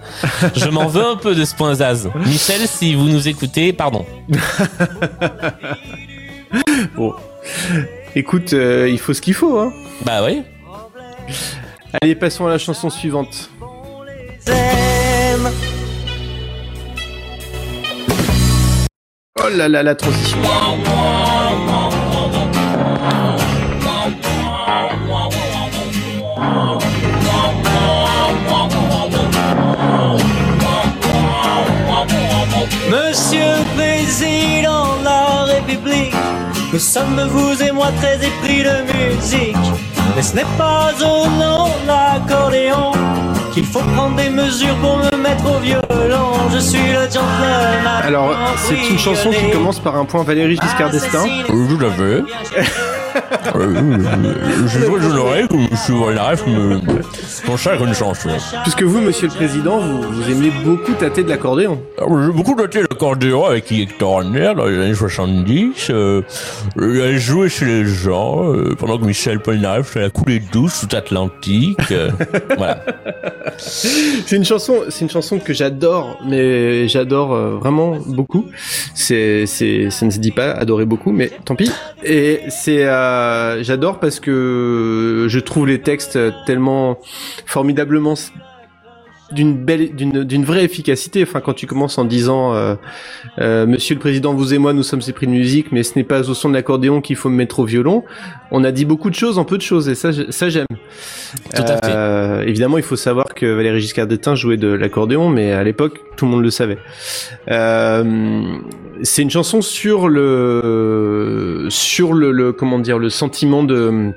Je 0.55 0.69
m'en 0.69 0.87
veux 0.87 1.05
un 1.05 1.17
peu 1.17 1.35
de 1.35 1.45
ce 1.45 1.55
point 1.55 1.75
zaz. 1.75 2.11
Michel, 2.27 2.61
si 2.67 2.95
vous 2.95 3.09
nous 3.09 3.27
écoutez, 3.29 3.73
pardon. 3.73 4.05
Bon. 6.97 7.15
Écoute, 8.15 8.53
euh, 8.53 8.89
il 8.89 8.99
faut 8.99 9.13
ce 9.13 9.21
qu'il 9.21 9.35
faut. 9.35 9.59
Hein. 9.59 9.73
Bah 10.05 10.21
oui. 10.25 10.43
Allez, 12.01 12.15
passons 12.15 12.47
à 12.47 12.51
la 12.51 12.59
chanson 12.59 12.91
suivante. 12.91 13.51
La 19.57 19.95
transition. 19.95 20.37
Monsieur 32.91 33.41
le 33.41 33.75
Président 33.75 34.99
de 34.99 35.05
la 35.05 35.45
République, 35.45 36.13
nous 36.75 36.79
sommes 36.79 37.21
vous 37.31 37.63
et 37.63 37.73
moi 37.73 37.87
très 38.03 38.17
épris 38.17 38.63
de 38.63 38.83
musique. 38.93 39.57
Mais 40.15 40.23
ce 40.23 40.37
n'est 40.37 40.43
pas 40.59 40.93
au 41.01 41.27
nom 41.27 41.69
de 41.69 41.87
l'accordéon 41.87 42.93
qu'il 43.55 43.65
faut 43.65 43.81
prendre 43.81 44.17
des 44.17 44.29
mesures 44.29 44.77
pour 44.77 44.99
me 44.99 45.18
mettre 45.29 45.57
au 45.57 45.59
violon. 45.59 46.33
Je 46.53 46.59
suis 46.59 46.79
le 46.79 47.03
gentleman. 47.03 48.03
Alors, 48.03 48.35
c'est 48.57 48.89
une 48.89 48.99
chanson 48.99 49.31
qui 49.31 49.51
commence 49.51 49.81
par 49.81 49.97
un 49.97 50.05
point 50.05 50.23
Valérie 50.23 50.59
Giscard 50.61 50.91
d'Estaing. 50.91 51.29
Tout 51.47 51.79
à 51.85 51.91
fait. 51.91 52.25
Je 53.55 54.79
vois 54.87 55.01
je 55.01 55.09
l'aurais 55.09 55.47
je 55.87 55.93
vois 55.93 56.13
la 56.13 56.31
ref 56.31 56.47
me 56.47 56.81
consacre 57.47 57.85
une 57.85 57.95
chanson. 57.95 58.31
Puisque 58.63 58.83
vous, 58.83 59.01
monsieur 59.01 59.29
le 59.29 59.35
président, 59.35 59.79
vous, 59.79 60.03
vous 60.03 60.31
aimez 60.31 60.51
beaucoup 60.65 60.93
tâter 60.93 61.23
de 61.23 61.29
l'accordéon. 61.29 61.81
J'ai 61.99 62.33
beaucoup 62.33 62.55
noté 62.55 62.81
l'accordéon 62.83 63.47
avec 63.47 63.71
Hector 63.73 64.11
Horner 64.11 64.53
dans 64.57 64.67
les 64.67 64.79
années 64.79 64.95
70. 64.95 65.91
Euh, 65.91 66.23
elle 66.77 67.19
jouait 67.19 67.49
chez 67.49 67.65
les 67.65 67.87
gens 67.87 68.53
euh, 68.53 68.75
pendant 68.79 68.99
que 68.99 69.05
Michel 69.05 69.41
Polnareff 69.41 69.87
fait 69.89 70.01
la 70.01 70.11
coulée 70.11 70.41
douce 70.53 70.87
tout 70.89 70.97
Atlantique. 70.97 71.79
euh, 71.91 72.11
voilà. 72.57 72.85
C'est 73.59 74.37
une 74.37 74.45
chanson, 74.45 74.83
c'est 74.89 75.05
une 75.05 75.11
chanson 75.11 75.39
que 75.39 75.53
j'adore, 75.53 76.21
mais 76.27 76.89
j'adore 76.89 77.35
euh, 77.35 77.57
vraiment 77.57 77.97
beaucoup. 78.07 78.47
C'est, 78.95 79.47
c'est, 79.47 79.91
ça 79.91 80.07
ne 80.07 80.11
se 80.11 80.19
dit 80.19 80.31
pas 80.33 80.53
adorer 80.53 80.85
beaucoup, 80.85 81.13
mais 81.13 81.31
tant 81.45 81.55
pis. 81.57 81.71
Et 82.05 82.41
c'est, 82.49 82.85
euh, 82.85 83.38
j'adore 83.61 84.01
parce 84.01 84.21
que 84.21 85.27
je 85.29 85.39
trouve 85.39 85.67
les 85.67 85.81
textes 85.81 86.19
tellement 86.47 86.99
formidablement 87.47 88.15
d'une 89.33 89.57
belle, 89.57 89.95
d'une, 89.95 90.25
d'une 90.25 90.45
vraie 90.45 90.65
efficacité. 90.65 91.23
Enfin, 91.23 91.41
quand 91.41 91.55
tu 91.55 91.67
commences 91.67 91.99
en 91.99 92.05
disant, 92.05 92.55
euh, 92.55 92.75
euh, 93.39 93.67
Monsieur 93.67 93.95
le 93.95 94.01
Président, 94.01 94.35
vous 94.35 94.55
et 94.55 94.59
moi, 94.59 94.73
nous 94.73 94.83
sommes 94.83 95.03
épris 95.07 95.27
de 95.27 95.33
musique, 95.33 95.73
mais 95.73 95.83
ce 95.83 95.97
n'est 95.97 96.05
pas 96.05 96.29
au 96.31 96.35
son 96.35 96.49
de 96.49 96.55
l'accordéon 96.55 97.01
qu'il 97.01 97.17
faut 97.17 97.29
me 97.29 97.37
mettre 97.37 97.61
au 97.61 97.65
violon. 97.65 98.05
On 98.51 98.65
a 98.65 98.73
dit 98.73 98.85
beaucoup 98.85 99.11
de 99.11 99.15
choses 99.15 99.39
en 99.39 99.45
peu 99.45 99.57
de 99.57 99.63
choses, 99.63 99.89
et 99.89 99.95
ça, 99.95 100.11
ça 100.31 100.49
j'aime. 100.49 100.67
Tout 101.55 101.63
à 101.63 101.77
fait. 101.77 101.81
Euh, 101.85 102.43
évidemment, 102.43 102.79
il 102.79 102.85
faut 102.85 102.97
savoir 102.97 103.35
que 103.35 103.47
Valéry 103.47 103.81
Giscard 103.81 104.07
d'Estaing 104.07 104.35
jouait 104.35 104.57
de 104.57 104.69
l'accordéon, 104.69 105.29
mais 105.29 105.53
à 105.53 105.63
l'époque, 105.63 106.01
tout 106.17 106.25
le 106.25 106.31
monde 106.31 106.43
le 106.43 106.51
savait. 106.51 106.79
Euh, 107.51 108.43
c'est 109.03 109.23
une 109.23 109.31
chanson 109.31 109.61
sur 109.61 110.09
le, 110.09 111.67
sur 111.69 112.15
le, 112.15 112.33
le 112.33 112.53
comment 112.53 112.79
dire, 112.79 112.99
le 112.99 113.11
sentiment 113.11 113.63
de 113.63 114.13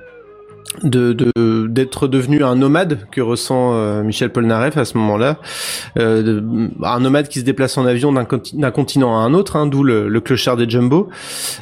de 0.84 1.68
d'être 1.68 2.08
devenu 2.08 2.44
un 2.44 2.56
nomade 2.56 3.00
que 3.12 3.22
ressent 3.22 3.74
euh, 3.74 4.04
Michel 4.04 4.30
Polnareff 4.32 4.78
à 4.78 4.86
ce 4.86 4.98
moment-là, 4.98 5.38
euh, 5.98 6.42
un 6.84 7.00
nomade 7.00 7.28
qui 7.28 7.40
se 7.40 7.46
déplace 7.46 7.78
en 7.78 7.86
avion 7.86 8.12
d'un 8.14 8.26
conti- 8.26 8.56
d'un 8.58 8.72
continent 8.72 9.18
à 9.20 9.22
un 9.22 9.34
autre, 9.34 9.56
hein, 9.58 9.68
d'où 9.68 9.84
le, 9.84 10.08
le 10.08 10.22
clochard 10.22 10.58
des 10.58 10.70
Jumbo. 10.70 11.10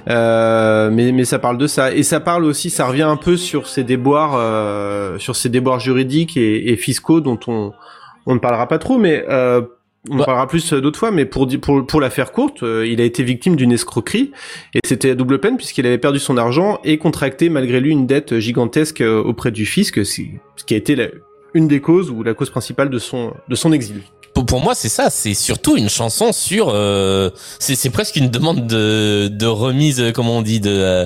Euh, 0.10 0.90
mais 0.92 1.12
mais 1.12 1.26
ça 1.26 1.40
parle 1.40 1.58
de 1.58 1.68
ça 1.68 1.92
et 1.92 2.04
ça 2.04 2.20
parle 2.20 2.46
aussi, 2.46 2.70
ça 2.70 2.86
revient 2.86 3.02
un 3.04 3.18
peu 3.18 3.36
sur 3.38 3.68
ces 3.68 3.84
déboires, 3.84 4.36
euh, 4.38 5.18
sur 5.18 5.36
ces 5.36 5.50
déboires 5.50 5.80
juridiques 5.80 6.38
et, 6.38 6.72
et 6.72 6.76
fiscaux 6.76 7.22
dont 7.22 7.40
on 7.48 7.74
on 8.26 8.36
ne 8.36 8.40
parlera 8.40 8.68
pas 8.68 8.78
trop, 8.78 8.98
mais 9.00 9.26
euh, 10.08 10.12
on 10.12 10.16
en 10.16 10.18
Bah. 10.20 10.26
parlera 10.26 10.48
plus 10.48 10.74
euh, 10.74 10.82
d'autres 10.82 11.00
fois, 11.00 11.12
mais 11.12 11.26
pour, 11.26 11.48
pour, 11.62 11.86
pour 11.86 12.00
la 12.02 12.10
faire 12.10 12.32
courte, 12.32 12.64
euh, 12.64 12.88
il 12.88 13.02
a 13.02 13.04
été 13.04 13.24
victime 13.24 13.56
d'une 13.56 13.72
escroquerie, 13.72 14.32
et 14.74 14.80
c'était 14.86 15.12
à 15.12 15.16
double 15.16 15.40
peine 15.40 15.58
puisqu'il 15.58 15.86
avait 15.86 15.98
perdu 15.98 16.20
son 16.20 16.38
argent 16.38 16.80
et 16.84 16.98
contracté 16.98 17.50
malgré 17.50 17.80
lui 17.80 17.92
une 17.92 18.08
dette 18.08 18.40
gigantesque 18.40 19.02
euh, 19.02 19.22
auprès 19.22 19.52
du 19.52 19.66
fisc, 19.66 20.04
ce 20.06 20.22
qui 20.66 20.74
a 20.74 20.78
été 20.78 20.96
la- 20.96 21.08
une 21.54 21.68
des 21.68 21.80
causes 21.82 22.12
ou 22.12 22.22
la 22.24 22.34
cause 22.36 22.50
principale 22.52 22.90
de 22.90 23.00
son, 23.00 23.34
de 23.48 23.56
son 23.56 23.72
exil. 23.72 24.02
Pour, 24.36 24.46
pour 24.46 24.62
moi, 24.62 24.76
c'est 24.76 24.90
ça. 24.90 25.10
C'est 25.10 25.34
surtout 25.34 25.76
une 25.76 25.90
chanson 25.90 26.32
sur. 26.32 26.70
euh, 26.70 27.32
c'est 27.58 27.90
presque 27.90 28.16
une 28.16 28.30
demande 28.30 28.68
de, 28.68 29.28
de 29.28 29.46
remise, 29.48 30.00
euh, 30.00 30.12
comment 30.12 30.38
on 30.38 30.42
dit, 30.44 30.60
de 30.60 30.70
euh, 30.70 31.06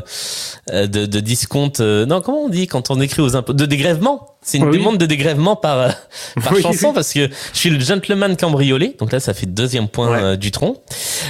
euh, 0.74 0.88
de, 0.88 1.06
de 1.06 1.20
discompte. 1.22 1.80
euh, 1.80 2.06
non, 2.06 2.20
comment 2.20 2.44
on 2.44 2.50
dit 2.50 2.68
quand 2.68 2.92
on 2.92 3.00
écrit 3.00 3.22
aux 3.22 3.38
impôts 3.38 3.54
de 3.54 3.66
dégrèvement. 3.66 4.33
C'est 4.44 4.58
une 4.58 4.66
Oui. 4.70 4.78
demande 4.78 4.98
de 4.98 5.06
dégrèvement 5.06 5.56
par 5.56 5.80
euh, 5.80 5.90
par 6.44 6.54
Oui, 6.54 6.62
chanson 6.62 6.88
oui. 6.90 6.94
parce 6.94 7.14
que 7.14 7.28
je 7.54 7.58
suis 7.58 7.70
le 7.70 7.80
gentleman 7.80 8.36
cambriolé. 8.36 8.96
Donc 9.00 9.12
là, 9.12 9.20
ça 9.20 9.34
fait 9.34 9.46
deuxième 9.46 9.88
point 9.88 10.12
Ouais. 10.12 10.22
euh, 10.22 10.36
du 10.36 10.52
tronc. 10.52 10.82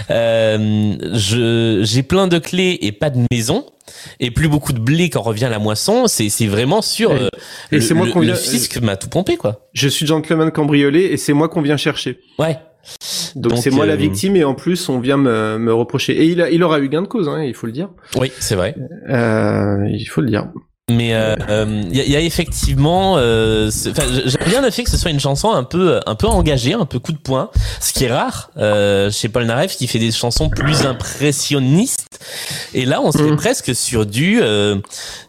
Euh, 0.10 0.96
je 1.14 1.82
j'ai 1.84 2.04
plein 2.04 2.28
de 2.28 2.38
clés 2.40 2.78
et 2.82 2.92
pas 2.92 3.10
de 3.10 3.20
maison. 3.32 3.66
Et 4.20 4.32
plus 4.32 4.48
beaucoup 4.48 4.74
de 4.74 4.80
blé 4.80 5.10
quand 5.10 5.22
revient 5.22 5.48
la 5.52 5.60
moisson, 5.60 6.08
c'est 6.08 6.30
c'est 6.30 6.48
vraiment 6.48 6.82
sur 6.82 7.12
Et- 7.12 7.24
euh, 7.24 7.28
le, 7.72 7.82
c'est 7.82 7.94
moi 7.94 8.06
le- 8.06 8.12
qu'on 8.12 8.20
le 8.20 8.28
vient- 8.28 8.36
fisc 8.36 8.78
m'a 8.82 8.96
tout 8.96 9.10
pompé 9.10 9.36
quoi. 9.38 9.68
Je 9.74 9.88
suis 9.88 10.06
gentleman 10.08 10.52
cambriolé 10.52 11.02
et 11.04 11.18
c'est 11.18 11.34
moi 11.34 11.50
qu'on 11.50 11.62
vient 11.62 11.78
chercher. 11.78 12.20
Ouais. 12.40 12.58
Donc 13.36 13.54
Donc, 13.54 13.62
c'est 13.64 13.70
moi 13.70 13.86
la 13.86 13.94
euh, 13.94 13.98
victime 13.98 14.36
et 14.36 14.44
en 14.44 14.56
plus 14.56 14.90
on 14.90 15.00
vient 15.00 15.18
me, 15.18 15.58
me 15.58 15.74
reprocher. 15.74 16.14
Et 16.22 16.26
il, 16.26 16.42
a, 16.42 16.50
il 16.50 16.64
aura 16.64 16.80
eu 16.80 16.90
gain 16.90 17.02
de 17.02 17.08
cause, 17.08 17.30
hein, 17.30 17.42
il 17.44 17.54
faut 17.54 17.66
le 17.68 17.72
dire. 17.74 17.90
Oui, 18.18 18.32
c'est 18.40 18.56
vrai. 18.56 18.76
Euh, 19.10 19.78
il 19.90 20.06
faut 20.06 20.22
le 20.22 20.28
dire. 20.30 20.48
Mais 20.92 21.08
il 21.10 21.14
euh, 21.14 21.36
euh, 21.48 21.84
y, 21.94 22.02
a, 22.02 22.04
y 22.04 22.16
a 22.18 22.20
effectivement, 22.20 23.16
euh, 23.18 23.72
j'aime 23.72 24.50
bien 24.50 24.62
le 24.62 24.70
fait 24.70 24.84
que 24.84 24.90
ce 24.90 24.98
soit 24.98 25.12
une 25.12 25.20
chanson 25.20 25.50
un 25.50 25.64
peu, 25.64 26.02
un 26.06 26.16
peu 26.16 26.28
engagée, 26.28 26.74
un 26.74 26.86
peu 26.86 27.00
coup 27.00 27.14
de 27.14 27.18
poing, 27.18 27.50
ce 27.80 27.94
qui 27.94 28.04
est 28.04 28.12
rare 28.12 28.50
euh, 28.58 29.10
chez 29.10 29.30
Paul 29.30 29.46
Naref 29.46 29.78
qui 29.78 29.88
fait 29.88 29.98
des 30.00 30.12
chansons 30.12 30.50
plus 30.50 30.82
impressionnistes. 30.86 32.20
Et 32.74 32.84
là, 32.84 33.00
on 33.02 33.14
serait 33.14 33.32
Mhm. 33.32 33.38
presque 33.38 33.74
sur 33.74 34.06
du, 34.06 34.42
euh, 34.42 34.76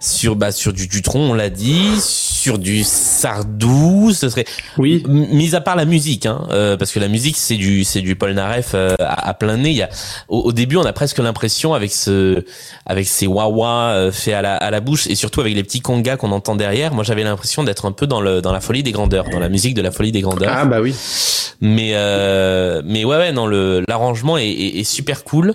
sur 0.00 0.34
bah 0.34 0.50
sur 0.50 0.72
du 0.72 0.88
Dutron, 0.88 1.30
on 1.30 1.34
l'a 1.34 1.50
dit, 1.50 2.00
sur 2.00 2.23
du 2.52 2.84
Sardou, 2.84 4.12
ce 4.12 4.28
serait 4.28 4.44
Oui. 4.78 5.02
Mis 5.08 5.54
à 5.54 5.60
part 5.60 5.76
la 5.76 5.84
musique, 5.86 6.26
hein, 6.26 6.46
euh, 6.50 6.76
parce 6.76 6.92
que 6.92 7.00
la 7.00 7.08
musique 7.08 7.36
c'est 7.36 7.56
du 7.56 7.84
c'est 7.84 8.02
du 8.02 8.14
Polnareff 8.16 8.72
euh, 8.74 8.94
à, 8.98 9.28
à 9.28 9.34
plein 9.34 9.56
nez. 9.56 9.70
Il 9.70 9.76
y 9.76 9.82
a 9.82 9.88
au, 10.28 10.40
au 10.40 10.52
début 10.52 10.76
on 10.76 10.84
a 10.84 10.92
presque 10.92 11.18
l'impression 11.18 11.74
avec 11.74 11.90
ce 11.90 12.44
avec 12.86 13.06
ces 13.06 13.26
wah 13.26 13.48
wah 13.48 13.90
euh, 13.94 14.12
faits 14.12 14.34
à 14.34 14.42
la 14.42 14.56
à 14.56 14.70
la 14.70 14.80
bouche 14.80 15.06
et 15.06 15.14
surtout 15.14 15.40
avec 15.40 15.54
les 15.54 15.62
petits 15.62 15.80
congas 15.80 16.16
qu'on 16.16 16.32
entend 16.32 16.54
derrière. 16.54 16.92
Moi 16.92 17.02
j'avais 17.04 17.24
l'impression 17.24 17.64
d'être 17.64 17.86
un 17.86 17.92
peu 17.92 18.06
dans 18.06 18.20
le 18.20 18.42
dans 18.42 18.52
la 18.52 18.60
folie 18.60 18.82
des 18.82 18.92
grandeurs, 18.92 19.28
dans 19.30 19.40
la 19.40 19.48
musique 19.48 19.74
de 19.74 19.82
la 19.82 19.90
folie 19.90 20.12
des 20.12 20.20
grandeurs. 20.20 20.52
Ah 20.54 20.66
bah 20.66 20.80
oui. 20.80 20.94
Mais 21.60 21.92
euh, 21.94 22.82
mais 22.84 23.04
ouais 23.04 23.16
ouais 23.16 23.32
non 23.32 23.46
le 23.46 23.82
l'arrangement 23.88 24.36
est, 24.36 24.48
est, 24.48 24.80
est 24.80 24.84
super 24.84 25.24
cool 25.24 25.54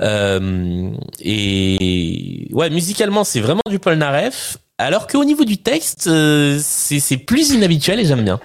euh, 0.00 0.88
et 1.20 2.48
ouais 2.52 2.70
musicalement 2.70 3.24
c'est 3.24 3.40
vraiment 3.40 3.60
du 3.68 3.78
Polnareff 3.78 4.58
alors 4.84 5.06
qu'au 5.06 5.24
niveau 5.24 5.44
du 5.44 5.58
texte 5.58 6.06
euh, 6.08 6.56
c'est 6.60 7.16
plus 7.16 7.50
inhabituel 7.52 8.00
et 8.00 8.04
j'aime 8.04 8.22
bien. 8.24 8.40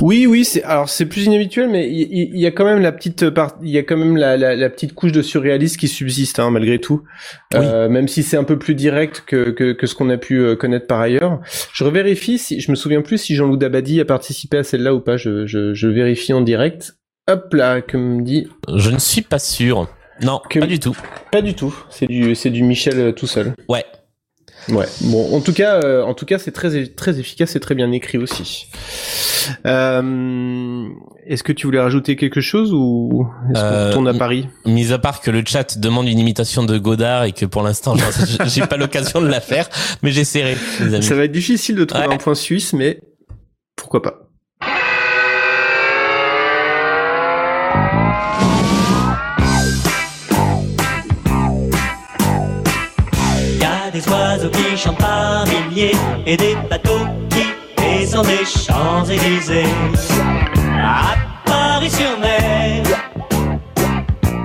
Oui, 0.00 0.26
oui, 0.26 0.44
c'est 0.44 0.62
alors 0.64 0.88
c'est 0.88 1.06
plus 1.06 1.24
inhabituel, 1.26 1.68
mais 1.70 1.88
il 1.90 2.36
y, 2.38 2.46
a 2.46 2.50
quand 2.50 2.64
même 2.64 2.80
la 2.80 2.92
petite 2.92 3.30
part, 3.30 3.56
il 3.62 3.70
y 3.70 3.78
a 3.78 3.82
quand 3.82 3.96
même 3.96 4.16
la, 4.16 4.36
la, 4.36 4.54
la 4.56 4.70
petite 4.70 4.92
couche 4.94 5.12
de 5.12 5.22
surréalisme 5.22 5.78
qui 5.78 5.88
subsiste 5.88 6.38
hein, 6.38 6.50
malgré 6.50 6.78
tout, 6.78 7.02
Euh, 7.54 7.88
même 7.88 8.08
si 8.08 8.22
c'est 8.22 8.36
un 8.36 8.44
peu 8.44 8.58
plus 8.58 8.74
direct 8.74 9.22
que, 9.26 9.50
que, 9.50 9.72
que 9.72 9.86
ce 9.86 9.94
qu'on 9.94 10.10
a 10.10 10.16
pu 10.16 10.38
euh, 10.40 10.56
connaître 10.56 10.86
par 10.86 11.00
ailleurs. 11.00 11.40
Je 11.72 11.84
revérifie 11.84 12.38
si 12.38 12.60
je 12.60 12.70
me 12.70 12.76
souviens 12.76 13.02
plus 13.02 13.18
si 13.18 13.34
Jean-Loup 13.36 13.56
Dabadi 13.56 14.00
a 14.00 14.04
participé 14.04 14.58
à 14.58 14.64
celle-là 14.64 14.94
ou 14.94 15.00
pas. 15.00 15.16
Je, 15.16 15.46
je, 15.46 15.72
je 15.74 15.88
vérifie 15.88 16.32
en 16.32 16.40
direct. 16.40 16.94
Hop 17.28 17.54
là, 17.54 17.80
comme 17.80 18.22
dit, 18.24 18.48
Je 18.74 18.90
ne 18.90 18.98
suis 18.98 19.22
pas 19.22 19.38
sûr. 19.38 19.88
Non, 20.22 20.40
Que- 20.50 20.58
pas 20.60 20.66
du 20.66 20.78
tout. 20.78 20.96
pas 21.32 21.42
du 21.42 21.54
tout. 21.54 21.74
C'est 21.90 22.06
du 22.06 22.34
c'est 22.34 22.50
du 22.50 22.62
Michel 22.62 22.98
euh, 22.98 23.12
tout 23.12 23.26
seul. 23.26 23.54
Ouais. 23.68 23.84
Ouais. 24.68 24.86
Bon, 25.02 25.36
en 25.36 25.40
tout 25.40 25.52
cas, 25.52 25.74
euh, 25.82 26.02
en 26.02 26.14
tout 26.14 26.24
cas, 26.26 26.38
c'est 26.38 26.52
très 26.52 26.86
très 26.86 27.18
efficace 27.18 27.54
et 27.56 27.60
très 27.60 27.74
bien 27.74 27.90
écrit 27.92 28.18
aussi. 28.18 28.66
Euh, 29.66 30.88
Est-ce 31.26 31.42
que 31.42 31.52
tu 31.52 31.66
voulais 31.66 31.80
rajouter 31.80 32.16
quelque 32.16 32.40
chose 32.40 32.72
ou 32.72 33.26
est-ce 33.50 33.60
qu'on 33.60 33.66
Euh, 33.66 33.88
retourne 33.88 34.08
à 34.08 34.14
Paris? 34.14 34.48
Mis 34.66 34.92
à 34.92 34.98
part 34.98 35.20
que 35.20 35.30
le 35.30 35.42
chat 35.46 35.78
demande 35.78 36.08
une 36.08 36.18
imitation 36.18 36.64
de 36.64 36.78
Godard 36.78 37.24
et 37.24 37.32
que 37.32 37.46
pour 37.46 37.62
l'instant, 37.62 37.94
j'ai 38.46 38.66
pas 38.66 38.76
l'occasion 38.76 39.20
de 39.20 39.26
la 39.28 39.40
faire, 39.40 39.68
mais 40.02 40.10
j'essaierai. 40.12 40.56
Ça 41.02 41.14
va 41.14 41.24
être 41.24 41.32
difficile 41.32 41.76
de 41.76 41.84
trouver 41.84 42.06
Ouais. 42.08 42.14
un 42.14 42.18
point 42.18 42.34
suisse, 42.34 42.72
mais 42.72 43.00
pourquoi 43.76 44.02
pas. 44.02 44.23
Des 54.04 54.12
oiseaux 54.12 54.50
qui 54.50 54.76
chantent 54.76 54.98
par 54.98 55.44
milliers 55.46 55.96
et 56.26 56.36
des 56.36 56.56
bateaux 56.68 57.06
qui 57.30 57.46
descendent 57.76 58.26
des 58.26 58.44
Champs-Élysées. 58.44 59.64
À 60.76 61.14
Paris-sur-Mer. 61.44 62.82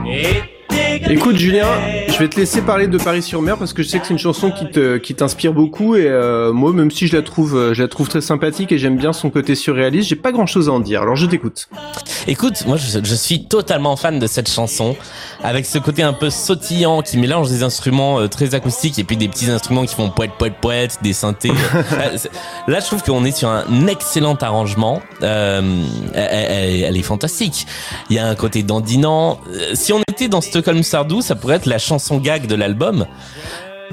Et 0.06 0.24
des 0.34 0.49
Écoute 1.08 1.38
Julien, 1.38 1.68
je 2.08 2.18
vais 2.20 2.28
te 2.28 2.36
laisser 2.40 2.62
parler 2.62 2.88
de 2.88 2.98
Paris-sur-Mer 2.98 3.58
parce 3.58 3.74
que 3.74 3.82
je 3.82 3.88
sais 3.88 4.00
que 4.00 4.06
c'est 4.06 4.14
une 4.14 4.20
chanson 4.20 4.52
qui 4.52 4.70
te 4.70 4.98
qui 4.98 5.16
t'inspire 5.16 5.54
beaucoup 5.54 5.96
et 5.96 6.06
euh, 6.08 6.52
moi 6.52 6.72
même 6.74 6.92
si 6.92 7.08
je 7.08 7.16
la 7.16 7.22
trouve 7.24 7.56
euh, 7.56 7.74
je 7.74 7.82
la 7.82 7.88
trouve 7.88 8.08
très 8.10 8.22
sympathique 8.22 8.72
et 8.72 8.78
j'aime 8.78 8.98
bien 8.98 9.14
son 9.14 9.30
côté 9.30 9.56
surréaliste, 9.56 10.10
j'ai 10.10 10.16
pas 10.16 10.32
grand-chose 10.32 10.70
à 10.70 10.72
en 10.74 10.80
dire. 10.80 11.02
Alors 11.02 11.16
je 11.16 11.26
t'écoute. 11.26 11.70
Écoute, 12.28 12.64
moi 12.68 12.78
je, 12.78 13.00
je 13.04 13.16
suis 13.16 13.46
totalement 13.46 13.96
fan 13.96 14.20
de 14.20 14.28
cette 14.28 14.50
chanson, 14.52 14.96
avec 15.44 15.66
ce 15.66 15.78
côté 15.80 16.04
un 16.04 16.14
peu 16.14 16.30
sautillant 16.30 17.02
qui 17.02 17.18
mélange 17.18 17.50
des 17.50 17.64
instruments 17.64 18.20
euh, 18.20 18.28
très 18.28 18.54
acoustiques 18.54 19.00
et 19.00 19.04
puis 19.04 19.18
des 19.18 19.28
petits 19.30 19.50
instruments 19.50 19.86
qui 19.86 19.96
font 19.96 20.10
poète 20.10 20.32
poète 20.38 20.56
poète, 20.62 20.98
des 21.02 21.14
synthés. 21.14 21.52
Euh, 21.94 22.18
Là, 22.68 22.80
je 22.80 22.86
trouve 22.86 23.02
qu'on 23.04 23.26
est 23.26 23.32
sur 23.36 23.50
un 23.50 23.88
excellent 23.88 24.36
arrangement. 24.36 25.02
Euh, 25.24 25.62
elle, 26.14 26.28
elle- 26.32 26.84
elle 26.84 26.98
est 26.98 27.02
fantastique. 27.04 27.66
Il 28.10 28.16
y 28.16 28.20
a 28.20 28.28
un 28.28 28.36
côté 28.36 28.62
dandinant. 28.64 29.40
Si 29.74 29.92
on 29.92 30.02
était 30.10 30.28
dans 30.28 30.42
Stockholm 30.42 30.84
Sardou, 30.90 31.22
ça 31.22 31.36
pourrait 31.36 31.58
être 31.58 31.68
la 31.68 31.78
chanson 31.78 32.18
gag 32.18 32.48
de 32.48 32.56
l'album. 32.56 33.06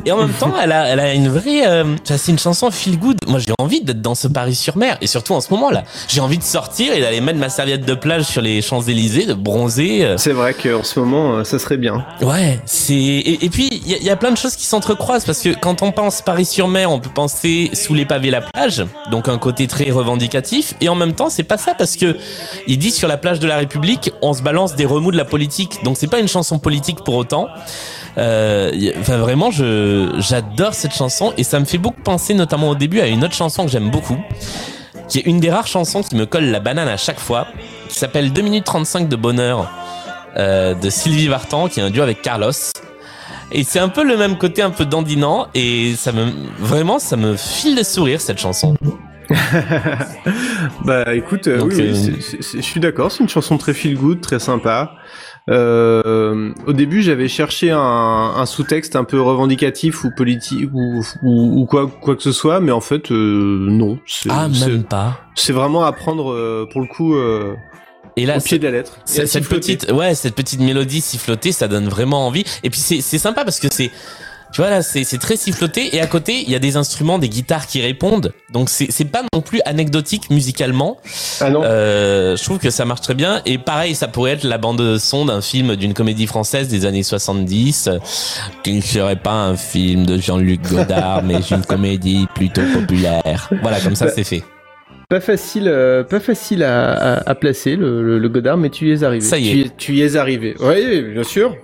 Et 0.05 0.13
en 0.13 0.19
même 0.19 0.33
temps, 0.33 0.53
elle 0.63 0.73
a, 0.73 0.89
elle 0.89 1.01
a 1.01 1.15
une 1.15 1.29
vraie, 1.29 1.67
euh, 1.67 1.97
c'est 2.05 2.31
une 2.31 2.39
chanson 2.39 2.71
feel 2.71 2.99
good. 2.99 3.17
Moi, 3.27 3.39
j'ai 3.39 3.53
envie 3.59 3.81
d'être 3.81 4.03
dans 4.03 4.15
ce 4.15 4.29
Paris-sur-Mer. 4.29 4.99
Et 5.01 5.07
surtout 5.07 5.33
en 5.35 5.41
ce 5.41 5.51
moment-là, 5.53 5.85
j'ai 6.09 6.21
envie 6.21 6.39
de 6.39 6.43
sortir 6.43 6.93
et 6.93 7.01
d'aller 7.01 7.21
mettre 7.21 7.39
ma 7.39 7.49
serviette 7.49 7.85
de 7.85 7.95
plage 7.95 8.25
sur 8.25 8.43
les 8.43 8.61
Champs-Élysées, 8.63 9.27
de 9.27 9.35
bronzer. 9.35 10.05
euh. 10.05 10.17
C'est 10.19 10.33
vrai 10.33 10.55
qu'en 10.55 10.83
ce 10.85 11.01
moment 11.01 11.37
euh, 11.37 11.45
ça 11.45 11.59
serait 11.59 11.77
bien. 11.79 12.05
Ouais, 12.21 12.61
c'est 12.67 12.95
et, 12.95 13.45
et 13.45 13.49
puis 13.51 13.69
il 13.73 13.97
y, 13.97 14.05
y 14.05 14.11
a 14.11 14.17
plein 14.17 14.31
de 14.31 14.37
choses 14.37 14.55
qui 14.57 14.67
s'entrecroisent 14.67 15.25
parce 15.25 15.41
que 15.41 15.51
quand 15.59 15.83
on 15.83 15.93
pense 15.93 16.23
Paris-sur-Mer, 16.23 16.91
on 16.91 17.01
peut 17.01 17.11
penser 17.11 17.71
sous 17.73 17.95
les 17.95 18.05
pavés 18.05 18.31
la 18.31 18.43
plage, 18.43 18.85
donc 19.11 19.29
un 19.29 19.39
côté 19.39 19.67
très 19.67 19.91
revendicatif. 19.91 20.75
Et 20.81 20.89
en 20.89 20.95
même 20.95 21.15
temps, 21.15 21.31
c'est 21.31 21.43
pas 21.45 21.57
ça 21.59 21.75
parce 21.75 21.97
que 21.97 22.17
il 22.67 22.79
dit 22.79 22.91
sur 22.91 23.09
la 23.09 23.17
plage 23.17 23.41
de 23.41 23.47
la 23.47 23.57
République, 23.57 24.11
on 24.23 24.33
se 24.35 24.43
balance 24.43 24.75
des 24.75 24.85
remous 24.85 25.11
de 25.11 25.17
la 25.17 25.25
politique. 25.25 25.83
Donc 25.85 25.97
c'est 25.99 26.07
pas 26.11 26.19
une 26.19 26.29
chanson 26.29 26.59
politique 26.59 26.99
pour 27.05 27.15
autant. 27.15 27.49
Euh, 28.19 28.71
Enfin 28.99 29.19
vraiment, 29.19 29.51
je 29.51 30.15
j'adore 30.19 30.75
cette 30.75 30.95
chanson 30.95 31.33
et 31.37 31.45
ça 31.45 31.61
me 31.61 31.65
fait 31.65 31.79
beaucoup 31.79 32.01
penser, 32.03 32.35
notamment 32.35 32.71
au 32.71 32.75
début, 32.75 33.01
à 33.01 33.07
une 33.07 33.25
autre 33.25 33.35
chanson 33.35 33.65
que 33.65 33.71
j'aime 33.71 33.91
beaucoup, 33.91 34.19
qui 35.09 35.19
est 35.19 35.27
une 35.27 35.41
des 35.41 35.51
rares 35.51 35.67
chansons 35.67 36.03
qui 36.03 36.17
me 36.17 36.27
colle 36.27 36.45
la 36.45 36.61
banane 36.61 36.89
à 36.89 36.97
chaque 36.97 37.21
fois, 37.21 37.47
qui 37.89 37.99
s'appelle 37.99 38.33
2 38.33 38.43
minutes 38.43 38.65
35 38.65 39.09
de 39.09 39.17
bonheur 39.17 39.71
euh, 40.37 40.75
de 40.75 40.91
Sylvie 40.91 41.29
Vartan, 41.29 41.69
qui 41.69 41.81
est 41.81 41.83
un 41.83 41.91
duo 41.91 42.03
avec 42.03 42.23
Carlos. 42.23 42.53
Et 43.53 43.63
c'est 43.63 43.79
un 43.79 43.89
peu 43.89 44.03
le 44.03 44.17
même 44.17 44.39
côté 44.39 44.61
un 44.63 44.71
peu 44.71 44.85
dandinant 44.85 45.47
et 45.55 45.95
ça 45.97 46.11
me 46.11 46.33
vraiment 46.59 46.99
ça 46.99 47.17
me 47.17 47.37
file 47.37 47.77
le 47.77 47.85
sourire 47.85 48.21
cette 48.21 48.39
chanson. 48.39 48.77
Bah 50.85 51.15
écoute, 51.15 51.49
euh, 51.49 51.63
oui, 51.63 51.81
euh, 51.81 51.95
je 52.41 52.61
suis 52.61 52.81
d'accord, 52.81 53.11
c'est 53.11 53.23
une 53.25 53.29
chanson 53.29 53.59
très 53.59 53.75
feel 53.75 53.97
good, 53.97 54.21
très 54.21 54.39
sympa. 54.39 54.93
Euh, 55.49 56.53
au 56.67 56.73
début, 56.73 57.03
j'avais 57.03 57.29
cherché 57.29 57.71
un, 57.71 57.79
un 57.79 58.47
sous-texte 58.47 58.97
un 58.97 59.05
peu 59.05 59.21
revendicatif 59.21 60.03
ou 60.05 60.11
politique 60.11 60.71
ou, 60.73 61.05
ou, 61.23 61.61
ou 61.61 61.67
quoi, 61.67 61.89
quoi 62.01 62.17
que 62.17 62.23
ce 62.23 62.33
soit, 62.33 62.59
mais 62.61 62.73
en 62.73 62.81
fait, 62.81 63.13
euh, 63.13 63.67
non. 63.71 63.99
C'est 64.07 64.29
Ah 64.33 64.49
même 64.49 64.83
pas. 64.83 65.21
c'est 65.37 65.53
vraiment 65.53 65.85
à 65.85 65.93
prendre 65.93 66.33
euh, 66.33 66.67
pour 66.73 66.81
le 66.81 66.89
coup 66.89 67.15
euh, 67.15 67.55
Et 68.17 68.27
là 68.27 68.39
au 68.39 68.41
pied 68.41 68.59
de 68.59 68.65
la 68.65 68.73
lettre. 68.73 68.99
Cette, 69.05 69.49
petite 69.49 69.93
ouais 69.93 70.15
cette 70.15 70.35
petite 70.35 70.61
mélodie 70.61 71.01
sifflotée 71.01 71.53
ça 71.53 71.69
donne 71.69 71.87
vraiment 71.89 72.27
envie 72.27 72.45
et 72.65 72.71
puis 72.71 72.81
c'est 72.81 73.01
c'est 73.01 73.19
sympa 73.19 73.45
parce 73.45 73.61
que 73.61 73.69
c'est 73.71 73.91
tu 74.53 74.61
vois 74.61 74.71
là 74.71 74.83
c'est 74.83 75.05
très 75.19 75.37
siffloté 75.37 75.95
et 75.97 76.01
à 76.01 76.07
côté 76.07 76.43
il 76.43 76.51
y 76.51 76.55
a 76.55 76.59
des 76.59 76.77
instruments 76.77 77.19
des 77.19 77.29
guitares 77.29 77.67
qui 77.67 77.83
répondent 77.83 78.33
donc 78.53 78.69
c'est 78.71 79.05
pas 79.05 79.23
non 79.35 79.41
plus 79.43 79.61
anecdotique 79.67 80.31
musicalement 80.31 80.99
Ah 81.41 81.51
non. 81.51 81.63
Euh, 81.65 82.37
je 82.37 82.45
trouve 82.45 82.59
que 82.59 82.71
ça 82.71 82.85
marche 82.85 83.01
très 83.03 83.15
bien. 83.15 83.43
Et 83.45 83.59
pareil, 83.59 83.95
ça 83.95 84.09
pourrait 84.09 84.33
être 84.33 84.45
la 84.45 84.57
bande 84.59 84.99
son 84.99 85.27
d'un 85.27 85.41
film 85.41 85.77
d'une 85.77 85.93
comédie 85.95 86.27
française 86.27 86.69
des 86.69 86.87
années 86.87 87.03
70, 87.03 87.89
euh, 87.89 87.99
qui 88.63 88.75
ne 88.75 88.81
serait 88.81 89.17
pas 89.17 89.33
un 89.33 89.57
film 89.57 90.07
de 90.07 90.17
Jean-Luc 90.19 90.63
Godard, 90.71 91.23
mais 91.23 91.41
une 91.51 91.65
comédie 91.65 92.27
plutôt 92.35 92.63
populaire. 92.73 93.51
Voilà, 93.63 93.81
comme 93.81 93.97
ça 93.97 94.07
Bah, 94.07 94.13
c'est 94.15 94.25
fait. 94.25 94.43
Pas 95.09 95.21
facile, 95.21 95.69
euh, 95.69 96.03
pas 96.03 96.21
facile 96.21 96.63
à, 96.63 96.93
à, 97.19 97.31
à 97.31 97.35
placer 97.35 97.77
le, 97.77 98.03
le, 98.03 98.19
le 98.19 98.29
Godard, 98.29 98.57
mais 98.57 98.71
tu 98.71 98.89
y 98.89 98.93
es 98.93 99.03
arrivé. 99.05 99.25
Ça 99.25 99.39
y 99.39 99.61
est. 99.61 99.77
Tu 99.77 99.95
y 99.97 100.03
es 100.03 100.17
arrivé. 100.17 100.55
Oui, 100.61 101.03
bien 101.13 101.25
sûr. 101.25 101.55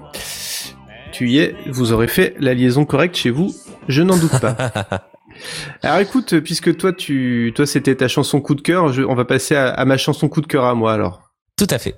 Tu 1.22 1.28
y 1.28 1.38
es. 1.38 1.54
Vous 1.66 1.92
aurez 1.92 2.08
fait 2.08 2.34
la 2.40 2.52
liaison 2.52 2.84
correcte 2.84 3.14
chez 3.14 3.30
vous. 3.30 3.54
Je 3.86 4.02
n'en 4.02 4.16
doute 4.16 4.40
pas. 4.40 4.56
Alors 5.82 5.98
écoute, 6.00 6.40
puisque 6.40 6.76
toi, 6.76 6.92
tu, 6.92 7.52
toi, 7.54 7.64
c'était 7.64 7.94
ta 7.94 8.08
chanson 8.08 8.40
coup 8.40 8.56
de 8.56 8.60
cœur, 8.60 8.92
je- 8.92 9.04
on 9.04 9.14
va 9.14 9.24
passer 9.24 9.54
à, 9.54 9.68
à 9.68 9.84
ma 9.84 9.96
chanson 9.98 10.28
coup 10.28 10.40
de 10.40 10.48
cœur 10.48 10.64
à 10.64 10.74
moi 10.74 10.92
alors. 10.92 11.22
Tout 11.56 11.68
à 11.70 11.78
fait. 11.78 11.94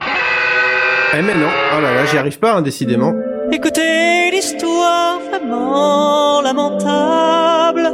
Eh 0.00 1.22
mais 1.22 1.34
non, 1.34 1.48
oh 1.76 1.80
là 1.80 1.92
là, 1.92 2.04
j'y 2.06 2.16
arrive 2.18 2.38
pas, 2.38 2.54
hein, 2.54 2.62
décidément. 2.62 3.14
Écoutez 3.50 4.30
l'histoire 4.30 5.18
vraiment 5.28 6.40
lamentable. 6.40 7.90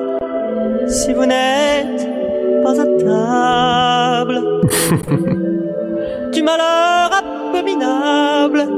Si 0.86 1.14
vous 1.14 1.24
n'êtes 1.24 2.06
pas 2.62 2.78
à 2.78 2.84
table, 4.26 4.42
du 6.30 6.42
malheur 6.42 7.10
abominable 7.54 8.68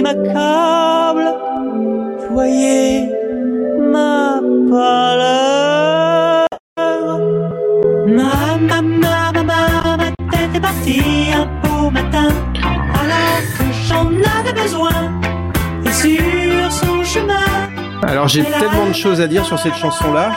qui 0.00 0.02
m'accable. 0.02 1.34
Voyez 2.32 3.08
ma 3.78 4.40
pâleur. 4.70 6.46
Ma, 8.06 8.56
ma, 8.68 8.82
ma, 8.82 9.32
ma, 9.32 9.42
ma, 9.42 9.96
ma 9.96 10.08
tête 10.30 10.54
est 10.54 10.60
partie 10.60 11.02
un 11.34 11.46
beau 11.62 11.90
matin, 11.90 12.28
alors 13.00 13.42
que 13.56 13.64
j'en 13.86 14.06
avais 14.38 14.52
besoin. 14.52 14.90
Et 15.84 15.92
sur 15.92 16.72
son 16.72 17.04
chemin, 17.04 17.34
Alors 18.02 18.28
j'ai 18.28 18.44
tellement 18.44 18.86
de 18.88 18.94
choses 18.94 19.20
à 19.20 19.26
dire 19.26 19.44
sur 19.44 19.58
cette 19.58 19.74
chanson-là 19.76 20.30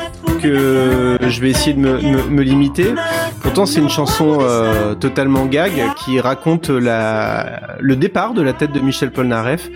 que 0.44 1.18
je 1.28 1.41
vais 1.41 1.50
essayer 1.50 1.74
de 1.74 1.80
me, 1.80 2.02
me- 2.30 2.41
limiter. 2.44 2.94
Pourtant, 3.41 3.66
c'est 3.66 3.80
une 3.80 3.89
chanson 3.89 4.39
euh, 4.41 4.94
totalement 4.96 5.46
gag 5.46 5.72
qui 6.04 6.20
raconte 6.20 6.70
la, 6.70 7.78
le 7.80 7.96
départ 7.96 8.34
de 8.34 8.41
la 8.41 8.54
tête 8.54 8.72
de 8.74 8.80
Michel 8.80 9.12
Polnareff. 9.12 9.70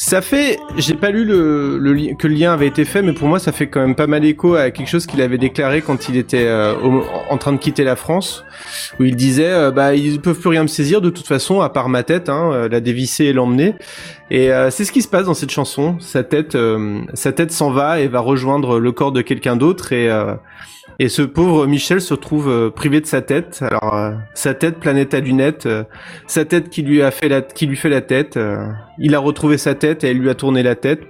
Ça 0.00 0.22
fait, 0.22 0.60
j'ai 0.76 0.94
pas 0.94 1.10
lu 1.10 1.24
le, 1.24 1.76
le 1.76 2.14
que 2.14 2.28
le 2.28 2.34
lien 2.34 2.52
avait 2.52 2.68
été 2.68 2.84
fait, 2.84 3.02
mais 3.02 3.12
pour 3.12 3.26
moi, 3.26 3.40
ça 3.40 3.50
fait 3.50 3.66
quand 3.66 3.80
même 3.80 3.96
pas 3.96 4.06
mal 4.06 4.24
écho 4.24 4.54
à 4.54 4.70
quelque 4.70 4.86
chose 4.86 5.06
qu'il 5.06 5.20
avait 5.20 5.38
déclaré 5.38 5.82
quand 5.82 6.08
il 6.08 6.16
était 6.16 6.46
euh, 6.46 6.76
en 7.28 7.36
train 7.36 7.52
de 7.52 7.56
quitter 7.56 7.82
la 7.82 7.96
France, 7.96 8.44
où 9.00 9.04
il 9.04 9.16
disait, 9.16 9.50
euh, 9.50 9.72
bah, 9.72 9.96
ils 9.96 10.20
peuvent 10.20 10.38
plus 10.38 10.50
rien 10.50 10.62
me 10.62 10.68
saisir 10.68 11.00
de 11.00 11.10
toute 11.10 11.26
façon, 11.26 11.62
à 11.62 11.68
part 11.68 11.88
ma 11.88 12.04
tête, 12.04 12.28
hein, 12.28 12.52
euh, 12.52 12.68
la 12.68 12.78
dévisser 12.78 13.24
et 13.24 13.32
l'emmener. 13.32 13.74
Et 14.30 14.52
euh, 14.52 14.70
c'est 14.70 14.84
ce 14.84 14.92
qui 14.92 15.02
se 15.02 15.08
passe 15.08 15.26
dans 15.26 15.34
cette 15.34 15.50
chanson. 15.50 15.96
Sa 15.98 16.22
tête, 16.22 16.54
euh, 16.54 17.00
sa 17.14 17.32
tête 17.32 17.50
s'en 17.50 17.72
va 17.72 17.98
et 17.98 18.06
va 18.06 18.20
rejoindre 18.20 18.78
le 18.78 18.92
corps 18.92 19.10
de 19.10 19.20
quelqu'un 19.20 19.56
d'autre 19.56 19.92
et 19.92 20.08
et 20.98 21.08
ce 21.08 21.22
pauvre 21.22 21.66
Michel 21.66 22.00
se 22.00 22.14
retrouve 22.14 22.48
euh, 22.48 22.70
privé 22.70 23.00
de 23.00 23.06
sa 23.06 23.22
tête. 23.22 23.62
Alors 23.62 23.94
euh, 23.94 24.12
sa 24.34 24.54
tête 24.54 24.78
planète 24.78 25.14
à 25.14 25.20
lunettes, 25.20 25.66
euh, 25.66 25.84
sa 26.26 26.44
tête 26.44 26.70
qui 26.70 26.82
lui 26.82 27.02
a 27.02 27.10
fait 27.10 27.28
la 27.28 27.40
qui 27.42 27.66
lui 27.66 27.76
fait 27.76 27.88
la 27.88 28.00
tête. 28.00 28.38
il 28.98 29.14
a 29.14 29.18
retrouvé 29.18 29.58
sa 29.58 29.74
tête 29.74 30.02
et 30.04 30.08
elle 30.08 30.18
lui 30.18 30.30
a 30.30 30.34
tourné 30.34 30.62
la 30.62 30.74
tête. 30.74 31.02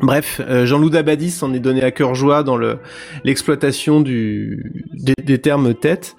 Bref, 0.00 0.40
Jean-Loup 0.64 0.90
Dabadis 0.90 1.30
s'en 1.30 1.52
est 1.52 1.60
donné 1.60 1.82
à 1.82 1.90
cœur 1.90 2.14
joie 2.14 2.42
dans 2.42 2.56
le 2.56 2.78
l'exploitation 3.24 4.00
des, 4.00 4.56
des 5.22 5.38
termes 5.38 5.74
tête. 5.74 6.16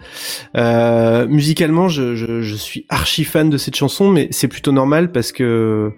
Euh, 0.55 1.27
musicalement, 1.27 1.89
je, 1.89 2.15
je, 2.15 2.41
je 2.41 2.55
suis 2.55 2.85
archi 2.87 3.23
fan 3.23 3.49
de 3.49 3.57
cette 3.57 3.75
chanson, 3.75 4.09
mais 4.09 4.27
c'est 4.31 4.47
plutôt 4.47 4.71
normal 4.71 5.11
parce 5.11 5.31
que 5.31 5.91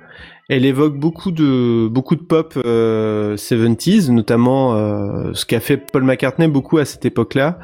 elle 0.48 0.66
évoque 0.66 0.96
beaucoup 0.96 1.32
de 1.32 1.88
beaucoup 1.88 2.16
de 2.16 2.22
pop 2.22 2.54
euh, 2.66 3.36
70s, 3.36 4.12
notamment 4.12 4.76
euh, 4.76 5.32
ce 5.34 5.46
qu'a 5.46 5.60
fait 5.60 5.78
Paul 5.78 6.04
McCartney 6.04 6.48
beaucoup 6.48 6.78
à 6.78 6.86
cette 6.86 7.06
époque-là. 7.06 7.58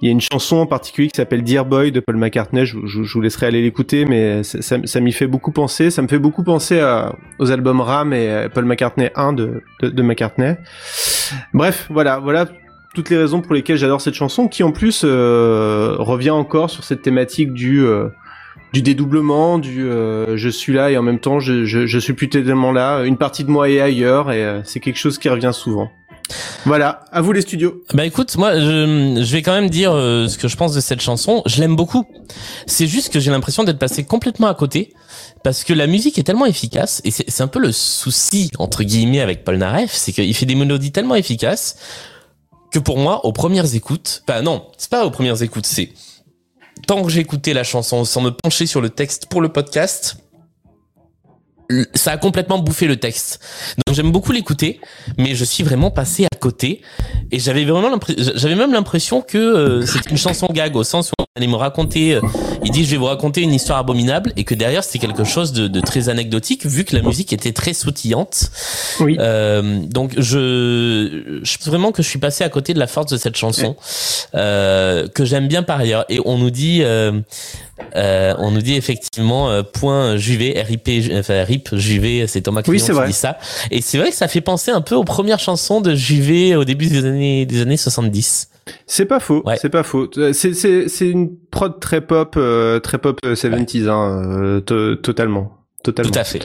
Il 0.00 0.06
y 0.06 0.08
a 0.08 0.12
une 0.12 0.20
chanson 0.20 0.56
en 0.56 0.66
particulier 0.66 1.08
qui 1.08 1.16
s'appelle 1.16 1.42
Dear 1.42 1.66
Boy 1.66 1.92
de 1.92 2.00
Paul 2.00 2.16
McCartney. 2.16 2.64
Je, 2.64 2.78
vous 2.78 3.20
laisserai 3.20 3.46
aller 3.46 3.62
l'écouter, 3.62 4.06
mais 4.06 4.42
ça, 4.42 5.00
m'y 5.00 5.12
fait 5.12 5.26
beaucoup 5.26 5.52
penser. 5.52 5.90
Ça 5.90 6.00
me 6.00 6.08
fait 6.08 6.18
beaucoup 6.18 6.42
penser 6.42 6.82
aux 7.38 7.50
albums 7.50 7.80
Ram 7.80 8.12
et 8.12 8.28
euh, 8.28 8.48
Paul 8.48 8.64
McCartney 8.64 9.10
1 9.14 9.34
de, 9.34 9.62
de, 9.82 9.90
de 9.90 10.02
McCartney. 10.02 10.54
Bref, 11.52 11.88
voilà, 11.90 12.18
voilà 12.18 12.46
toutes 12.94 13.10
les 13.10 13.18
raisons 13.18 13.40
pour 13.40 13.54
lesquelles 13.54 13.76
j'adore 13.76 14.00
cette 14.00 14.14
chanson, 14.14 14.48
qui 14.48 14.62
en 14.62 14.72
plus 14.72 15.02
euh, 15.04 15.94
revient 15.98 16.30
encore 16.30 16.70
sur 16.70 16.84
cette 16.84 17.02
thématique 17.02 17.52
du 17.52 17.84
euh, 17.84 18.08
du 18.72 18.82
dédoublement, 18.82 19.58
du 19.58 19.84
euh, 19.84 20.36
je 20.36 20.48
suis 20.48 20.72
là 20.72 20.90
et 20.90 20.98
en 20.98 21.02
même 21.02 21.20
temps 21.20 21.40
je, 21.40 21.64
je, 21.64 21.86
je 21.86 21.98
suis 21.98 22.12
plus 22.12 22.28
tellement 22.28 22.72
là, 22.72 23.02
une 23.02 23.16
partie 23.16 23.44
de 23.44 23.50
moi 23.50 23.68
est 23.70 23.80
ailleurs 23.80 24.30
et 24.30 24.44
euh, 24.44 24.60
c'est 24.64 24.80
quelque 24.80 24.98
chose 24.98 25.18
qui 25.18 25.28
revient 25.28 25.52
souvent. 25.52 25.90
Voilà, 26.66 27.04
à 27.10 27.22
vous 27.22 27.32
les 27.32 27.40
studios. 27.40 27.82
Bah 27.94 28.04
écoute, 28.04 28.36
moi 28.36 28.58
je, 28.58 29.22
je 29.22 29.32
vais 29.32 29.40
quand 29.40 29.54
même 29.54 29.70
dire 29.70 29.92
euh, 29.92 30.28
ce 30.28 30.36
que 30.36 30.46
je 30.48 30.56
pense 30.56 30.74
de 30.74 30.80
cette 30.80 31.00
chanson. 31.00 31.42
Je 31.46 31.60
l'aime 31.60 31.74
beaucoup. 31.74 32.04
C'est 32.66 32.86
juste 32.86 33.10
que 33.10 33.18
j'ai 33.18 33.30
l'impression 33.30 33.64
d'être 33.64 33.78
passé 33.78 34.04
complètement 34.04 34.48
à 34.48 34.54
côté 34.54 34.92
parce 35.42 35.64
que 35.64 35.72
la 35.72 35.86
musique 35.86 36.18
est 36.18 36.24
tellement 36.24 36.44
efficace 36.44 37.00
et 37.04 37.10
c'est 37.10 37.42
un 37.42 37.48
peu 37.48 37.60
le 37.60 37.72
souci 37.72 38.50
entre 38.58 38.82
guillemets 38.82 39.20
avec 39.20 39.44
Paul 39.44 39.56
Naref, 39.56 39.92
c'est 39.92 40.12
qu'il 40.12 40.34
fait 40.34 40.46
des 40.46 40.54
mélodies 40.54 40.92
tellement 40.92 41.14
efficaces 41.14 41.76
que 42.70 42.78
pour 42.78 42.98
moi, 42.98 43.24
aux 43.24 43.32
premières 43.32 43.74
écoutes, 43.74 44.22
bah 44.26 44.42
non, 44.42 44.66
c'est 44.76 44.90
pas 44.90 45.06
aux 45.06 45.10
premières 45.10 45.42
écoutes, 45.42 45.64
c'est 45.64 45.90
tant 46.88 47.04
que 47.04 47.18
écouté 47.18 47.52
la 47.52 47.64
chanson 47.64 48.06
sans 48.06 48.22
me 48.22 48.30
pencher 48.30 48.64
sur 48.64 48.80
le 48.80 48.88
texte 48.88 49.26
pour 49.26 49.42
le 49.42 49.50
podcast, 49.50 50.16
ça 51.94 52.12
a 52.12 52.16
complètement 52.16 52.58
bouffé 52.58 52.86
le 52.86 52.96
texte. 52.96 53.40
Donc 53.86 53.94
j'aime 53.94 54.10
beaucoup 54.10 54.32
l'écouter, 54.32 54.80
mais 55.18 55.34
je 55.34 55.44
suis 55.44 55.62
vraiment 55.62 55.90
passé 55.90 56.24
à 56.24 56.34
côté 56.34 56.80
et 57.30 57.38
j'avais 57.38 57.64
vraiment 57.64 57.90
l'impression, 57.90 58.32
j'avais 58.34 58.54
même 58.54 58.72
l'impression 58.72 59.20
que 59.22 59.38
euh, 59.38 59.86
c'était 59.86 60.10
une 60.10 60.18
chanson 60.18 60.48
gag 60.50 60.76
au 60.76 60.84
sens 60.84 61.10
où 61.10 61.14
on 61.18 61.24
allait 61.36 61.46
me 61.46 61.56
raconter, 61.56 62.14
euh, 62.14 62.20
il 62.64 62.70
dit 62.70 62.84
je 62.84 62.90
vais 62.90 62.96
vous 62.96 63.04
raconter 63.04 63.42
une 63.42 63.52
histoire 63.52 63.78
abominable 63.78 64.32
et 64.36 64.44
que 64.44 64.54
derrière 64.54 64.82
c'était 64.82 65.06
quelque 65.06 65.24
chose 65.24 65.52
de, 65.52 65.68
de 65.68 65.80
très 65.80 66.08
anecdotique 66.08 66.64
vu 66.66 66.84
que 66.84 66.96
la 66.96 67.02
musique 67.02 67.32
était 67.32 67.52
très 67.52 67.74
sautillante. 67.74 68.50
Oui. 69.00 69.16
Euh, 69.20 69.80
donc 69.86 70.14
je, 70.16 71.40
je 71.42 71.58
pense 71.58 71.68
vraiment 71.68 71.92
que 71.92 72.02
je 72.02 72.08
suis 72.08 72.18
passé 72.18 72.44
à 72.44 72.48
côté 72.48 72.74
de 72.74 72.78
la 72.78 72.86
force 72.86 73.10
de 73.12 73.16
cette 73.16 73.36
chanson 73.36 73.76
euh, 74.34 75.06
que 75.08 75.24
j'aime 75.24 75.48
bien 75.48 75.62
par 75.62 75.80
ailleurs 75.80 76.04
et 76.08 76.20
on 76.24 76.38
nous 76.38 76.50
dit 76.50 76.82
euh, 77.94 77.98
euh, 78.08 78.34
on 78.38 78.50
nous 78.50 78.60
dit 78.62 78.74
effectivement 78.74 79.50
euh, 79.50 79.62
point 79.62 80.16
Juvet 80.16 80.60
RIP 80.62 80.88
enfin 81.14 81.42
RIP 81.44 81.74
Juvet 81.76 82.26
c'est 82.26 82.42
Thomas 82.42 82.62
Oui, 82.68 82.78
qui 82.80 82.90
vrai. 82.92 83.06
dit 83.08 83.12
ça 83.12 83.38
et 83.70 83.80
c'est 83.80 83.98
vrai 83.98 84.10
que 84.10 84.16
ça 84.16 84.28
fait 84.28 84.40
penser 84.40 84.70
un 84.70 84.80
peu 84.80 84.94
aux 84.94 85.04
premières 85.04 85.38
chansons 85.38 85.80
de 85.80 85.94
Juvet 85.94 86.54
au 86.56 86.64
début 86.64 86.86
des 86.86 87.04
années 87.04 87.46
des 87.46 87.60
années 87.62 87.76
70 87.76 88.48
C'est 88.86 89.06
pas 89.06 89.20
faux, 89.20 89.42
Ouais. 89.46 89.56
c'est 89.60 89.68
pas 89.70 89.82
faux. 89.82 90.08
Euh, 90.18 90.32
C'est 90.32 90.52
c'est 90.54 90.88
c'est 90.88 91.08
une 91.08 91.30
prod 91.50 91.80
très 91.80 92.00
pop, 92.02 92.34
euh, 92.36 92.80
très 92.80 92.98
pop 92.98 93.18
euh, 93.24 93.34
70s, 93.34 93.88
hein, 93.88 94.22
euh, 94.26 94.60
to- 94.60 94.96
totalement. 94.96 95.57
Totalement. 95.84 96.10
tout 96.10 96.18
à 96.18 96.24
fait 96.24 96.40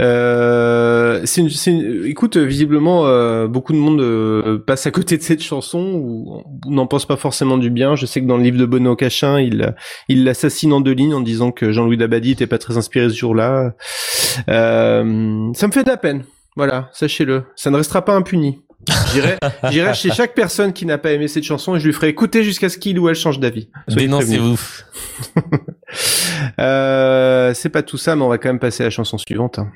Euh, 0.00 1.20
c'est 1.24 1.40
une, 1.40 1.50
c'est 1.50 1.70
une- 1.70 2.04
écoute, 2.06 2.36
visiblement, 2.36 3.06
euh, 3.06 3.46
beaucoup 3.46 3.72
de 3.72 3.78
monde 3.78 4.00
euh, 4.00 4.58
passe 4.58 4.86
à 4.86 4.90
côté 4.90 5.16
de 5.16 5.22
cette 5.22 5.42
chanson 5.42 5.78
ou, 5.94 6.42
ou 6.66 6.72
n'en 6.74 6.86
pense 6.86 7.06
pas 7.06 7.16
forcément 7.16 7.58
du 7.58 7.70
bien. 7.70 7.94
Je 7.94 8.06
sais 8.06 8.20
que 8.20 8.26
dans 8.26 8.36
le 8.36 8.42
livre 8.42 8.58
de 8.58 8.66
Benoît 8.66 8.96
Cachin, 8.96 9.38
il 9.40 9.74
il 10.08 10.24
l'assassine 10.24 10.72
en 10.72 10.80
deux 10.80 10.92
lignes 10.92 11.14
en 11.14 11.20
disant 11.20 11.52
que 11.52 11.70
Jean-Louis 11.72 11.96
Dabadi 11.96 12.32
était 12.32 12.46
pas 12.48 12.58
très 12.58 12.76
inspiré 12.76 13.08
ce 13.08 13.14
jour-là. 13.14 13.74
Euh, 14.48 15.52
ça 15.54 15.66
me 15.68 15.72
fait 15.72 15.84
de 15.84 15.88
la 15.88 15.96
peine. 15.96 16.24
Voilà, 16.56 16.90
sachez-le. 16.92 17.44
Ça 17.54 17.70
ne 17.70 17.76
restera 17.76 18.04
pas 18.04 18.14
impuni. 18.14 18.60
J'irai, 19.12 19.36
j'irai 19.70 19.94
chez 19.94 20.10
chaque 20.10 20.34
personne 20.34 20.72
qui 20.72 20.86
n'a 20.86 20.98
pas 20.98 21.12
aimé 21.12 21.28
cette 21.28 21.44
chanson 21.44 21.76
et 21.76 21.80
je 21.80 21.86
lui 21.86 21.92
ferai 21.92 22.08
écouter 22.08 22.42
jusqu'à 22.44 22.68
ce 22.68 22.78
qu'il 22.78 22.98
ou 22.98 23.08
elle 23.08 23.14
change 23.14 23.38
d'avis. 23.40 23.68
Dénoncez-vous 23.88 24.58
Euh, 26.58 27.52
c'est 27.54 27.68
pas 27.68 27.82
tout 27.82 27.98
ça, 27.98 28.16
mais 28.16 28.22
on 28.22 28.28
va 28.28 28.38
quand 28.38 28.48
même 28.48 28.58
passer 28.58 28.82
à 28.82 28.86
la 28.86 28.90
chanson 28.90 29.18
suivante. 29.18 29.58
hein. 29.58 29.70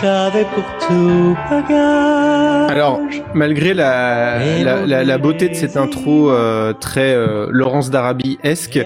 J'avais 0.00 0.44
pour 0.44 0.64
tout 0.86 1.36
bagage. 1.50 2.70
Alors, 2.70 3.00
malgré 3.34 3.72
la, 3.72 4.38
la, 4.62 4.84
la, 4.86 5.04
la 5.04 5.18
beauté 5.18 5.48
de 5.48 5.54
cette 5.54 5.76
intro 5.76 6.30
euh, 6.30 6.72
très 6.74 7.14
euh, 7.14 7.46
Laurence 7.50 7.90
d'Arabie-esque, 7.90 8.78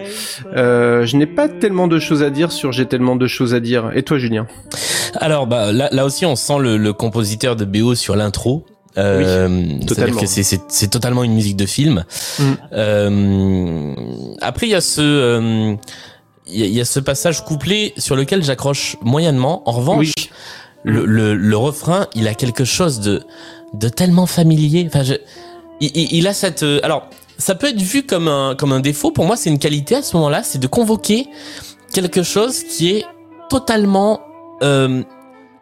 euh, 0.54 1.04
je 1.06 1.16
n'ai 1.16 1.26
pas 1.26 1.48
tellement 1.48 1.88
de 1.88 1.98
choses 1.98 2.22
à 2.22 2.30
dire 2.30 2.52
sur 2.52 2.70
J'ai 2.72 2.86
tellement 2.86 3.16
de 3.16 3.26
choses 3.26 3.54
à 3.54 3.60
dire. 3.60 3.90
Et 3.94 4.02
toi, 4.02 4.18
Julien? 4.18 4.46
Alors 5.16 5.46
bah 5.46 5.72
là, 5.72 5.88
là 5.90 6.04
aussi 6.04 6.24
on 6.26 6.36
sent 6.36 6.58
le, 6.60 6.76
le 6.76 6.92
compositeur 6.92 7.56
de 7.56 7.64
BO 7.64 7.94
sur 7.94 8.14
l'intro. 8.14 8.64
Euh, 8.98 9.48
C'est-à-dire 9.48 9.86
totalement. 9.86 10.20
que 10.20 10.26
c'est- 10.26 10.42
c'est 10.42 10.60
c'est 10.68 10.88
totalement 10.88 11.24
une 11.24 11.32
musique 11.34 11.56
de 11.56 11.66
film. 11.66 12.04
Mm. 12.38 12.42
Euh, 12.72 13.94
après 14.40 14.66
il 14.66 14.70
y 14.70 14.74
a 14.74 14.80
ce 14.80 15.00
euh, 15.00 15.74
il 16.48 16.58
y, 16.58 16.62
a- 16.62 16.66
il 16.66 16.72
y 16.74 16.80
a 16.80 16.84
ce 16.84 16.98
passage 17.00 17.44
couplé 17.44 17.92
sur 17.96 18.16
lequel 18.16 18.42
j'accroche 18.44 18.96
moyennement. 19.02 19.62
En 19.68 19.72
revanche, 19.72 19.98
Oui. 20.16 20.30
Le, 20.84 21.04
le, 21.04 21.34
le 21.34 21.56
refrain 21.56 22.06
il 22.14 22.26
a 22.28 22.34
quelque 22.34 22.64
chose 22.64 23.00
de 23.00 23.22
de 23.74 23.88
tellement 23.88 24.26
familier. 24.26 24.84
Enfin 24.86 25.02
je, 25.04 25.14
il, 25.80 25.90
il- 25.94 26.12
il 26.18 26.26
a 26.26 26.34
cette 26.34 26.62
euh, 26.62 26.80
alors 26.82 27.06
ça 27.38 27.54
peut 27.54 27.68
être 27.68 27.80
vu 27.80 28.02
comme 28.04 28.28
un 28.28 28.54
comme 28.56 28.72
un 28.72 28.80
défaut. 28.80 29.10
Pour 29.10 29.24
moi 29.26 29.36
c'est 29.36 29.50
une 29.50 29.58
qualité 29.58 29.94
à 29.96 30.02
ce 30.02 30.16
moment-là, 30.16 30.42
c'est 30.42 30.58
de 30.58 30.66
convoquer 30.66 31.28
quelque 31.92 32.22
chose 32.22 32.62
qui 32.64 32.90
est 32.96 33.04
totalement 33.48 34.20
euh, 34.62 35.02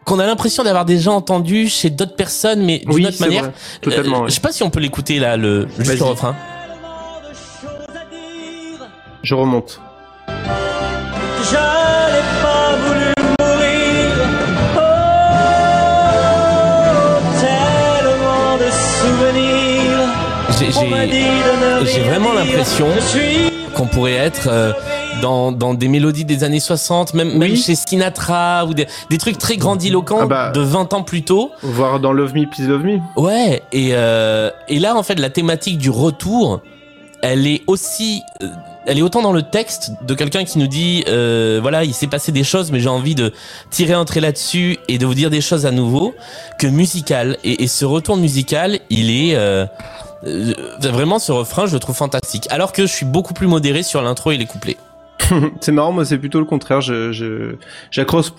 qu'on 0.05 0.19
a 0.19 0.27
l'impression 0.27 0.63
d'avoir 0.65 0.85
déjà 0.87 1.11
entendu 1.13 1.69
chez 1.69 1.91
d'autres 1.91 2.17
personnes, 2.17 2.65
mais 2.65 2.79
d'une 2.79 2.93
Oui, 2.95 3.07
autre 3.07 3.21
manière. 3.21 3.43
vrai. 3.45 3.53
Totalement. 3.83 4.19
Euh, 4.19 4.23
ouais. 4.23 4.29
Je 4.31 4.35
sais 4.35 4.41
pas 4.41 4.53
si 4.53 4.63
on 4.63 4.71
peut 4.71 4.81
l'écouter 4.81 5.19
là, 5.19 5.37
le 5.37 5.69
juste 5.79 5.99
le 5.99 6.05
refrain. 6.05 6.35
Je 9.23 9.35
remonte. 9.35 9.81
Je 10.29 11.88
J'ai- 20.59 22.01
vraiment 22.03 22.33
l'impression 22.33 22.87
qu'on 23.75 23.87
pourrait 23.87 24.15
être 24.15 24.49
euh, 24.51 24.73
dans, 25.23 25.53
dans 25.53 25.73
des 25.75 25.87
mélodies 25.89 26.25
des 26.25 26.43
années 26.43 26.59
60, 26.59 27.15
même, 27.15 27.37
même 27.39 27.55
chez 27.57 27.75
Sinatra, 27.77 28.65
ou 28.67 28.75
des, 28.75 28.87
des 29.11 29.19
trucs 29.19 29.39
très 29.39 29.57
grandiloquents 29.57 30.19
Ah 30.23 30.27
bah. 30.27 30.51
de 30.51 30.61
20 30.61 30.93
ans 30.95 31.03
plus 31.03 31.23
tôt. 31.23 31.53
Voir 31.63 32.01
dans 32.01 32.13
Love 32.13 32.35
Me, 32.35 32.47
Please 32.51 32.67
Love 32.67 32.83
Me. 32.85 32.99
Ouais, 33.17 33.63
et, 33.73 33.91
euh, 33.93 34.51
et 34.69 34.79
là, 34.81 34.97
en 34.97 35.03
fait, 35.05 35.21
la 35.21 35.31
thématique 35.31 35.79
du 35.79 35.91
retour, 35.91 36.61
elle 37.23 37.47
est 37.47 37.63
aussi, 37.69 38.23
euh, 38.43 38.47
elle 38.87 38.99
est 38.99 39.03
autant 39.03 39.23
dans 39.23 39.33
le 39.33 39.43
texte 39.43 39.93
de 40.03 40.15
quelqu'un 40.15 40.45
qui 40.45 40.59
nous 40.59 40.67
dit, 40.67 41.05
euh, 41.09 41.59
voilà, 41.63 41.85
il 41.85 41.95
s'est 41.95 42.07
passé 42.09 42.33
des 42.33 42.45
choses, 42.45 42.73
mais 42.73 42.81
j'ai 42.81 42.89
envie 42.89 43.15
de 43.15 43.33
tirer 43.71 43.93
un 43.93 44.05
trait 44.05 44.21
là-dessus 44.21 44.79
et 44.89 44.99
de 44.99 45.07
vous 45.07 45.15
dire 45.15 45.31
des 45.31 45.41
choses 45.41 45.67
à 45.67 45.71
nouveau, 45.71 46.15
que 46.59 46.67
musical. 46.67 47.37
Et, 47.45 47.63
et 47.63 47.69
ce 47.69 47.85
retour 47.85 48.17
musical, 48.17 48.81
il 48.91 49.11
est 49.11 49.37
euh, 49.37 49.67
euh, 50.27 50.53
vraiment 50.81 51.19
ce 51.19 51.33
refrain, 51.33 51.67
je 51.67 51.75
le 51.75 51.81
trouve 51.81 51.97
fantastique. 51.97 52.47
Alors 52.51 52.73
que 52.73 52.83
je 52.83 52.93
suis 52.93 53.07
beaucoup 53.07 53.35
plus 53.35 53.47
modéré 53.47 53.83
sur 53.83 54.03
l'intro 54.03 54.31
et 54.33 54.37
les 54.37 54.47
couplets. 54.47 54.77
C'est 55.61 55.73
marrant, 55.73 55.93
moi 55.93 56.05
c'est 56.05 56.19
plutôt 56.19 56.39
le 56.39 56.45
contraire. 56.45 56.81
J'accroche, 56.81 58.33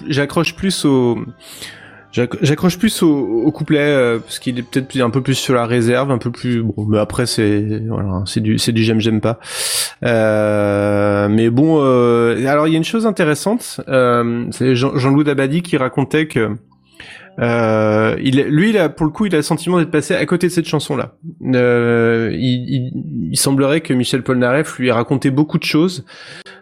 plus 2.80 3.03
au, 3.03 3.51
couplet 3.51 3.80
euh, 3.80 4.19
parce 4.19 4.39
qu'il 4.39 4.57
est 4.57 4.63
peut-être 4.63 4.99
un 4.99 5.09
peu 5.09 5.21
plus 5.21 5.36
sur 5.36 5.53
la 5.53 5.65
réserve, 5.65 6.11
un 6.11 6.17
peu 6.17 6.32
plus. 6.32 6.63
Bon, 6.63 6.86
mais 6.88 6.97
après 6.97 7.25
c'est, 7.25 7.84
voilà, 7.88 8.23
c'est 8.25 8.41
du, 8.41 8.57
j'aime, 8.57 8.99
j'aime 8.99 9.21
pas. 9.21 9.39
Euh, 10.03 11.27
mais 11.30 11.49
bon, 11.49 11.82
euh, 11.84 12.47
alors 12.47 12.67
il 12.67 12.71
y 12.71 12.75
a 12.75 12.77
une 12.77 12.84
chose 12.84 13.05
intéressante. 13.05 13.82
Euh, 13.88 14.45
c'est 14.51 14.75
Jean- 14.75 14.97
Jean-Loup 14.97 15.23
Dabadi 15.23 15.61
qui 15.61 15.77
racontait 15.77 16.27
que. 16.27 16.55
Euh, 17.39 18.15
il, 18.21 18.41
lui, 18.41 18.75
pour 18.95 19.05
le 19.05 19.11
coup, 19.11 19.25
il 19.25 19.33
a 19.33 19.37
le 19.37 19.43
sentiment 19.43 19.79
d'être 19.79 19.91
passé 19.91 20.13
à 20.13 20.25
côté 20.25 20.47
de 20.47 20.51
cette 20.51 20.67
chanson-là. 20.67 21.15
Euh, 21.53 22.31
il, 22.33 22.65
il, 22.67 22.91
il 23.31 23.37
semblerait 23.37 23.81
que 23.81 23.93
Michel 23.93 24.23
Polnareff 24.23 24.77
lui 24.77 24.89
ait 24.89 24.91
raconté 24.91 25.31
beaucoup 25.31 25.57
de 25.57 25.63
choses, 25.63 26.05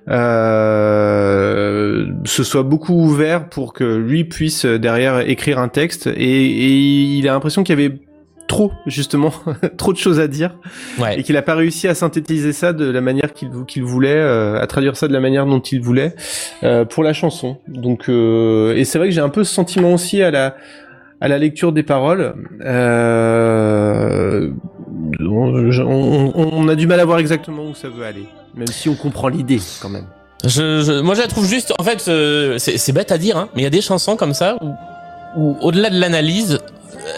euh, 0.10 2.06
se 2.26 2.44
soit 2.44 2.64
beaucoup 2.64 2.94
ouvert 2.94 3.50
pour 3.50 3.74
que 3.74 3.84
lui 3.84 4.24
puisse 4.24 4.66
euh, 4.66 4.78
derrière 4.78 5.28
écrire 5.28 5.60
un 5.60 5.68
texte, 5.68 6.08
et, 6.08 6.14
et 6.16 6.78
il 7.18 7.28
a 7.28 7.34
l'impression 7.34 7.64
qu'il 7.64 7.80
y 7.80 7.84
avait 7.84 8.00
trop, 8.48 8.72
justement, 8.86 9.32
trop 9.78 9.92
de 9.94 9.98
choses 9.98 10.20
à 10.20 10.28
dire, 10.28 10.56
Ouais. 11.00 11.20
et 11.20 11.24
qu'il 11.24 11.36
a 11.38 11.42
pas 11.42 11.56
réussi 11.56 11.88
à 11.88 11.96
synthétiser 11.96 12.54
ça 12.54 12.74
de 12.74 12.86
la 12.90 13.02
manière 13.02 13.34
qu'il 13.34 13.50
qu'il 13.68 13.84
voulait, 13.84 14.16
euh, 14.16 14.60
à 14.62 14.68
traduire 14.68 14.96
ça 14.98 15.08
de 15.08 15.14
la 15.14 15.20
manière 15.20 15.46
dont 15.46 15.60
il 15.60 15.82
voulait 15.82 16.16
euh, 16.64 16.86
pour 16.86 17.04
la 17.04 17.14
chanson. 17.14 17.58
Donc, 17.68 18.10
euh, 18.10 18.76
et 18.76 18.86
c'est 18.86 18.98
vrai 18.98 19.10
que 19.10 19.14
j'ai 19.14 19.22
un 19.22 19.30
peu 19.30 19.44
ce 19.44 19.54
sentiment 19.54 19.94
aussi 19.94 20.22
à 20.22 20.32
la 20.32 20.56
à 21.20 21.28
la 21.28 21.38
lecture 21.40 21.72
des 21.72 21.82
paroles. 21.84 22.36
On, 25.20 26.68
a 26.68 26.76
du 26.76 26.88
mal 26.88 27.00
à 27.00 27.06
voir 27.06 27.20
exactement 27.20 27.64
où 27.66 27.74
ça 27.76 27.90
veut 27.90 28.04
aller, 28.06 28.26
même 28.56 28.68
si 28.68 28.90
on 28.90 28.96
comprend 28.96 29.28
l'idée 29.28 29.60
quand 29.82 29.90
même. 29.90 30.06
Je, 30.44 30.82
je- 30.82 31.02
moi, 31.02 31.16
je 31.16 31.22
la 31.22 31.28
trouve 31.28 31.48
juste. 31.48 31.74
En 31.80 31.84
fait, 31.84 32.06
euh, 32.08 32.58
c'est 32.60 32.78
c'est 32.78 32.92
bête 32.92 33.12
à 33.12 33.18
dire, 33.18 33.38
hein, 33.38 33.50
mais 33.56 33.62
il 33.62 33.64
y 33.64 33.68
a 33.68 33.72
des 33.72 33.82
chansons 33.82 34.16
comme 34.16 34.34
ça 34.34 34.58
où, 34.62 34.72
où 35.38 35.58
au-delà 35.62 35.90
de 35.90 36.00
l'analyse, 36.00 36.60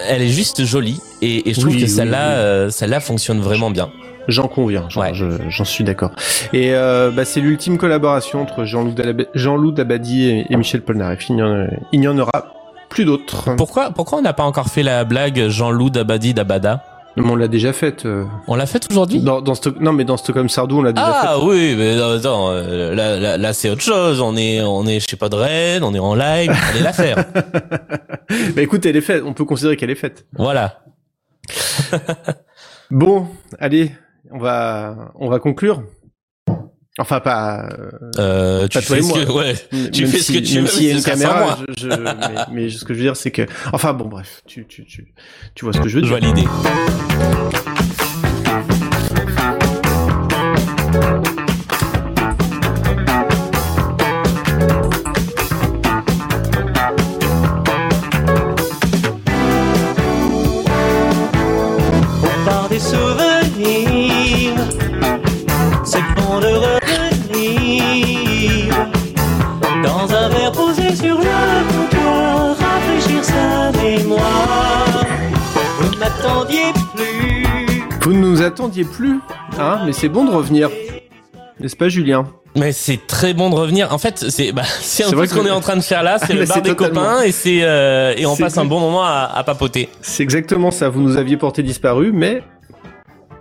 elle 0.07 0.21
est 0.21 0.27
juste 0.29 0.63
jolie 0.65 0.99
et, 1.21 1.49
et 1.49 1.53
je 1.53 1.59
trouve 1.59 1.73
Oui, 1.73 1.81
que 1.81 1.87
celle-là, 1.87 2.27
oui. 2.29 2.33
euh, 2.35 2.69
celle-là 2.69 2.99
fonctionne 2.99 3.39
vraiment 3.39 3.71
bien. 3.71 3.89
J'en 4.27 4.47
conviens, 4.47 4.85
j'en 4.89 5.01
Ouais. 5.01 5.13
je- 5.13 5.25
j'en 5.49 5.65
suis 5.65 5.83
d'accord. 5.83 6.11
Et 6.53 6.73
euh, 6.75 7.09
bah, 7.09 7.25
c'est 7.25 7.39
l'ultime 7.39 7.77
collaboration 7.79 8.41
entre 8.41 8.63
Jean-Loup 8.65 9.71
Dabadi 9.71 10.29
et, 10.29 10.45
et 10.49 10.55
Michel 10.55 10.81
Polnareff. 10.81 11.27
Il 11.29 11.35
n'y 11.37 11.41
en, 11.43 11.67
il 11.91 11.99
n'y 11.99 12.07
en 12.07 12.17
aura 12.19 12.53
plus 12.89 13.05
d'autres. 13.05 13.55
Pourquoi, 13.55 13.89
pourquoi 13.91 14.19
on 14.19 14.21
n'a 14.21 14.33
pas 14.33 14.43
encore 14.43 14.67
fait 14.67 14.83
la 14.83 15.03
blague 15.03 15.47
Jean-Loup 15.47 15.89
Dabadi 15.89 16.33
Dabada? 16.35 16.83
Mais 17.19 17.29
on 17.31 17.35
l'a 17.35 17.47
déjà 17.47 17.73
faite. 17.73 18.05
euh, 18.05 18.25
On 18.47 18.55
l'a 18.55 18.65
fait 18.65 18.87
aujourd'hui? 18.89 19.19
Dans, 19.21 19.41
dans 19.41 19.53
Stock- 19.55 19.79
non, 19.79 19.93
mais 19.93 20.05
dans 20.05 20.17
Stockholm 20.17 20.49
Sardou, 20.49 20.79
on 20.79 20.81
l'a 20.83 20.93
déjà 20.93 21.05
Ah 21.07 21.33
faite. 21.35 21.43
oui, 21.43 21.75
mais 21.77 21.95
non, 21.95 22.11
attends, 22.17 22.49
euh, 22.51 22.95
là, 22.95 23.19
là, 23.19 23.37
là, 23.37 23.53
c'est 23.53 23.69
autre 23.69 23.81
chose. 23.81 24.21
On 24.21 24.35
est, 24.37 24.61
on 24.61 24.85
est, 24.87 24.99
je 24.99 25.07
sais 25.07 25.17
pas 25.17 25.29
de 25.29 25.35
Rennes, 25.35 25.83
on 25.83 25.93
est 25.93 25.99
en 25.99 26.15
live, 26.15 26.51
allez 26.71 26.81
la 26.81 26.93
faire. 26.93 27.25
Bah 28.55 28.61
écoute, 28.61 28.85
elle 28.85 28.95
est 28.95 29.01
faite. 29.01 29.23
On 29.25 29.33
peut 29.33 29.43
considérer 29.45 29.75
qu'elle 29.75 29.89
est 29.89 29.95
faite. 29.95 30.25
Voilà. 30.37 30.81
Bon, 32.91 33.27
allez, 33.59 33.91
on 34.31 34.39
va, 34.39 35.11
on 35.15 35.29
va 35.29 35.39
conclure. 35.39 35.83
Enfin, 36.99 37.19
pas. 37.21 37.69
euh, 37.69 37.89
Euh, 38.19 38.67
tu 38.67 38.77
Pas 38.77 38.85
toi 38.85 38.95
fais 38.97 38.99
et 38.99 39.03
ce 39.03 39.07
moi. 39.07 39.25
que, 39.25 39.31
ouais. 39.31 39.55
Tu 39.91 40.01
même 40.03 40.11
fais 40.11 40.19
ce 40.19 40.31
que 40.33 40.37
tu 40.39 40.55
même 40.55 40.65
veux, 40.65 40.69
s'il 40.69 40.83
y 40.87 40.91
a 40.91 40.95
une 40.95 41.03
caméra, 41.03 41.57
je, 41.77 41.83
je- 41.83 41.87
mais, 41.87 42.35
mais 42.51 42.69
ce 42.69 42.83
que 42.85 42.93
je 42.93 42.99
veux 42.99 43.05
dire, 43.05 43.15
c'est 43.15 43.31
que, 43.31 43.43
enfin 43.71 43.93
bon, 43.93 44.05
bref, 44.09 44.41
tu, 44.45 44.65
tu, 44.67 44.85
tu, 44.85 45.07
tu 45.55 45.65
vois 45.65 45.73
ce 45.73 45.79
que 45.79 45.87
je 45.89 45.99
veux 45.99 46.03
Je 46.05 46.13
dire. 46.13 46.19
vois 46.19 46.27
l'idée. 46.27 46.47
Vous 78.59 78.65
ne 78.65 78.71
nous 78.71 78.75
attendiez 78.75 78.83
plus, 78.83 79.19
hein, 79.57 79.79
mais 79.85 79.93
c'est 79.93 80.09
bon 80.09 80.25
de 80.25 80.31
revenir. 80.31 80.69
N'est-ce 81.61 81.77
pas, 81.77 81.87
Julien? 81.87 82.27
Mais 82.57 82.73
c'est 82.73 82.99
très 83.07 83.33
bon 83.33 83.49
de 83.49 83.55
revenir. 83.55 83.93
En 83.93 83.97
fait, 83.97 84.17
c'est 84.29 84.51
bah, 84.51 84.63
c'est 84.81 85.05
un 85.05 85.11
peu 85.11 85.25
ce 85.25 85.33
qu'on 85.33 85.45
est 85.45 85.49
en 85.51 85.61
train 85.61 85.77
de 85.77 85.81
faire 85.81 86.03
là. 86.03 86.17
C'est 86.19 86.33
le 86.33 86.45
bar 86.45 86.55
c'est 86.57 86.61
des 86.63 86.75
totalement. 86.75 86.99
copains 87.01 87.21
et 87.21 87.31
c'est 87.31 87.59
euh, 87.63 88.13
et 88.17 88.25
on 88.25 88.35
passe 88.35 88.57
un 88.57 88.65
bon 88.65 88.81
moment 88.81 89.05
à, 89.05 89.31
à 89.33 89.43
papoter. 89.45 89.87
C'est 90.01 90.23
exactement 90.23 90.71
ça. 90.71 90.89
Vous 90.89 90.99
nous 90.99 91.15
aviez 91.15 91.37
porté 91.37 91.63
disparu, 91.63 92.11
mais, 92.13 92.43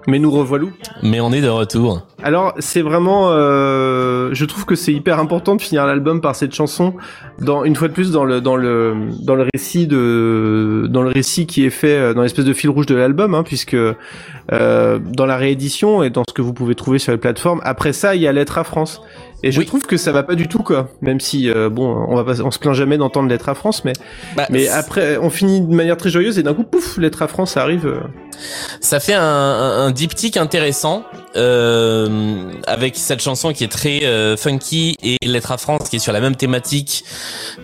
mais 0.09 0.19
nous 0.19 0.31
revoilà. 0.31 0.67
Mais 1.03 1.21
on 1.21 1.33
est 1.33 1.43
de 1.43 1.49
retour. 1.49 2.03
Alors, 2.23 2.55
c'est 2.59 2.81
vraiment, 2.81 3.29
euh, 3.31 4.31
je 4.33 4.45
trouve 4.47 4.65
que 4.65 4.75
c'est 4.75 4.93
hyper 4.93 5.21
important 5.21 5.55
de 5.55 5.61
finir 5.61 5.87
l'album 5.87 6.21
par 6.21 6.35
cette 6.35 6.55
chanson, 6.55 6.95
dans 7.41 7.63
une 7.63 7.77
fois 7.77 7.89
de 7.89 7.93
plus 7.93 8.11
dans 8.11 8.25
le 8.25 8.41
dans 8.41 8.57
le 8.57 8.97
dans 9.23 9.35
le 9.35 9.47
récit 9.53 9.87
de 9.87 10.87
dans 10.91 11.03
le 11.03 11.11
récit 11.11 11.47
qui 11.47 11.65
est 11.65 11.71
fait 11.71 11.97
euh, 11.97 12.15
dans 12.15 12.23
l'espèce 12.23 12.47
de 12.47 12.55
fil 12.55 12.71
rouge 12.71 12.87
de 12.87 12.97
l'album, 12.97 13.35
hein, 13.35 13.43
puisque 13.45 13.77
euh, 13.77 14.99
dans 14.99 15.27
la 15.27 15.37
réédition 15.37 16.03
et 16.03 16.11
dans 16.11 16.25
ce 16.29 16.33
que 16.33 16.43
vous 16.43 16.55
pouvez 16.55 16.75
trouver 16.75 16.99
sur 16.99 17.13
les 17.13 17.19
plateformes, 17.19 17.61
après 17.63 17.93
ça, 17.93 18.15
il 18.15 18.23
y 18.23 18.27
a 18.27 18.33
Lettre 18.33 18.59
à 18.59 18.65
France. 18.65 19.03
Et 19.45 19.53
je 19.53 19.61
Oui. 19.61 19.67
trouve 19.67 19.83
que 19.85 19.97
ça 19.97 20.11
va 20.11 20.25
pas 20.25 20.35
du 20.35 20.49
tout 20.49 20.59
quoi, 20.65 20.89
même 21.01 21.21
si 21.21 21.49
euh, 21.49 21.69
bon, 21.71 22.05
on 22.09 22.17
va 22.17 22.25
pas, 22.25 22.41
on 22.43 22.51
se 22.51 22.59
plaint 22.59 22.75
jamais 22.75 22.99
d'entendre 22.99 23.29
Lettre 23.29 23.49
à 23.49 23.55
France, 23.55 23.85
mais 23.85 23.93
Bah, 24.37 24.47
mais 24.51 24.67
après, 24.69 25.17
on 25.19 25.31
finit 25.31 25.61
de 25.61 25.73
manière 25.73 25.97
très 25.97 26.11
joyeuse 26.11 26.39
et 26.41 26.43
d'un 26.43 26.55
coup, 26.55 26.65
pouf, 26.65 26.99
Lettre 26.99 27.23
à 27.23 27.29
France 27.29 27.57
arrive. 27.57 27.87
euh. 27.87 28.01
ça 28.81 28.99
fait 28.99 29.15
un, 29.15 29.23
un, 29.23 29.87
un 29.87 29.91
diptyque 29.93 30.37
intéressant 30.37 31.05
euh, 31.37 32.51
avec 32.67 32.97
cette 32.97 33.21
chanson 33.23 33.53
qui 33.53 33.63
est 33.65 33.69
très 33.71 34.05
euh, 34.05 34.37
funky 34.37 34.97
et 35.05 35.17
Lettre 35.25 35.53
à 35.53 35.57
France 35.59 35.89
qui 35.89 35.97
est 35.97 36.01
sur 36.01 36.13
la 36.13 36.21
même 36.21 36.35
thématique 36.37 37.05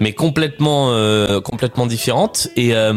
mais 0.01 0.13
complètement 0.13 0.91
euh, 0.93 1.41
complètement 1.41 1.87
différente 1.87 2.49
et 2.57 2.75
euh, 2.77 2.95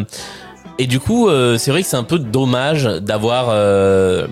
et 0.80 0.86
du 0.88 1.00
coup 1.00 1.30
euh, 1.30 1.58
c'est 1.58 1.72
vrai 1.72 1.82
que 1.82 1.88
c'est 1.88 1.98
un 1.98 2.04
peu 2.04 2.20
dommage 2.20 2.84
d'avoir 3.02 3.48
euh, 3.50 4.28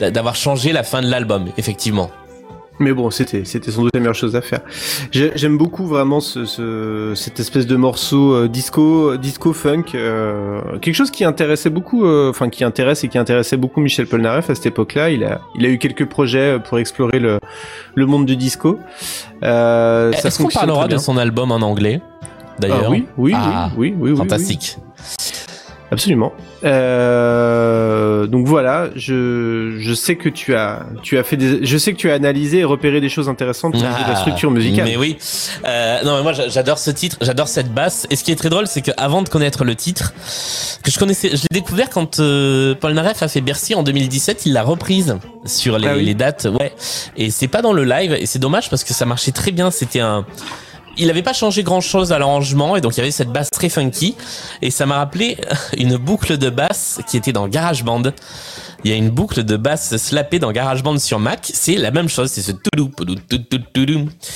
d'a- 0.00 0.10
d'avoir 0.12 0.36
changé 0.36 0.72
la 0.72 0.82
fin 0.84 1.02
de 1.02 1.08
l'album 1.08 1.46
effectivement. 1.58 2.10
Mais 2.80 2.92
bon, 2.92 3.08
c'était 3.10 3.44
c'était 3.44 3.70
sans 3.70 3.82
doute 3.82 3.92
la 3.94 4.00
meilleure 4.00 4.16
chose 4.16 4.34
à 4.34 4.40
faire. 4.42 4.60
J'ai- 5.12 5.30
J'aime 5.36 5.56
beaucoup 5.56 5.86
vraiment 5.86 6.18
ce, 6.18 6.44
ce 6.44 7.12
cette 7.14 7.38
espèce 7.38 7.66
de 7.68 7.76
morceau 7.76 8.32
euh, 8.34 8.48
disco 8.48 9.16
disco 9.16 9.52
funk, 9.52 9.84
euh, 9.94 10.60
quelque 10.80 10.94
chose 10.94 11.12
qui 11.12 11.24
intéressait 11.24 11.70
beaucoup, 11.70 12.04
euh, 12.04 12.30
enfin 12.30 12.48
qui 12.48 12.64
intéresse 12.64 13.04
et 13.04 13.08
qui 13.08 13.16
intéressait 13.16 13.56
beaucoup 13.56 13.80
Michel 13.80 14.06
Polnareff 14.08 14.50
à 14.50 14.54
cette 14.56 14.66
époque-là. 14.66 15.10
Il 15.10 15.22
a 15.22 15.40
il 15.56 15.64
a 15.64 15.68
eu 15.68 15.78
quelques 15.78 16.06
projets 16.06 16.58
pour 16.58 16.78
explorer 16.80 17.20
le 17.20 17.38
le 17.94 18.06
monde 18.06 18.26
du 18.26 18.34
disco. 18.36 18.80
Euh, 19.44 20.12
ça 20.12 20.28
Est-ce 20.28 20.42
qu'on 20.42 20.48
parlera 20.48 20.88
de 20.88 20.96
son 20.96 21.16
album 21.16 21.52
en 21.52 21.62
anglais 21.62 22.00
d'ailleurs? 22.58 22.86
Ah 22.86 22.90
oui, 22.90 23.06
oui, 23.16 23.32
Ah, 23.36 23.70
oui, 23.76 23.90
oui, 23.90 23.96
oui, 24.00 24.10
oui, 24.10 24.16
Fantastique. 24.16 24.78
oui. 24.78 24.84
Absolument. 25.94 26.32
Euh, 26.64 28.26
donc 28.26 28.46
voilà, 28.46 28.88
je, 28.96 29.76
je 29.78 29.94
sais 29.94 30.16
que 30.16 30.28
tu 30.28 30.54
as, 30.54 30.86
tu 31.02 31.18
as 31.18 31.24
fait 31.24 31.36
des, 31.36 31.64
je 31.64 31.78
sais 31.78 31.92
que 31.92 31.98
tu 31.98 32.10
as 32.10 32.14
analysé 32.14 32.58
et 32.58 32.64
repéré 32.64 33.00
des 33.00 33.08
choses 33.08 33.28
intéressantes 33.28 33.74
de 33.74 33.82
la 33.82 33.94
Ah, 34.08 34.16
structure 34.16 34.50
musicale. 34.50 34.84
Mais 34.86 34.96
oui. 34.96 35.16
Euh, 35.64 36.02
non, 36.04 36.16
mais 36.16 36.22
moi 36.22 36.32
j'a- 36.32 36.48
j'adore 36.48 36.78
ce 36.78 36.90
titre, 36.90 37.16
j'adore 37.20 37.48
cette 37.48 37.72
basse. 37.72 38.06
Et 38.10 38.16
ce 38.16 38.24
qui 38.24 38.32
est 38.32 38.36
très 38.36 38.50
drôle, 38.50 38.66
c'est 38.66 38.82
que 38.82 38.90
avant 38.96 39.22
de 39.22 39.28
connaître 39.28 39.64
le 39.64 39.74
titre, 39.74 40.12
que 40.82 40.90
je 40.90 40.98
connaissais, 40.98 41.30
je 41.30 41.42
l'ai 41.50 41.60
découvert 41.60 41.90
quand 41.90 42.18
euh, 42.20 42.74
Paul 42.78 42.92
Naref 42.92 43.22
a 43.22 43.28
fait 43.28 43.40
Bercy 43.40 43.74
en 43.74 43.82
2017. 43.82 44.46
Il 44.46 44.52
l'a 44.52 44.62
reprise 44.62 45.16
sur 45.46 45.78
les, 45.78 45.88
Ah 45.88 45.94
oui. 45.96 46.04
les 46.04 46.14
dates, 46.14 46.46
ouais. 46.60 46.72
Et 47.16 47.30
c'est 47.30 47.48
pas 47.48 47.62
dans 47.62 47.72
le 47.72 47.84
live, 47.84 48.12
et 48.18 48.26
c'est 48.26 48.38
dommage 48.38 48.70
parce 48.70 48.84
que 48.84 48.92
ça 48.94 49.06
marchait 49.06 49.32
très 49.32 49.50
bien. 49.50 49.70
C'était 49.70 50.00
un 50.00 50.24
il 50.96 51.10
avait 51.10 51.22
pas 51.22 51.32
changé 51.32 51.62
grand 51.62 51.80
chose 51.80 52.12
à 52.12 52.18
l'arrangement 52.18 52.76
et 52.76 52.80
donc 52.80 52.96
il 52.96 52.98
y 52.98 53.00
avait 53.00 53.10
cette 53.10 53.30
basse 53.30 53.50
très 53.50 53.68
funky 53.68 54.16
et 54.62 54.70
ça 54.70 54.86
m'a 54.86 54.96
rappelé 54.96 55.36
une 55.76 55.96
boucle 55.96 56.38
de 56.38 56.50
basse 56.50 57.00
qui 57.08 57.16
était 57.16 57.32
dans 57.32 57.48
GarageBand. 57.48 58.02
Il 58.84 58.90
y 58.90 58.94
a 58.94 58.96
une 58.96 59.08
boucle 59.08 59.44
de 59.44 59.56
basse 59.56 59.96
slappée 59.96 60.38
dans 60.38 60.52
GarageBand 60.52 60.98
sur 60.98 61.18
Mac, 61.18 61.50
c'est 61.52 61.76
la 61.76 61.90
même 61.90 62.08
chose, 62.08 62.30
c'est 62.30 62.42
ce 62.42 62.52
toudou. 62.52 62.90